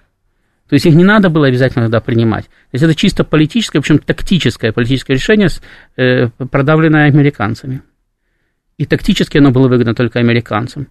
То 0.68 0.74
есть 0.74 0.86
их 0.86 0.95
не 0.95 1.03
надо 1.03 1.30
было 1.30 1.47
обязательно 1.47 1.86
тогда 1.86 2.01
принимать. 2.01 2.45
То 2.45 2.74
есть 2.74 2.84
это 2.84 2.95
чисто 2.95 3.24
политическое, 3.24 3.80
в 3.80 3.82
общем, 3.82 3.99
тактическое 3.99 4.72
политическое 4.72 5.13
решение, 5.13 5.47
э, 5.95 6.28
продавленное 6.49 7.05
американцами 7.05 7.82
и 8.78 8.86
тактически 8.86 9.38
оно 9.38 9.51
было 9.51 9.67
выгодно 9.67 9.95
только 9.95 10.19
американцам. 10.19 10.88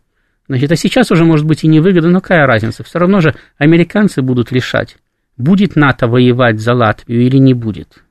Значит, 0.49 0.71
а 0.71 0.77
сейчас 0.77 1.11
уже 1.11 1.25
может 1.25 1.47
быть 1.47 1.65
и 1.65 1.69
не 1.69 1.81
выгодно, 1.81 2.11
но 2.11 2.21
какая 2.21 2.47
разница? 2.47 2.85
Все 2.85 2.99
равно 2.99 3.21
же 3.21 3.35
американцы 3.59 4.23
будут 4.23 4.53
решать, 4.53 4.97
будет 5.37 5.77
НАТО 5.77 6.07
воевать 6.07 6.61
за 6.61 6.75
Латвию 6.75 7.23
или 7.23 7.39
не 7.39 7.55
будет. 7.55 8.03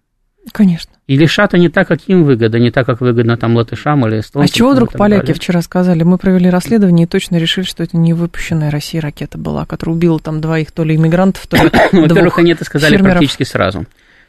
Конечно. 0.51 0.91
И 1.07 1.17
решат 1.17 1.53
они 1.53 1.69
так, 1.69 1.87
как 1.87 1.99
им 2.07 2.23
выгодно, 2.23 2.57
не 2.57 2.71
так, 2.71 2.85
как 2.85 3.01
выгодно 3.01 3.37
там 3.37 3.55
латышам 3.55 4.05
или 4.07 4.19
эстонцам. 4.19 4.41
А 4.41 4.47
чего 4.47 4.71
вдруг 4.71 4.91
поляки 4.93 5.21
далее. 5.21 5.35
вчера 5.35 5.61
сказали? 5.61 6.03
Мы 6.03 6.17
провели 6.17 6.49
расследование 6.49 7.05
и 7.05 7.09
точно 7.09 7.37
решили, 7.37 7.65
что 7.65 7.83
это 7.83 7.97
не 7.97 8.13
выпущенная 8.13 8.69
Россией 8.69 9.01
ракета 9.01 9.37
была, 9.37 9.65
которая 9.65 9.95
убила 9.95 10.19
там 10.19 10.41
двоих 10.41 10.71
то 10.71 10.83
ли 10.83 10.95
иммигрантов, 10.95 11.47
то 11.47 11.57
ли 11.57 11.71
Во-первых, 11.91 12.37
они 12.39 12.51
это 12.51 12.63
сказали 12.63 12.97
практически 12.97 13.43
сразу. 13.43 13.85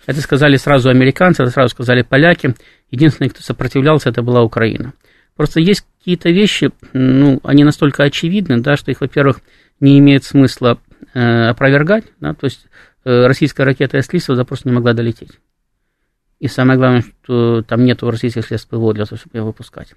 Это 0.06 0.20
сказали 0.20 0.56
сразу 0.56 0.88
американцы, 0.88 1.42
это 1.42 1.52
сразу 1.52 1.70
сказали 1.70 2.02
поляки. 2.02 2.54
Единственный, 2.90 3.28
кто 3.28 3.42
сопротивлялся, 3.42 4.08
это 4.08 4.22
была 4.22 4.42
Украина. 4.42 4.92
Просто 5.36 5.60
есть 5.60 5.86
какие-то 5.98 6.30
вещи, 6.30 6.70
ну, 6.92 7.40
они 7.44 7.62
настолько 7.64 8.04
очевидны, 8.04 8.60
да, 8.60 8.76
что 8.76 8.90
их, 8.90 9.00
во-первых, 9.00 9.40
не 9.80 9.98
имеет 9.98 10.24
смысла 10.24 10.78
э, 11.12 11.48
опровергать, 11.48 12.04
да, 12.20 12.32
то 12.32 12.46
есть 12.46 12.66
э, 13.04 13.26
российская 13.26 13.64
ракета 13.64 13.98
С-300 13.98 14.44
просто 14.44 14.68
не 14.68 14.74
могла 14.74 14.94
долететь. 14.94 15.32
И 16.38 16.48
самое 16.48 16.78
главное, 16.78 17.04
что 17.22 17.62
там 17.62 17.84
нет 17.84 18.02
российских 18.02 18.46
средств 18.46 18.68
ПВО 18.70 18.94
для 18.94 19.04
того, 19.04 19.18
чтобы 19.18 19.38
ее 19.38 19.44
выпускать. 19.44 19.94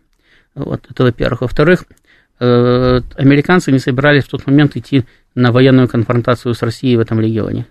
Вот, 0.56 0.86
это 0.90 1.04
во-первых. 1.04 1.42
Во-вторых, 1.42 1.86
э, 2.40 3.02
американцы 3.16 3.72
не 3.72 3.80
собирались 3.80 4.26
в 4.26 4.30
тот 4.30 4.46
момент 4.46 4.76
идти 4.76 5.06
на 5.36 5.52
военную 5.52 5.88
конфронтацию 5.88 6.54
с 6.54 6.62
Россией 6.62 6.98
в 6.98 7.02
этом 7.02 7.20
регионе. 7.20 7.66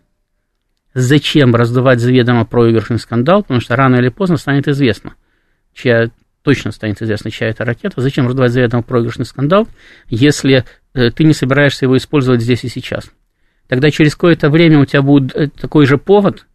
Зачем 0.94 1.54
раздувать 1.54 2.00
заведомо 2.00 2.44
проигрышный 2.44 2.98
скандал, 2.98 3.42
потому 3.42 3.60
что 3.60 3.76
рано 3.76 3.96
или 3.96 4.08
поздно 4.08 4.36
станет 4.36 4.68
известно, 4.68 5.14
чья 5.74 6.10
точно 6.42 6.72
станет 6.72 7.00
известно, 7.02 7.30
чья 7.30 7.48
это 7.48 7.64
ракета. 7.64 8.00
Зачем 8.00 8.26
раздавать 8.26 8.52
заведомо 8.52 8.82
проигрышный 8.82 9.26
скандал, 9.26 9.68
если 10.08 10.64
э, 10.94 11.10
ты 11.10 11.24
не 11.24 11.32
собираешься 11.32 11.84
его 11.84 11.96
использовать 11.96 12.40
здесь 12.40 12.64
и 12.64 12.68
сейчас? 12.68 13.10
Тогда 13.66 13.90
через 13.90 14.14
какое-то 14.14 14.50
время 14.50 14.80
у 14.80 14.84
тебя 14.84 15.02
будет 15.02 15.34
э, 15.36 15.48
такой 15.48 15.86
же 15.86 15.98
повод, 15.98 16.46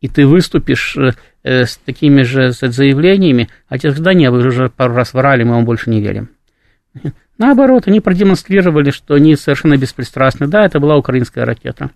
и 0.00 0.08
ты 0.08 0.26
выступишь 0.26 0.96
э, 0.96 1.12
с 1.42 1.76
такими 1.78 2.22
же 2.22 2.52
заявлениями, 2.52 3.48
а 3.68 3.78
те 3.78 3.90
да 3.92 4.14
не, 4.14 4.30
вы 4.30 4.46
уже 4.46 4.68
пару 4.68 4.94
раз 4.94 5.14
врали, 5.14 5.44
мы 5.44 5.54
вам 5.54 5.64
больше 5.64 5.90
не 5.90 6.00
верим. 6.00 6.28
Наоборот, 7.38 7.84
они 7.86 8.00
продемонстрировали, 8.00 8.90
что 8.90 9.14
они 9.14 9.34
совершенно 9.36 9.76
беспристрастны. 9.76 10.46
Да, 10.46 10.64
это 10.64 10.78
была 10.78 10.96
украинская 10.96 11.44
ракета. 11.44 11.90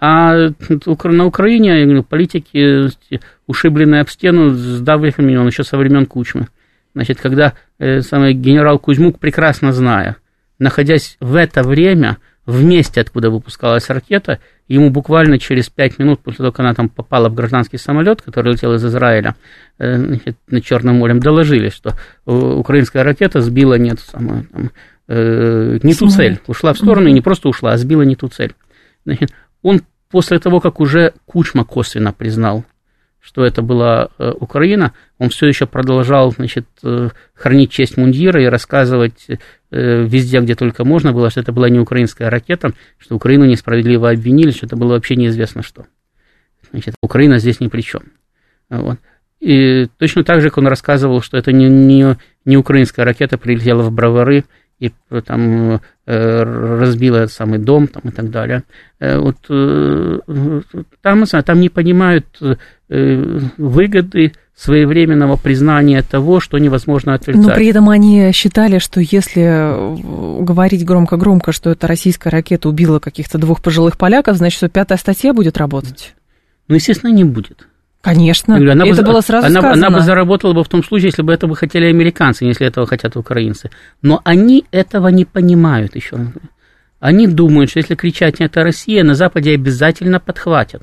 А 0.00 0.34
на 0.68 1.26
Украине 1.26 2.02
политики, 2.02 2.88
ушибленные 3.46 4.00
об 4.00 4.08
стену, 4.08 4.50
с 4.50 4.80
давних 4.80 5.18
времен, 5.18 5.46
еще 5.46 5.62
со 5.62 5.76
времен 5.76 6.06
Кучмы. 6.06 6.48
Значит, 6.94 7.20
когда 7.20 7.54
э, 7.78 8.00
самый 8.00 8.34
генерал 8.34 8.78
Кузьмук, 8.78 9.18
прекрасно 9.18 9.72
зная, 9.72 10.16
находясь 10.58 11.16
в 11.20 11.36
это 11.36 11.62
время 11.62 12.18
в 12.46 12.64
месте, 12.64 13.00
откуда 13.00 13.30
выпускалась 13.30 13.88
ракета, 13.90 14.40
ему 14.66 14.90
буквально 14.90 15.38
через 15.38 15.68
пять 15.68 15.98
минут 15.98 16.20
после 16.20 16.38
того, 16.38 16.52
как 16.52 16.60
она 16.60 16.74
там 16.74 16.88
попала 16.88 17.28
в 17.28 17.34
гражданский 17.34 17.78
самолет, 17.78 18.22
который 18.22 18.52
летел 18.52 18.74
из 18.74 18.84
Израиля 18.84 19.36
э, 19.78 19.96
значит, 19.96 20.36
над 20.48 20.64
Черным 20.64 20.96
морем, 20.96 21.20
доложили, 21.20 21.68
что 21.68 21.90
э, 21.90 22.32
украинская 22.32 23.04
ракета 23.04 23.40
сбила 23.40 23.74
не, 23.74 23.90
ту 23.90 24.02
самую, 24.02 24.44
там, 24.44 24.70
э, 25.08 25.78
не 25.82 25.94
ту 25.94 26.08
цель, 26.08 26.40
ушла 26.46 26.72
в 26.72 26.78
сторону 26.78 27.08
и 27.08 27.12
не 27.12 27.20
просто 27.20 27.48
ушла, 27.48 27.72
а 27.72 27.78
сбила 27.78 28.02
не 28.02 28.16
ту 28.16 28.28
цель. 28.28 28.54
Значит, 29.04 29.32
он 29.62 29.82
после 30.10 30.38
того, 30.38 30.60
как 30.60 30.80
уже 30.80 31.14
Кучма 31.26 31.64
косвенно 31.64 32.12
признал 32.12 32.64
что 33.20 33.44
это 33.44 33.62
была 33.62 34.08
э, 34.18 34.32
Украина, 34.40 34.92
он 35.18 35.28
все 35.28 35.46
еще 35.46 35.66
продолжал 35.66 36.32
значит, 36.32 36.66
э, 36.82 37.10
хранить 37.34 37.70
честь 37.70 37.96
мундира 37.96 38.42
и 38.42 38.46
рассказывать 38.46 39.26
э, 39.28 39.36
везде, 39.70 40.40
где 40.40 40.54
только 40.54 40.84
можно 40.84 41.12
было, 41.12 41.30
что 41.30 41.40
это 41.40 41.52
была 41.52 41.68
не 41.68 41.78
украинская 41.78 42.30
ракета, 42.30 42.72
что 42.98 43.14
Украину 43.14 43.44
несправедливо 43.44 44.10
обвинили, 44.10 44.50
что 44.50 44.66
это 44.66 44.76
было 44.76 44.94
вообще 44.94 45.16
неизвестно 45.16 45.62
что. 45.62 45.84
Значит, 46.70 46.94
Украина 47.02 47.38
здесь 47.38 47.60
ни 47.60 47.68
при 47.68 47.82
чем. 47.82 48.02
Вот. 48.70 48.98
И 49.40 49.86
точно 49.98 50.24
так 50.24 50.40
же, 50.40 50.48
как 50.48 50.58
он 50.58 50.66
рассказывал, 50.66 51.20
что 51.20 51.36
это 51.36 51.52
не, 51.52 51.68
не, 51.68 52.16
не 52.44 52.56
украинская 52.56 53.04
ракета 53.04 53.38
прилетела 53.38 53.82
в 53.82 53.92
Бровары, 53.92 54.44
и 54.78 54.92
там 55.26 55.80
разбила 56.06 57.26
самый 57.26 57.58
дом 57.58 57.86
там, 57.86 58.02
и 58.06 58.10
так 58.10 58.30
далее. 58.30 58.62
Вот 58.98 59.36
там, 61.02 61.24
там 61.26 61.60
не 61.60 61.68
понимают 61.68 62.26
выгоды 62.90 64.32
своевременного 64.56 65.36
признания 65.36 66.02
того, 66.02 66.40
что 66.40 66.58
невозможно 66.58 67.14
отрицать. 67.14 67.42
Но 67.42 67.54
при 67.54 67.68
этом 67.68 67.88
они 67.88 68.32
считали, 68.32 68.78
что 68.78 69.00
если 69.00 70.42
говорить 70.42 70.84
громко-громко, 70.84 71.52
что 71.52 71.70
эта 71.70 71.86
российская 71.86 72.30
ракета 72.30 72.68
убила 72.68 72.98
каких-то 72.98 73.38
двух 73.38 73.62
пожилых 73.62 73.96
поляков, 73.96 74.36
значит, 74.36 74.56
что 74.56 74.68
пятая 74.68 74.98
статья 74.98 75.32
будет 75.32 75.56
работать? 75.56 76.14
Ну, 76.68 76.74
естественно, 76.74 77.10
не 77.10 77.24
будет. 77.24 77.66
Конечно, 78.00 78.56
говорю, 78.56 78.72
она 78.72 78.86
это 78.86 79.02
бы, 79.02 79.12
было 79.12 79.20
сразу 79.20 79.46
она, 79.46 79.60
сказано. 79.60 79.86
Она 79.86 79.96
бы 79.96 80.02
заработала 80.02 80.52
бы 80.54 80.64
в 80.64 80.68
том 80.68 80.82
случае, 80.82 81.08
если 81.08 81.22
бы 81.22 81.32
этого 81.32 81.54
хотели 81.54 81.86
американцы, 81.86 82.44
если 82.44 82.66
этого 82.66 82.86
хотят 82.86 83.16
украинцы. 83.16 83.70
Но 84.02 84.20
они 84.24 84.64
этого 84.70 85.08
не 85.08 85.26
понимают 85.26 85.94
еще. 85.96 86.18
Они 86.98 87.26
думают, 87.26 87.70
что 87.70 87.78
если 87.78 87.94
кричать 87.94 88.40
«это 88.40 88.62
Россия», 88.62 89.04
на 89.04 89.14
Западе 89.14 89.52
обязательно 89.52 90.18
подхватят. 90.18 90.82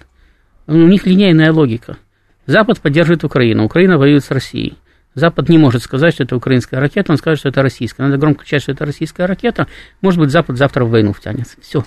У 0.68 0.74
них 0.74 1.06
линейная 1.06 1.52
логика. 1.52 1.98
Запад 2.46 2.80
поддерживает 2.80 3.24
Украину, 3.24 3.66
Украина 3.66 3.98
воюет 3.98 4.24
с 4.24 4.32
Россией. 4.32 4.78
Запад 5.16 5.50
не 5.50 5.58
может 5.58 5.82
сказать, 5.82 6.14
что 6.14 6.24
это 6.24 6.36
украинская 6.36 6.80
ракета, 6.80 7.12
он 7.12 7.18
скажет, 7.18 7.40
что 7.40 7.50
это 7.50 7.62
российская. 7.64 8.04
Надо 8.04 8.18
громко 8.18 8.44
кричать, 8.44 8.62
что 8.62 8.72
это 8.72 8.86
российская 8.86 9.26
ракета. 9.26 9.68
Может 10.02 10.20
быть, 10.20 10.30
Запад 10.30 10.58
завтра 10.58 10.86
в 10.86 10.92
войну 10.92 11.14
втянется. 11.14 11.58
Все. 11.62 11.84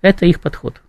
Это 0.00 0.24
их 0.24 0.40
подход 0.40 0.80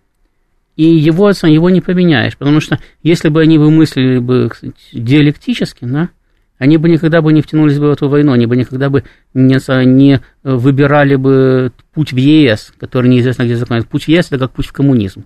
и 0.78 0.84
его, 0.84 1.30
его 1.30 1.70
не 1.70 1.80
поменяешь, 1.80 2.36
потому 2.36 2.60
что 2.60 2.78
если 3.02 3.28
бы 3.30 3.42
они 3.42 3.58
вымыслили 3.58 4.18
бы 4.18 4.48
диалектически, 4.92 5.84
да, 5.84 6.10
они 6.56 6.76
бы 6.76 6.88
никогда 6.88 7.20
бы 7.20 7.32
не 7.32 7.42
втянулись 7.42 7.80
бы 7.80 7.88
в 7.88 7.90
эту 7.90 8.08
войну, 8.08 8.30
они 8.30 8.46
бы 8.46 8.56
никогда 8.56 8.88
бы 8.88 9.02
не, 9.34 9.58
не 9.86 10.20
выбирали 10.44 11.16
бы 11.16 11.72
путь 11.92 12.12
в 12.12 12.16
ЕС, 12.16 12.72
который 12.78 13.10
неизвестно 13.10 13.42
где 13.42 13.56
закончится. 13.56 13.90
Путь 13.90 14.04
в 14.04 14.08
ЕС– 14.08 14.28
это 14.30 14.38
как 14.38 14.52
путь 14.52 14.66
в 14.66 14.72
коммунизм. 14.72 15.24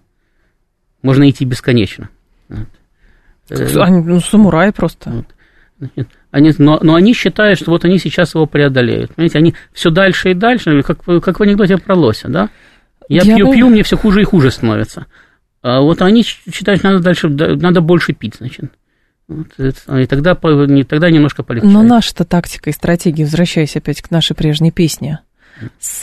Можно 1.02 1.28
идти 1.28 1.44
бесконечно. 1.44 2.08
Вот. 2.48 2.68
Они, 3.50 4.00
ну, 4.00 4.20
самураи 4.20 4.70
просто. 4.70 5.10
Вот. 5.10 6.06
Они, 6.30 6.52
но, 6.58 6.78
но 6.80 6.94
они 6.94 7.12
считают, 7.12 7.58
что 7.58 7.70
вот 7.70 7.84
они 7.84 7.98
сейчас 7.98 8.34
его 8.34 8.46
преодолеют. 8.46 9.14
Понимаете, 9.14 9.38
они 9.38 9.54
все 9.72 9.90
дальше 9.90 10.30
и 10.30 10.34
дальше, 10.34 10.82
как, 10.82 11.02
как 11.02 11.40
в 11.40 11.42
анекдоте 11.42 11.76
про 11.76 11.94
лося, 11.94 12.28
да? 12.28 12.50
Я, 13.08 13.22
Я 13.22 13.36
пью, 13.36 13.52
пью, 13.52 13.68
мне 13.68 13.82
все 13.82 13.96
хуже 13.96 14.22
и 14.22 14.24
хуже 14.24 14.50
становится. 14.50 15.06
А 15.60 15.80
вот 15.80 16.00
они 16.02 16.22
считают, 16.22 16.80
что 16.80 16.90
надо 16.90 17.02
дальше, 17.02 17.28
надо 17.28 17.80
больше 17.80 18.12
пить, 18.12 18.36
значит. 18.38 18.72
Вот, 19.28 19.48
и 19.58 20.06
тогда, 20.06 20.34
тогда 20.34 21.10
немножко 21.10 21.42
полегчает. 21.42 21.72
Но 21.72 21.82
наша-то 21.82 22.24
тактика 22.24 22.70
и 22.70 22.72
стратегия, 22.72 23.24
возвращаясь 23.24 23.76
опять 23.76 24.02
к 24.02 24.10
нашей 24.10 24.34
прежней 24.34 24.72
песне, 24.72 25.20
с, 25.78 26.02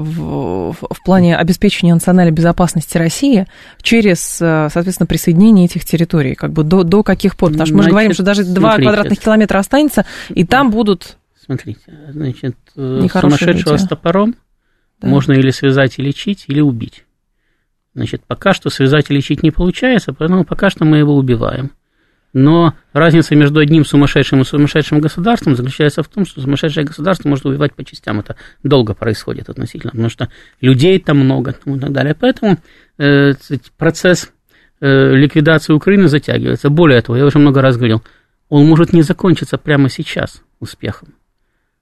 в, 0.00 0.72
в 0.72 1.04
плане 1.04 1.36
обеспечения 1.36 1.94
национальной 1.94 2.32
безопасности 2.32 2.98
России 2.98 3.46
через, 3.82 4.20
соответственно, 4.20 5.06
присоединение 5.06 5.66
этих 5.66 5.84
территорий, 5.84 6.34
как 6.34 6.52
бы 6.52 6.64
до, 6.64 6.82
до 6.82 7.02
каких 7.02 7.36
пор? 7.36 7.50
Потому 7.50 7.66
что 7.66 7.76
мы 7.76 7.82
же 7.82 7.90
говорим, 7.90 8.12
что 8.12 8.22
даже 8.22 8.44
два 8.44 8.76
квадратных 8.76 9.18
километра 9.18 9.58
останется, 9.58 10.06
и 10.28 10.44
там 10.44 10.70
будут... 10.70 11.18
Смотрите, 11.44 11.80
значит, 12.10 12.56
э, 12.74 13.06
сумасшедшего 13.08 13.74
люди. 13.74 13.82
с 13.82 13.86
топором 13.86 14.34
да. 15.00 15.08
можно 15.08 15.32
или 15.32 15.50
связать 15.50 15.98
и 15.98 16.02
лечить, 16.02 16.46
или 16.48 16.60
убить. 16.60 17.04
Значит, 17.94 18.22
пока 18.26 18.52
что 18.52 18.68
связать 18.68 19.10
и 19.10 19.14
лечить 19.14 19.42
не 19.42 19.50
получается, 19.50 20.12
поэтому 20.12 20.44
пока 20.44 20.70
что 20.70 20.84
мы 20.84 20.98
его 20.98 21.16
убиваем. 21.16 21.70
Но 22.38 22.74
разница 22.92 23.34
между 23.34 23.60
одним 23.60 23.86
сумасшедшим 23.86 24.42
и 24.42 24.44
сумасшедшим 24.44 25.00
государством 25.00 25.56
заключается 25.56 26.02
в 26.02 26.08
том, 26.08 26.26
что 26.26 26.42
сумасшедшее 26.42 26.84
государство 26.84 27.30
может 27.30 27.46
убивать 27.46 27.72
по 27.72 27.82
частям. 27.82 28.20
Это 28.20 28.36
долго 28.62 28.92
происходит 28.92 29.48
относительно, 29.48 29.92
потому 29.92 30.10
что 30.10 30.28
людей 30.60 31.00
там 31.00 31.16
много 31.16 31.52
и 31.52 31.78
так 31.78 31.92
далее. 31.92 32.14
Поэтому 32.14 32.58
э, 32.98 33.32
процесс 33.78 34.30
э, 34.82 35.14
ликвидации 35.14 35.72
Украины 35.72 36.08
затягивается. 36.08 36.68
Более 36.68 37.00
того, 37.00 37.16
я 37.16 37.24
уже 37.24 37.38
много 37.38 37.62
раз 37.62 37.78
говорил, 37.78 38.02
он 38.50 38.66
может 38.66 38.92
не 38.92 39.00
закончиться 39.00 39.56
прямо 39.56 39.88
сейчас 39.88 40.42
успехом. 40.60 41.14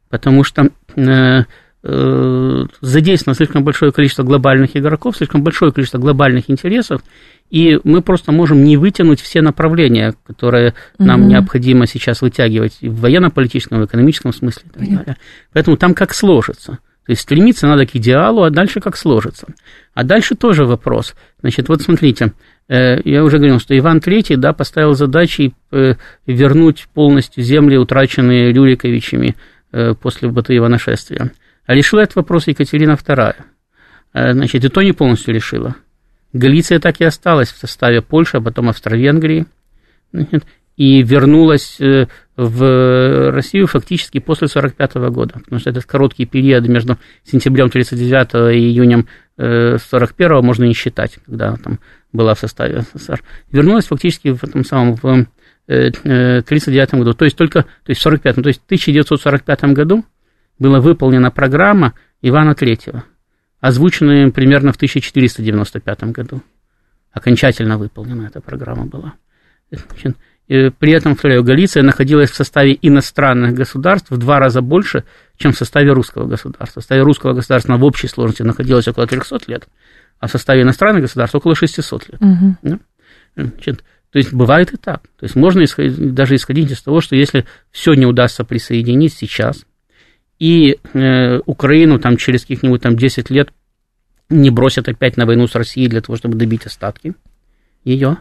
Потому 0.09 0.45
что 0.45 0.69
э, 0.95 1.47
задействовано 1.87 3.37
слишком 3.37 3.63
большое 3.63 3.93
количество 3.93 4.23
глобальных 4.23 4.75
игроков, 4.75 5.19
слишком 5.19 5.43
большое 5.43 5.71
количество 5.71 5.99
глобальных 5.99 6.49
интересов, 6.49 7.03
и 7.51 7.79
мы 7.85 8.01
просто 8.01 8.33
можем 8.33 8.65
не 8.65 8.79
вытянуть 8.79 9.21
все 9.21 9.43
направления, 9.43 10.15
которые 10.27 10.71
mm-hmm. 10.71 11.05
нам 11.05 11.29
необходимо 11.29 11.87
сейчас 11.87 12.23
вытягивать 12.23 12.79
в 12.81 13.01
военно-политическом, 13.01 13.81
в 13.81 13.85
экономическом 13.85 14.33
смысле 14.33 14.63
и 14.65 14.79
так 14.79 14.89
далее. 14.89 15.17
Поэтому 15.53 15.77
там 15.77 15.95
как 15.95 16.15
сложится. 16.15 16.79
То 17.05 17.11
есть 17.11 17.21
стремиться 17.21 17.67
надо 17.67 17.85
к 17.85 17.95
идеалу, 17.95 18.45
а 18.45 18.51
дальше 18.51 18.81
как 18.81 18.97
сложится. 18.97 19.49
А 19.93 20.05
дальше 20.05 20.37
тоже 20.37 20.65
вопрос. 20.65 21.15
Значит, 21.43 21.69
вот 21.69 21.83
смотрите, 21.83 22.33
э, 22.67 22.99
я 23.05 23.23
уже 23.23 23.37
говорил, 23.37 23.61
что 23.61 23.77
Иван 23.77 23.99
III 23.99 24.37
да, 24.37 24.55
поставил 24.55 24.95
задачей 24.95 25.55
э, 25.71 25.97
вернуть 26.27 26.89
полностью 26.95 27.45
земли, 27.45 27.77
утраченные 27.77 28.53
Рюриковичами 28.53 29.37
после 30.01 30.29
Батыева 30.31 30.69
нашествия. 30.69 31.33
А 31.67 31.75
решила 31.75 32.01
этот 32.01 32.17
вопрос 32.17 32.47
Екатерина 32.47 32.93
II. 32.93 33.35
Э, 34.13 34.33
значит, 34.33 34.65
и 34.65 34.69
то 34.69 34.83
не 34.83 34.93
полностью 34.93 35.35
решила. 35.35 35.77
Галиция 36.33 36.81
так 36.81 37.01
и 37.01 37.05
осталась 37.05 37.51
в 37.51 37.59
составе 37.59 38.03
Польши, 38.03 38.39
а 38.39 38.41
потом 38.41 38.69
Австро-Венгрии. 38.69 39.47
И 40.77 41.03
вернулась 41.03 41.81
э, 41.81 42.07
в 42.37 43.31
Россию 43.31 43.69
фактически 43.69 44.19
после 44.19 44.47
1945 44.47 45.13
года, 45.13 45.35
потому 45.39 45.61
что 45.61 45.71
этот 45.71 45.85
короткий 45.85 46.27
период 46.27 46.67
между 46.67 46.99
сентябрем 47.25 47.67
1939 47.67 48.57
и 48.57 48.59
июнем 48.59 49.07
1941 49.37 50.33
э, 50.33 50.41
можно 50.43 50.65
не 50.65 50.75
считать, 50.75 51.19
когда 51.27 51.57
там 51.57 51.79
была 52.13 52.35
в 52.35 52.41
составе 52.41 52.83
СССР. 52.83 53.23
Вернулась 53.53 53.87
фактически 53.87 54.33
в 54.33 54.43
этом 54.43 54.65
самом 54.65 54.97
в 54.97 55.27
1939 55.67 56.95
году, 56.95 57.15
то 57.15 57.25
есть 57.25 57.37
только, 57.37 57.63
то 57.63 57.69
есть 57.89 58.01
в 58.01 58.05
45 58.05 58.35
то 58.35 58.49
есть 58.49 58.61
в 58.61 58.65
1945 58.67 59.65
году 59.73 60.05
была 60.59 60.81
выполнена 60.81 61.31
программа 61.31 61.95
Ивана 62.23 62.53
III, 62.53 63.03
озвученная 63.61 64.31
примерно 64.31 64.73
в 64.73 64.77
1495 64.77 66.05
году. 66.05 66.43
Окончательно 67.13 67.79
выполнена 67.79 68.27
эта 68.27 68.41
программа 68.41 68.87
была. 68.87 69.15
При 70.47 70.93
этом, 70.93 71.15
повторяю, 71.15 71.43
Галиция 71.43 71.83
находилась 71.83 72.31
в 72.31 72.35
составе 72.35 72.77
иностранных 72.83 73.55
государств 73.55 74.11
в 74.11 74.19
два 74.19 74.39
раза 74.39 74.61
больше, 74.61 75.05
чем 75.37 75.53
в 75.53 75.57
составе 75.57 75.93
русского 75.93 76.27
государства. 76.27 76.81
В 76.81 76.83
составе 76.83 77.03
русского 77.03 77.33
государства 77.33 77.77
в 77.77 77.85
общей 77.85 78.09
сложности 78.09 78.43
находилось 78.43 78.87
около 78.87 79.07
300 79.07 79.41
лет, 79.47 79.67
а 80.19 80.27
в 80.27 80.31
составе 80.31 80.63
иностранных 80.63 81.03
государств 81.03 81.35
около 81.35 81.55
600 81.55 82.09
лет. 82.11 82.21
Угу. 82.21 82.79
Значит, 83.37 83.85
то 84.11 84.19
есть 84.19 84.35
бывает 84.35 84.73
и 84.73 84.77
так. 84.77 85.03
То 85.19 85.25
есть 85.25 85.35
можно 85.35 85.65
исходить, 85.65 86.15
даже 86.15 86.35
исходить 86.35 86.71
из 86.71 86.83
того, 86.83 87.01
что 87.01 87.17
если 87.17 87.47
все 87.71 87.95
не 87.95 88.05
удастся 88.05 88.45
присоединить 88.45 89.15
сейчас, 89.15 89.65
и 90.39 90.79
э, 90.93 91.39
Украину 91.47 91.99
там 91.99 92.17
через 92.17 92.43
каких-нибудь 92.43 92.83
там 92.83 92.97
10 92.97 93.31
лет 93.31 93.51
не 94.29 94.51
бросят 94.51 94.89
опять 94.89 95.17
на 95.17 95.27
войну 95.27 95.47
с 95.47 95.55
Россией 95.55 95.89
для 95.89 96.01
того, 96.01 96.17
чтобы 96.17 96.37
добить 96.37 96.67
остатки 96.67 97.15
ее, 97.85 98.19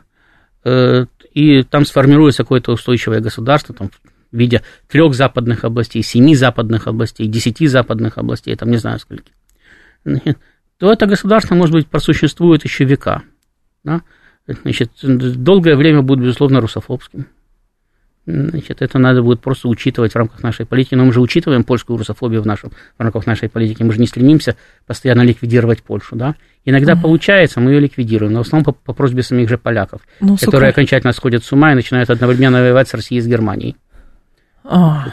э, 0.64 1.06
и 1.34 1.64
там 1.64 1.86
сформируется 1.86 2.44
какое-то 2.44 2.74
устойчивое 2.74 3.20
государство, 3.20 3.74
там, 3.74 3.90
в 4.32 4.38
виде 4.38 4.62
трех 4.88 5.14
западных 5.14 5.64
областей, 5.64 6.04
семи 6.04 6.36
западных 6.36 6.88
областей, 6.88 7.28
десяти 7.28 7.68
западных 7.68 8.18
областей, 8.18 8.56
там 8.56 8.72
не 8.72 8.78
знаю 8.78 9.00
сколько, 9.00 9.32
то 10.78 10.92
это 10.92 11.06
государство, 11.06 11.56
может 11.56 11.74
быть, 11.74 11.88
просуществует 11.88 12.64
еще 12.64 12.84
века. 12.84 13.24
Да? 13.84 14.02
Значит, 14.48 14.92
долгое 15.02 15.76
время 15.76 16.02
будет, 16.02 16.20
безусловно, 16.20 16.60
русофобским. 16.60 17.28
Значит, 18.26 18.82
это 18.82 19.00
надо 19.00 19.22
будет 19.22 19.42
просто 19.42 19.68
учитывать 19.68 20.14
в 20.14 20.16
рамках 20.16 20.44
нашей 20.44 20.66
политики. 20.66 20.96
Но 20.96 21.04
мы 21.04 21.12
же 21.12 21.20
учитываем 21.20 21.64
польскую 21.66 21.98
русофобию 21.98 22.42
в, 22.42 22.46
нашем, 22.46 22.72
в 22.98 23.02
рамках 23.02 23.28
нашей 23.28 23.50
политики. 23.50 23.84
Мы 23.84 23.92
же 23.92 24.00
не 24.00 24.08
стремимся 24.08 24.56
постоянно 24.88 25.24
ликвидировать 25.24 25.84
Польшу. 25.84 26.16
Да? 26.16 26.36
Иногда 26.64 26.94
mm 26.94 27.02
получается, 27.02 27.60
мы 27.60 27.72
ее 27.72 27.82
ликвидируем, 27.82 28.32
но 28.32 28.44
в 28.44 28.48
основном 28.48 28.64
по, 28.64 28.72
по 28.72 28.94
просьбе 28.94 29.24
самих 29.24 29.50
же 29.50 29.58
поляков, 29.58 30.02
ну, 30.22 30.38
которые 30.38 30.70
окончательно 30.70 31.12
сходят 31.12 31.44
с 31.44 31.52
ума 31.52 31.74
и 31.74 31.76
начинают 31.76 32.10
одновременно 32.10 32.62
воевать 32.62 32.88
с 32.88 32.94
Россией 32.94 33.20
и 33.20 33.22
с 33.22 33.28
Германией. 33.28 33.76
А, 34.64 35.08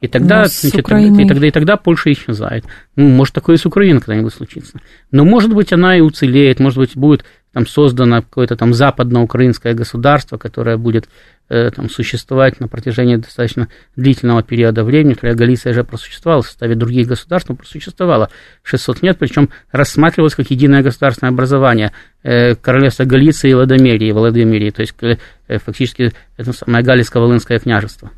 и 0.00 0.06
тогда, 0.06 0.44
значит, 0.44 0.78
и, 0.78 1.26
тогда, 1.26 1.46
и 1.46 1.50
тогда 1.50 1.76
Польша 1.76 2.12
исчезает. 2.12 2.64
Ну, 2.94 3.08
может, 3.08 3.34
такое 3.34 3.56
и 3.56 3.58
с 3.58 3.66
Украиной 3.66 4.00
когда-нибудь 4.00 4.32
случится. 4.32 4.80
Но, 5.10 5.24
может 5.24 5.52
быть, 5.52 5.72
она 5.72 5.96
и 5.96 6.00
уцелеет, 6.00 6.60
может 6.60 6.78
быть, 6.78 6.96
будет 6.96 7.24
там 7.52 7.66
создано 7.66 8.22
какое-то 8.22 8.56
там 8.56 8.74
западноукраинское 8.74 9.74
государство, 9.74 10.36
которое 10.36 10.76
будет 10.76 11.08
э, 11.48 11.70
там, 11.70 11.88
существовать 11.88 12.60
на 12.60 12.68
протяжении 12.68 13.16
достаточно 13.16 13.68
длительного 13.96 14.42
периода 14.42 14.84
времени. 14.84 15.10
Например, 15.10 15.36
Галиция 15.36 15.72
же 15.72 15.84
просуществовала 15.84 16.42
в 16.42 16.46
составе 16.46 16.74
других 16.74 17.08
государств, 17.08 17.48
но 17.48 17.56
просуществовала 17.56 18.30
600 18.62 19.02
лет, 19.02 19.18
причем 19.18 19.48
рассматривалось 19.72 20.34
как 20.34 20.50
единое 20.50 20.82
государственное 20.82 21.32
образование 21.32 21.92
э, 22.22 22.54
королевства 22.54 23.04
Галиции 23.04 23.50
и 23.50 23.54
Ладомерии, 23.54 24.12
Владимирии, 24.12 24.70
то 24.70 24.82
есть 24.82 24.94
э, 25.00 25.58
фактически 25.58 26.12
это 26.36 26.52
самое 26.52 26.84
Галицко-Волынское 26.84 27.58
княжество. 27.58 28.10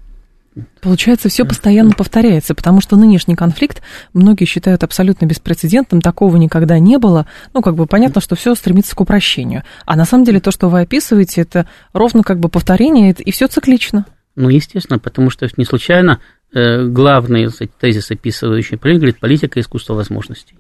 Получается, 0.81 1.29
все 1.29 1.45
постоянно 1.45 1.93
повторяется, 1.93 2.55
потому 2.55 2.81
что 2.81 2.97
нынешний 2.97 3.37
конфликт 3.37 3.83
многие 4.13 4.47
считают 4.47 4.83
абсолютно 4.83 5.27
беспрецедентным, 5.27 6.01
такого 6.01 6.37
никогда 6.37 6.79
не 6.79 6.99
было. 6.99 7.27
Ну, 7.55 7.63
как 7.63 7.77
бы 7.77 7.87
понятно, 7.87 8.21
что 8.21 8.35
все 8.35 8.55
стремится 8.55 8.97
к 8.97 9.01
упрощению. 9.01 9.63
А 9.87 9.97
на 9.97 10.05
самом 10.05 10.25
деле 10.25 10.41
то, 10.41 10.51
что 10.51 10.69
вы 10.69 10.81
описываете, 10.81 11.43
это 11.43 11.69
ровно 11.93 12.23
как 12.23 12.41
бы 12.41 12.49
повторение, 12.49 13.13
и 13.13 13.31
все 13.31 13.47
циклично. 13.47 14.07
Ну, 14.35 14.49
естественно, 14.49 14.99
потому 14.99 15.31
что 15.31 15.49
не 15.57 15.65
случайно 15.65 16.21
э, 16.53 16.85
главный 16.87 17.49
тезис, 17.79 18.11
описывающий 18.11 18.77
политику, 18.77 19.03
говорит 19.03 19.21
политика 19.21 19.61
искусства 19.61 19.95
возможностей. 19.95 20.59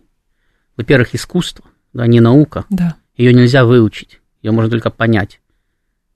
Во-первых, 0.76 1.14
искусство, 1.14 1.64
да, 1.92 2.06
не 2.06 2.20
наука. 2.20 2.64
Да. 2.70 2.94
Ее 3.16 3.34
нельзя 3.34 3.64
выучить, 3.64 4.20
ее 4.42 4.52
можно 4.52 4.70
только 4.70 4.90
понять. 4.90 5.40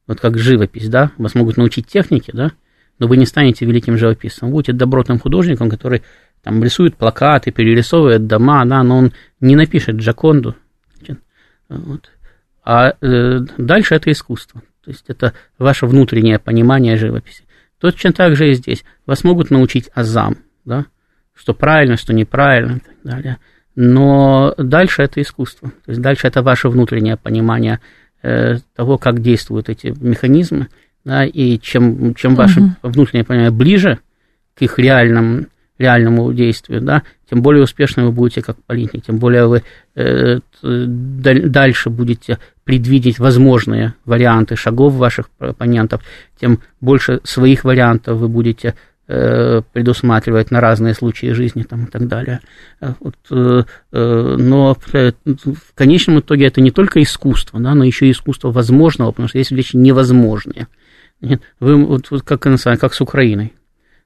Вот 0.07 0.21
как 0.21 0.39
живопись, 0.39 0.89
да, 0.89 1.11
вас 1.17 1.35
могут 1.35 1.57
научить 1.57 1.87
технике, 1.87 2.33
да, 2.33 2.53
но 3.05 3.09
вы 3.09 3.19
не 3.19 3.27
станете 3.27 3.67
великим 3.67 3.99
живописцем. 3.99 4.51
Будете 4.51 4.73
добротным 4.73 5.19
художником, 5.19 5.69
который 5.69 6.03
там 6.43 6.65
рисует 6.65 6.97
плакаты, 6.97 7.51
перерисовывает 7.51 8.27
дома, 8.27 8.65
да, 8.65 8.83
но 8.83 8.97
он 8.97 9.13
не 9.41 9.57
напишет 9.57 9.97
Джаконду. 9.97 10.57
Вот. 11.69 12.11
А 12.65 12.95
э, 13.01 13.41
дальше 13.59 13.95
это 13.95 14.11
искусство. 14.11 14.63
То 14.83 14.91
есть 14.91 15.05
это 15.09 15.35
ваше 15.59 15.87
внутреннее 15.87 16.39
понимание 16.39 16.97
живописи. 16.97 17.45
Точно 17.79 18.13
так 18.13 18.37
же 18.37 18.51
и 18.51 18.55
здесь. 18.55 18.85
Вас 19.05 19.23
могут 19.23 19.51
научить 19.51 19.91
азам, 19.95 20.39
да, 20.65 20.87
что 21.35 21.53
правильно, 21.53 21.99
что 21.99 22.15
неправильно 22.15 22.77
и 22.77 22.81
так 22.81 22.97
далее. 23.03 23.39
Но 23.75 24.55
дальше 24.57 25.03
это 25.03 25.21
искусство. 25.21 25.71
То 25.85 25.91
есть 25.91 26.01
дальше 26.01 26.27
это 26.27 26.43
ваше 26.43 26.71
внутреннее 26.71 27.19
понимание 27.19 27.81
э, 28.23 28.57
того, 28.75 28.97
как 28.97 29.21
действуют 29.21 29.69
эти 29.69 29.89
механизмы, 29.89 30.69
да, 31.05 31.25
и 31.25 31.59
чем, 31.59 32.15
чем 32.15 32.35
ваше 32.35 32.61
угу. 32.61 32.71
внутреннее 32.83 33.25
понимание 33.25 33.51
ближе 33.51 33.99
к 34.55 34.63
их 34.63 34.79
реальным, 34.79 35.49
реальному 35.79 36.33
действию, 36.33 36.81
да, 36.81 37.03
тем 37.29 37.43
более 37.43 37.65
успешны 37.65 38.05
вы 38.05 38.13
будете 38.13 38.43
как 38.43 38.57
политик, 38.65 39.05
тем 39.05 39.19
более 39.19 39.47
вы 39.47 39.63
э, 39.97 40.39
дальше 40.63 41.91
будете 41.91 42.39
предвидеть 42.65 43.19
возможные 43.19 43.95
варианты 44.05 44.57
шагов 44.57 44.95
ваших 44.95 45.31
оппонентов, 45.39 46.03
тем 46.41 46.61
больше 46.81 47.21
своих 47.25 47.65
вариантов 47.65 48.19
вы 48.19 48.29
будете 48.29 48.75
э, 49.09 49.63
предусматривать 49.73 50.51
на 50.51 50.61
разные 50.61 50.95
случаи 50.95 51.33
жизни 51.33 51.63
там, 51.63 51.85
и 51.85 51.91
так 51.91 52.07
далее. 52.09 52.41
Э, 52.81 52.95
вот, 53.01 53.17
э, 53.31 53.65
э, 53.93 54.37
но 54.39 54.77
в 54.85 55.75
конечном 55.75 56.21
итоге 56.21 56.47
это 56.47 56.61
не 56.61 56.71
только 56.71 57.03
искусство, 57.03 57.61
да, 57.61 57.75
но 57.75 57.85
еще 57.85 58.07
и 58.07 58.13
искусство 58.13 58.51
возможного, 58.51 59.11
потому 59.11 59.29
что 59.29 59.39
есть 59.39 59.51
вещи 59.51 59.77
невозможные. 59.77 60.69
Вы, 61.61 61.85
вот, 61.85 62.11
вот 62.11 62.23
как, 62.23 62.41
как 62.41 62.95
с 62.95 63.01
Украиной. 63.01 63.53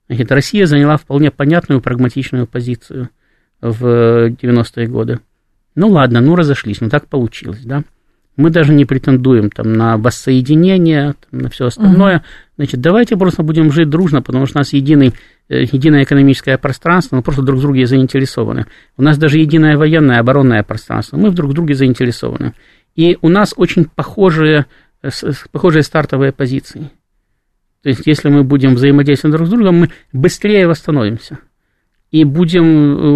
Значит, 0.08 0.32
Россия 0.32 0.66
заняла 0.66 0.96
вполне 0.96 1.30
понятную 1.30 1.80
прагматичную 1.80 2.46
позицию 2.46 3.10
в 3.60 4.30
90-е 4.30 4.86
годы. 4.86 5.20
Ну 5.74 5.88
ладно, 5.88 6.20
ну 6.20 6.34
разошлись, 6.34 6.80
ну 6.80 6.88
так 6.88 7.06
получилось, 7.06 7.60
да. 7.64 7.84
Мы 8.36 8.50
даже 8.50 8.72
не 8.72 8.84
претендуем 8.84 9.50
там 9.50 9.72
на 9.72 9.96
воссоединение, 9.96 11.14
там, 11.28 11.40
на 11.40 11.50
все 11.50 11.66
остальное. 11.66 12.18
Угу. 12.18 12.24
Значит, 12.56 12.80
давайте 12.80 13.16
просто 13.16 13.42
будем 13.42 13.72
жить 13.72 13.90
дружно, 13.90 14.22
потому 14.22 14.46
что 14.46 14.58
у 14.58 14.60
нас 14.60 14.72
единый, 14.72 15.12
э, 15.48 15.62
единое 15.62 16.04
экономическое 16.04 16.56
пространство, 16.56 17.16
мы 17.16 17.22
просто 17.22 17.42
друг 17.42 17.58
в 17.58 17.62
друге 17.62 17.86
заинтересованы. 17.86 18.66
У 18.96 19.02
нас 19.02 19.18
даже 19.18 19.38
единое 19.38 19.76
военное, 19.76 20.20
оборонное 20.20 20.62
пространство, 20.62 21.16
мы 21.16 21.30
друг 21.30 21.50
в 21.50 21.54
друге 21.54 21.74
заинтересованы. 21.74 22.54
И 22.94 23.18
у 23.22 23.28
нас 23.28 23.54
очень 23.56 23.86
похожие, 23.86 24.66
э, 25.02 25.10
похожие 25.50 25.82
стартовые 25.82 26.30
позиции. 26.30 26.90
То 27.82 27.90
есть, 27.90 28.06
если 28.06 28.28
мы 28.28 28.42
будем 28.42 28.74
взаимодействовать 28.74 29.36
друг 29.36 29.46
с 29.46 29.50
другом, 29.50 29.76
мы 29.76 29.90
быстрее 30.12 30.66
восстановимся. 30.66 31.38
И 32.10 32.24
будем 32.24 32.64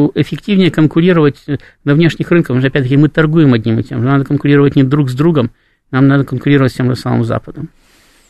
э, 0.06 0.08
эффективнее 0.16 0.70
конкурировать 0.70 1.44
на 1.84 1.94
внешних 1.94 2.30
рынках, 2.30 2.48
потому 2.48 2.60
что, 2.60 2.68
опять-таки, 2.68 2.96
мы 2.96 3.08
торгуем 3.08 3.54
одним 3.54 3.80
и 3.80 3.82
тем 3.82 4.00
же. 4.00 4.06
Надо 4.06 4.24
конкурировать 4.24 4.76
не 4.76 4.84
друг 4.84 5.10
с 5.10 5.14
другом, 5.14 5.50
нам 5.90 6.06
надо 6.06 6.24
конкурировать 6.24 6.72
с 6.72 6.76
тем 6.76 6.90
же 6.90 6.96
самым 6.96 7.24
Западом. 7.24 7.70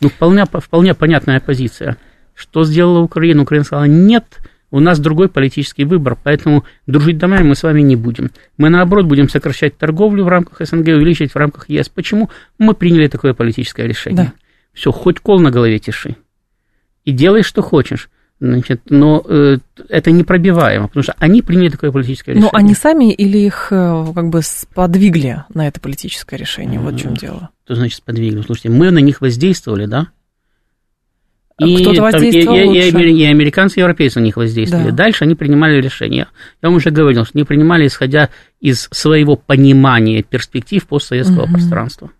Ну, 0.01 0.09
вполне, 0.09 0.45
вполне 0.45 0.93
понятная 0.93 1.39
позиция. 1.39 1.97
Что 2.33 2.63
сделала 2.63 2.99
Украина? 2.99 3.43
Украина 3.43 3.65
сказала, 3.65 3.85
нет, 3.85 4.39
у 4.71 4.79
нас 4.79 4.99
другой 4.99 5.29
политический 5.29 5.85
выбор, 5.85 6.17
поэтому 6.21 6.63
дружить 6.87 7.19
домами 7.19 7.43
мы 7.43 7.55
с 7.55 7.61
вами 7.61 7.81
не 7.81 7.95
будем. 7.95 8.31
Мы, 8.57 8.69
наоборот, 8.69 9.05
будем 9.05 9.29
сокращать 9.29 9.77
торговлю 9.77 10.23
в 10.23 10.27
рамках 10.27 10.67
СНГ, 10.67 10.87
увеличивать 10.87 11.31
в 11.31 11.35
рамках 11.35 11.69
ЕС. 11.69 11.89
Почему? 11.89 12.31
Мы 12.57 12.73
приняли 12.73 13.07
такое 13.07 13.35
политическое 13.35 13.87
решение. 13.87 14.25
Да. 14.25 14.33
Все, 14.73 14.91
хоть 14.91 15.19
кол 15.19 15.39
на 15.39 15.51
голове 15.51 15.79
тиши 15.79 16.17
и 17.05 17.11
делай, 17.11 17.43
что 17.43 17.61
хочешь. 17.61 18.09
Значит, 18.39 18.81
но 18.89 19.23
э, 19.25 19.57
это 19.87 20.11
непробиваемо, 20.11 20.87
потому 20.87 21.03
что 21.03 21.15
они 21.17 21.41
приняли 21.41 21.69
такое 21.69 21.91
политическое 21.91 22.33
решение. 22.33 22.51
Но 22.51 22.57
они 22.57 22.73
сами 22.73 23.13
или 23.13 23.37
их 23.37 23.67
э, 23.71 24.05
как 24.13 24.29
бы 24.29 24.41
сподвигли 24.41 25.43
на 25.53 25.67
это 25.67 25.79
политическое 25.79 26.35
решение? 26.35 26.79
Вот 26.79 26.95
в 26.95 26.99
чем 26.99 27.15
дело. 27.15 27.51
Что 27.63 27.75
значит 27.75 27.99
сподвигли? 27.99 28.41
Слушайте, 28.41 28.69
мы 28.69 28.91
на 28.91 28.97
них 28.97 29.21
воздействовали, 29.21 29.85
да? 29.85 30.07
А 31.55 31.65
и, 31.65 31.77
Кто-то 31.77 32.01
воздействовал 32.01 32.57
там, 32.57 32.73
и, 32.73 32.79
и, 32.79 32.89
и, 32.89 33.21
и 33.21 33.25
американцы, 33.25 33.79
и 33.79 33.81
европейцы 33.81 34.19
на 34.19 34.25
них 34.25 34.35
воздействовали. 34.35 34.89
Да. 34.89 34.95
Дальше 34.95 35.23
они 35.23 35.35
принимали 35.35 35.79
решения. 35.79 36.27
Я 36.61 36.69
вам 36.69 36.77
уже 36.77 36.89
говорил, 36.89 37.23
что 37.23 37.37
они 37.37 37.45
принимали, 37.45 37.87
исходя 37.87 38.29
из 38.59 38.89
своего 38.91 39.37
понимания 39.37 40.21
перспектив 40.23 40.85
постсоветского 40.85 41.43
угу. 41.43 41.53
пространства. 41.53 42.11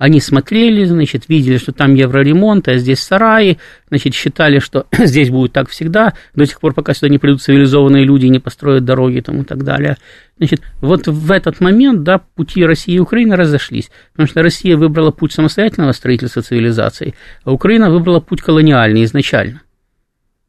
Они 0.00 0.18
смотрели, 0.18 0.84
значит, 0.84 1.28
видели, 1.28 1.58
что 1.58 1.72
там 1.72 1.92
евроремонт, 1.92 2.68
а 2.68 2.78
здесь 2.78 3.00
сараи, 3.00 3.58
значит, 3.90 4.14
считали, 4.14 4.58
что 4.58 4.86
здесь 4.98 5.28
будет 5.28 5.52
так 5.52 5.68
всегда, 5.68 6.14
до 6.34 6.46
тех 6.46 6.58
пор, 6.58 6.72
пока 6.72 6.94
сюда 6.94 7.10
не 7.10 7.18
придут 7.18 7.42
цивилизованные 7.42 8.06
люди 8.06 8.24
и 8.24 8.30
не 8.30 8.38
построят 8.38 8.86
дороги 8.86 9.20
там, 9.20 9.42
и 9.42 9.44
так 9.44 9.62
далее. 9.62 9.98
Значит, 10.38 10.62
вот 10.80 11.06
в 11.06 11.30
этот 11.30 11.60
момент, 11.60 12.02
да, 12.02 12.16
пути 12.16 12.64
России 12.64 12.94
и 12.94 12.98
Украины 12.98 13.36
разошлись, 13.36 13.90
потому 14.12 14.26
что 14.26 14.42
Россия 14.42 14.78
выбрала 14.78 15.10
путь 15.10 15.34
самостоятельного 15.34 15.92
строительства 15.92 16.40
цивилизации, 16.40 17.14
а 17.44 17.52
Украина 17.52 17.90
выбрала 17.90 18.20
путь 18.20 18.40
колониальный 18.40 19.04
изначально. 19.04 19.60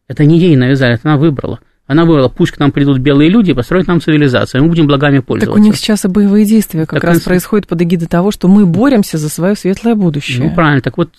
Это 0.07 0.23
не 0.23 0.39
ей 0.39 0.55
навязали, 0.55 0.93
это 0.93 1.09
она 1.09 1.17
выбрала– 1.17 1.59
она 1.91 2.05
говорила, 2.05 2.29
пусть 2.29 2.53
к 2.53 2.59
нам 2.59 2.71
придут 2.71 2.99
белые 2.99 3.29
люди 3.29 3.51
и 3.51 3.53
построят 3.53 3.85
нам 3.87 3.99
цивилизацию, 3.99 4.63
мы 4.63 4.69
будем 4.69 4.87
благами 4.87 5.19
пользоваться. 5.19 5.51
Так 5.53 5.61
у 5.61 5.61
них 5.61 5.75
сейчас 5.75 6.05
и 6.05 6.07
боевые 6.07 6.45
действия 6.45 6.85
как 6.85 7.01
так 7.01 7.03
раз 7.03 7.17
он... 7.17 7.23
происходят 7.23 7.67
под 7.67 7.81
эгидой 7.81 8.07
того, 8.07 8.31
что 8.31 8.47
мы 8.47 8.65
боремся 8.65 9.17
за 9.17 9.27
свое 9.27 9.55
светлое 9.55 9.95
будущее. 9.95 10.41
Ну, 10.41 10.55
правильно. 10.55 10.81
Так 10.81 10.97
вот, 10.97 11.09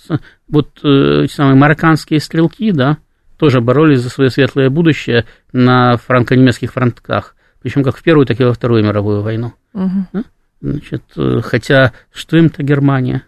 вот 0.49 0.71
э, 0.83 1.27
самые 1.31 1.57
марокканские 1.57 2.21
стрелки, 2.21 2.73
да, 2.73 2.97
тоже 3.37 3.61
боролись 3.61 4.01
за 4.01 4.09
свое 4.09 4.31
светлое 4.31 4.71
будущее 4.71 5.27
на 5.53 5.99
франко-немецких 5.99 6.73
фронтах. 6.73 7.37
Причем 7.61 7.83
как 7.83 7.99
в 7.99 8.03
Первую, 8.03 8.25
так 8.25 8.41
и 8.41 8.45
во 8.45 8.55
Вторую 8.55 8.83
мировую 8.83 9.21
войну. 9.21 9.53
Угу. 9.75 10.07
Да? 10.15 10.25
Значит, 10.63 11.03
э, 11.19 11.41
хотя 11.45 11.93
что 12.15 12.39
им-то 12.39 12.63
Германия? 12.63 13.25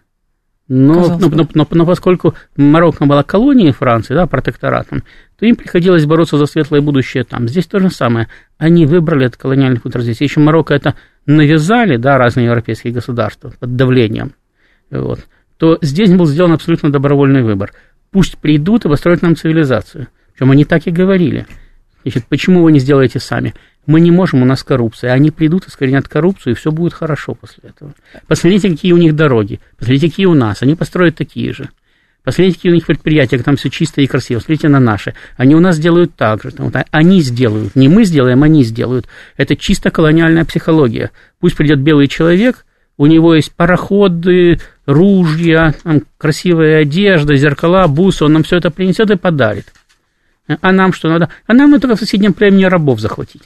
Но, 0.67 1.17
но, 1.19 1.29
но, 1.29 1.47
но, 1.53 1.67
но 1.69 1.85
поскольку 1.85 2.33
Марокко 2.57 3.05
была 3.05 3.21
колонией 3.21 3.71
Франции, 3.71 4.15
да, 4.15 4.25
протекторатом, 4.25 5.03
то 5.37 5.45
им 5.45 5.55
приходилось 5.55 6.05
бороться 6.05 6.37
за 6.37 6.47
светлое 6.47 6.81
будущее 6.81 7.23
там. 7.23 7.47
Здесь 7.47 7.67
то 7.67 7.79
же 7.79 7.91
самое. 7.91 8.29
Они 8.57 8.87
выбрали 8.87 9.27
этот 9.27 9.39
колониальный 9.39 9.79
путь 9.79 9.95
развития. 9.95 10.25
Еще 10.25 10.39
Марокко 10.39 10.73
это 10.73 10.95
навязали, 11.27 11.97
да, 11.97 12.17
разные 12.17 12.47
европейские 12.47 12.93
государства 12.93 13.53
под 13.59 13.75
давлением. 13.75 14.33
Вот. 14.89 15.19
То 15.57 15.77
здесь 15.81 16.11
был 16.11 16.25
сделан 16.25 16.53
абсолютно 16.53 16.91
добровольный 16.91 17.43
выбор. 17.43 17.71
Пусть 18.11 18.37
придут 18.39 18.85
и 18.85 18.89
построят 18.89 19.21
нам 19.21 19.35
цивилизацию. 19.35 20.07
Причем 20.33 20.51
они 20.51 20.65
так 20.65 20.87
и 20.87 20.91
говорили. 20.91 21.45
Значит, 22.03 22.25
почему 22.27 22.63
вы 22.63 22.71
не 22.71 22.79
сделаете 22.79 23.19
сами? 23.19 23.53
Мы 23.85 24.01
не 24.01 24.11
можем, 24.11 24.41
у 24.41 24.45
нас 24.45 24.63
коррупция. 24.63 25.13
Они 25.13 25.31
придут, 25.31 25.67
искоренят 25.67 26.07
коррупцию, 26.07 26.53
и 26.53 26.55
все 26.55 26.71
будет 26.71 26.93
хорошо 26.93 27.35
после 27.35 27.69
этого. 27.69 27.93
Посмотрите, 28.27 28.69
какие 28.69 28.93
у 28.93 28.97
них 28.97 29.15
дороги. 29.15 29.59
Посмотрите, 29.77 30.09
какие 30.09 30.25
у 30.25 30.33
нас. 30.33 30.61
Они 30.63 30.75
построят 30.75 31.15
такие 31.15 31.53
же. 31.53 31.69
Посмотрите, 32.23 32.57
какие 32.57 32.71
у 32.71 32.75
них 32.75 32.87
предприятия, 32.87 33.37
там 33.37 33.55
все 33.55 33.69
чисто 33.69 34.01
и 34.01 34.07
красиво. 34.07 34.39
Смотрите 34.39 34.67
на 34.67 34.79
наши. 34.79 35.13
Они 35.37 35.53
у 35.53 35.59
нас 35.59 35.77
делают 35.77 36.15
так 36.15 36.41
же. 36.41 36.51
Там, 36.51 36.71
они 36.89 37.21
сделают. 37.21 37.75
Не 37.75 37.87
мы 37.87 38.03
сделаем, 38.03 38.41
они 38.41 38.63
сделают. 38.63 39.07
Это 39.37 39.55
чисто 39.55 39.91
колониальная 39.91 40.43
психология. 40.43 41.11
Пусть 41.39 41.55
придет 41.55 41.79
белый 41.79 42.07
человек, 42.07 42.65
у 42.97 43.05
него 43.05 43.35
есть 43.35 43.53
пароходы, 43.53 44.59
ружья, 44.87 45.75
там, 45.83 46.01
красивая 46.17 46.81
одежда, 46.81 47.35
зеркала, 47.35 47.87
бусы, 47.87 48.25
он 48.25 48.33
нам 48.33 48.43
все 48.43 48.57
это 48.57 48.71
принесет 48.71 49.11
и 49.11 49.17
подарит. 49.17 49.71
А 50.47 50.71
нам 50.71 50.93
что 50.93 51.09
надо? 51.09 51.29
А 51.45 51.53
нам 51.53 51.79
только 51.79 51.95
в 51.95 51.99
соседнем 51.99 52.33
племени 52.33 52.65
рабов 52.65 52.99
захватить. 52.99 53.43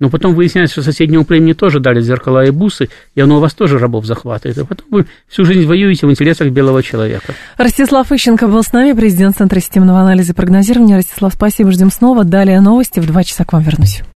Но 0.00 0.10
потом 0.10 0.34
выясняется, 0.34 0.74
что 0.74 0.82
соседнему 0.82 1.24
племени 1.24 1.52
тоже 1.52 1.80
дали 1.80 2.00
зеркала 2.00 2.44
и 2.44 2.50
бусы, 2.50 2.88
и 3.14 3.20
оно 3.20 3.38
у 3.38 3.40
вас 3.40 3.54
тоже 3.54 3.78
рабов 3.78 4.04
захватывает. 4.06 4.58
И 4.58 4.64
потом 4.64 4.86
вы 4.90 5.06
всю 5.28 5.44
жизнь 5.44 5.66
воюете 5.66 6.06
в 6.06 6.10
интересах 6.10 6.48
белого 6.48 6.82
человека. 6.82 7.34
Ростислав 7.56 8.10
Ищенко 8.12 8.46
был 8.48 8.62
с 8.62 8.72
нами, 8.72 8.92
президент 8.92 9.36
Центра 9.36 9.60
системного 9.60 10.00
анализа 10.00 10.32
и 10.32 10.34
прогнозирования. 10.34 10.96
Ростислав, 10.96 11.34
спасибо, 11.34 11.72
ждем 11.72 11.90
снова. 11.90 12.24
Далее 12.24 12.60
новости. 12.60 13.00
В 13.00 13.06
два 13.06 13.24
часа 13.24 13.44
к 13.44 13.52
вам 13.52 13.62
вернусь. 13.62 14.04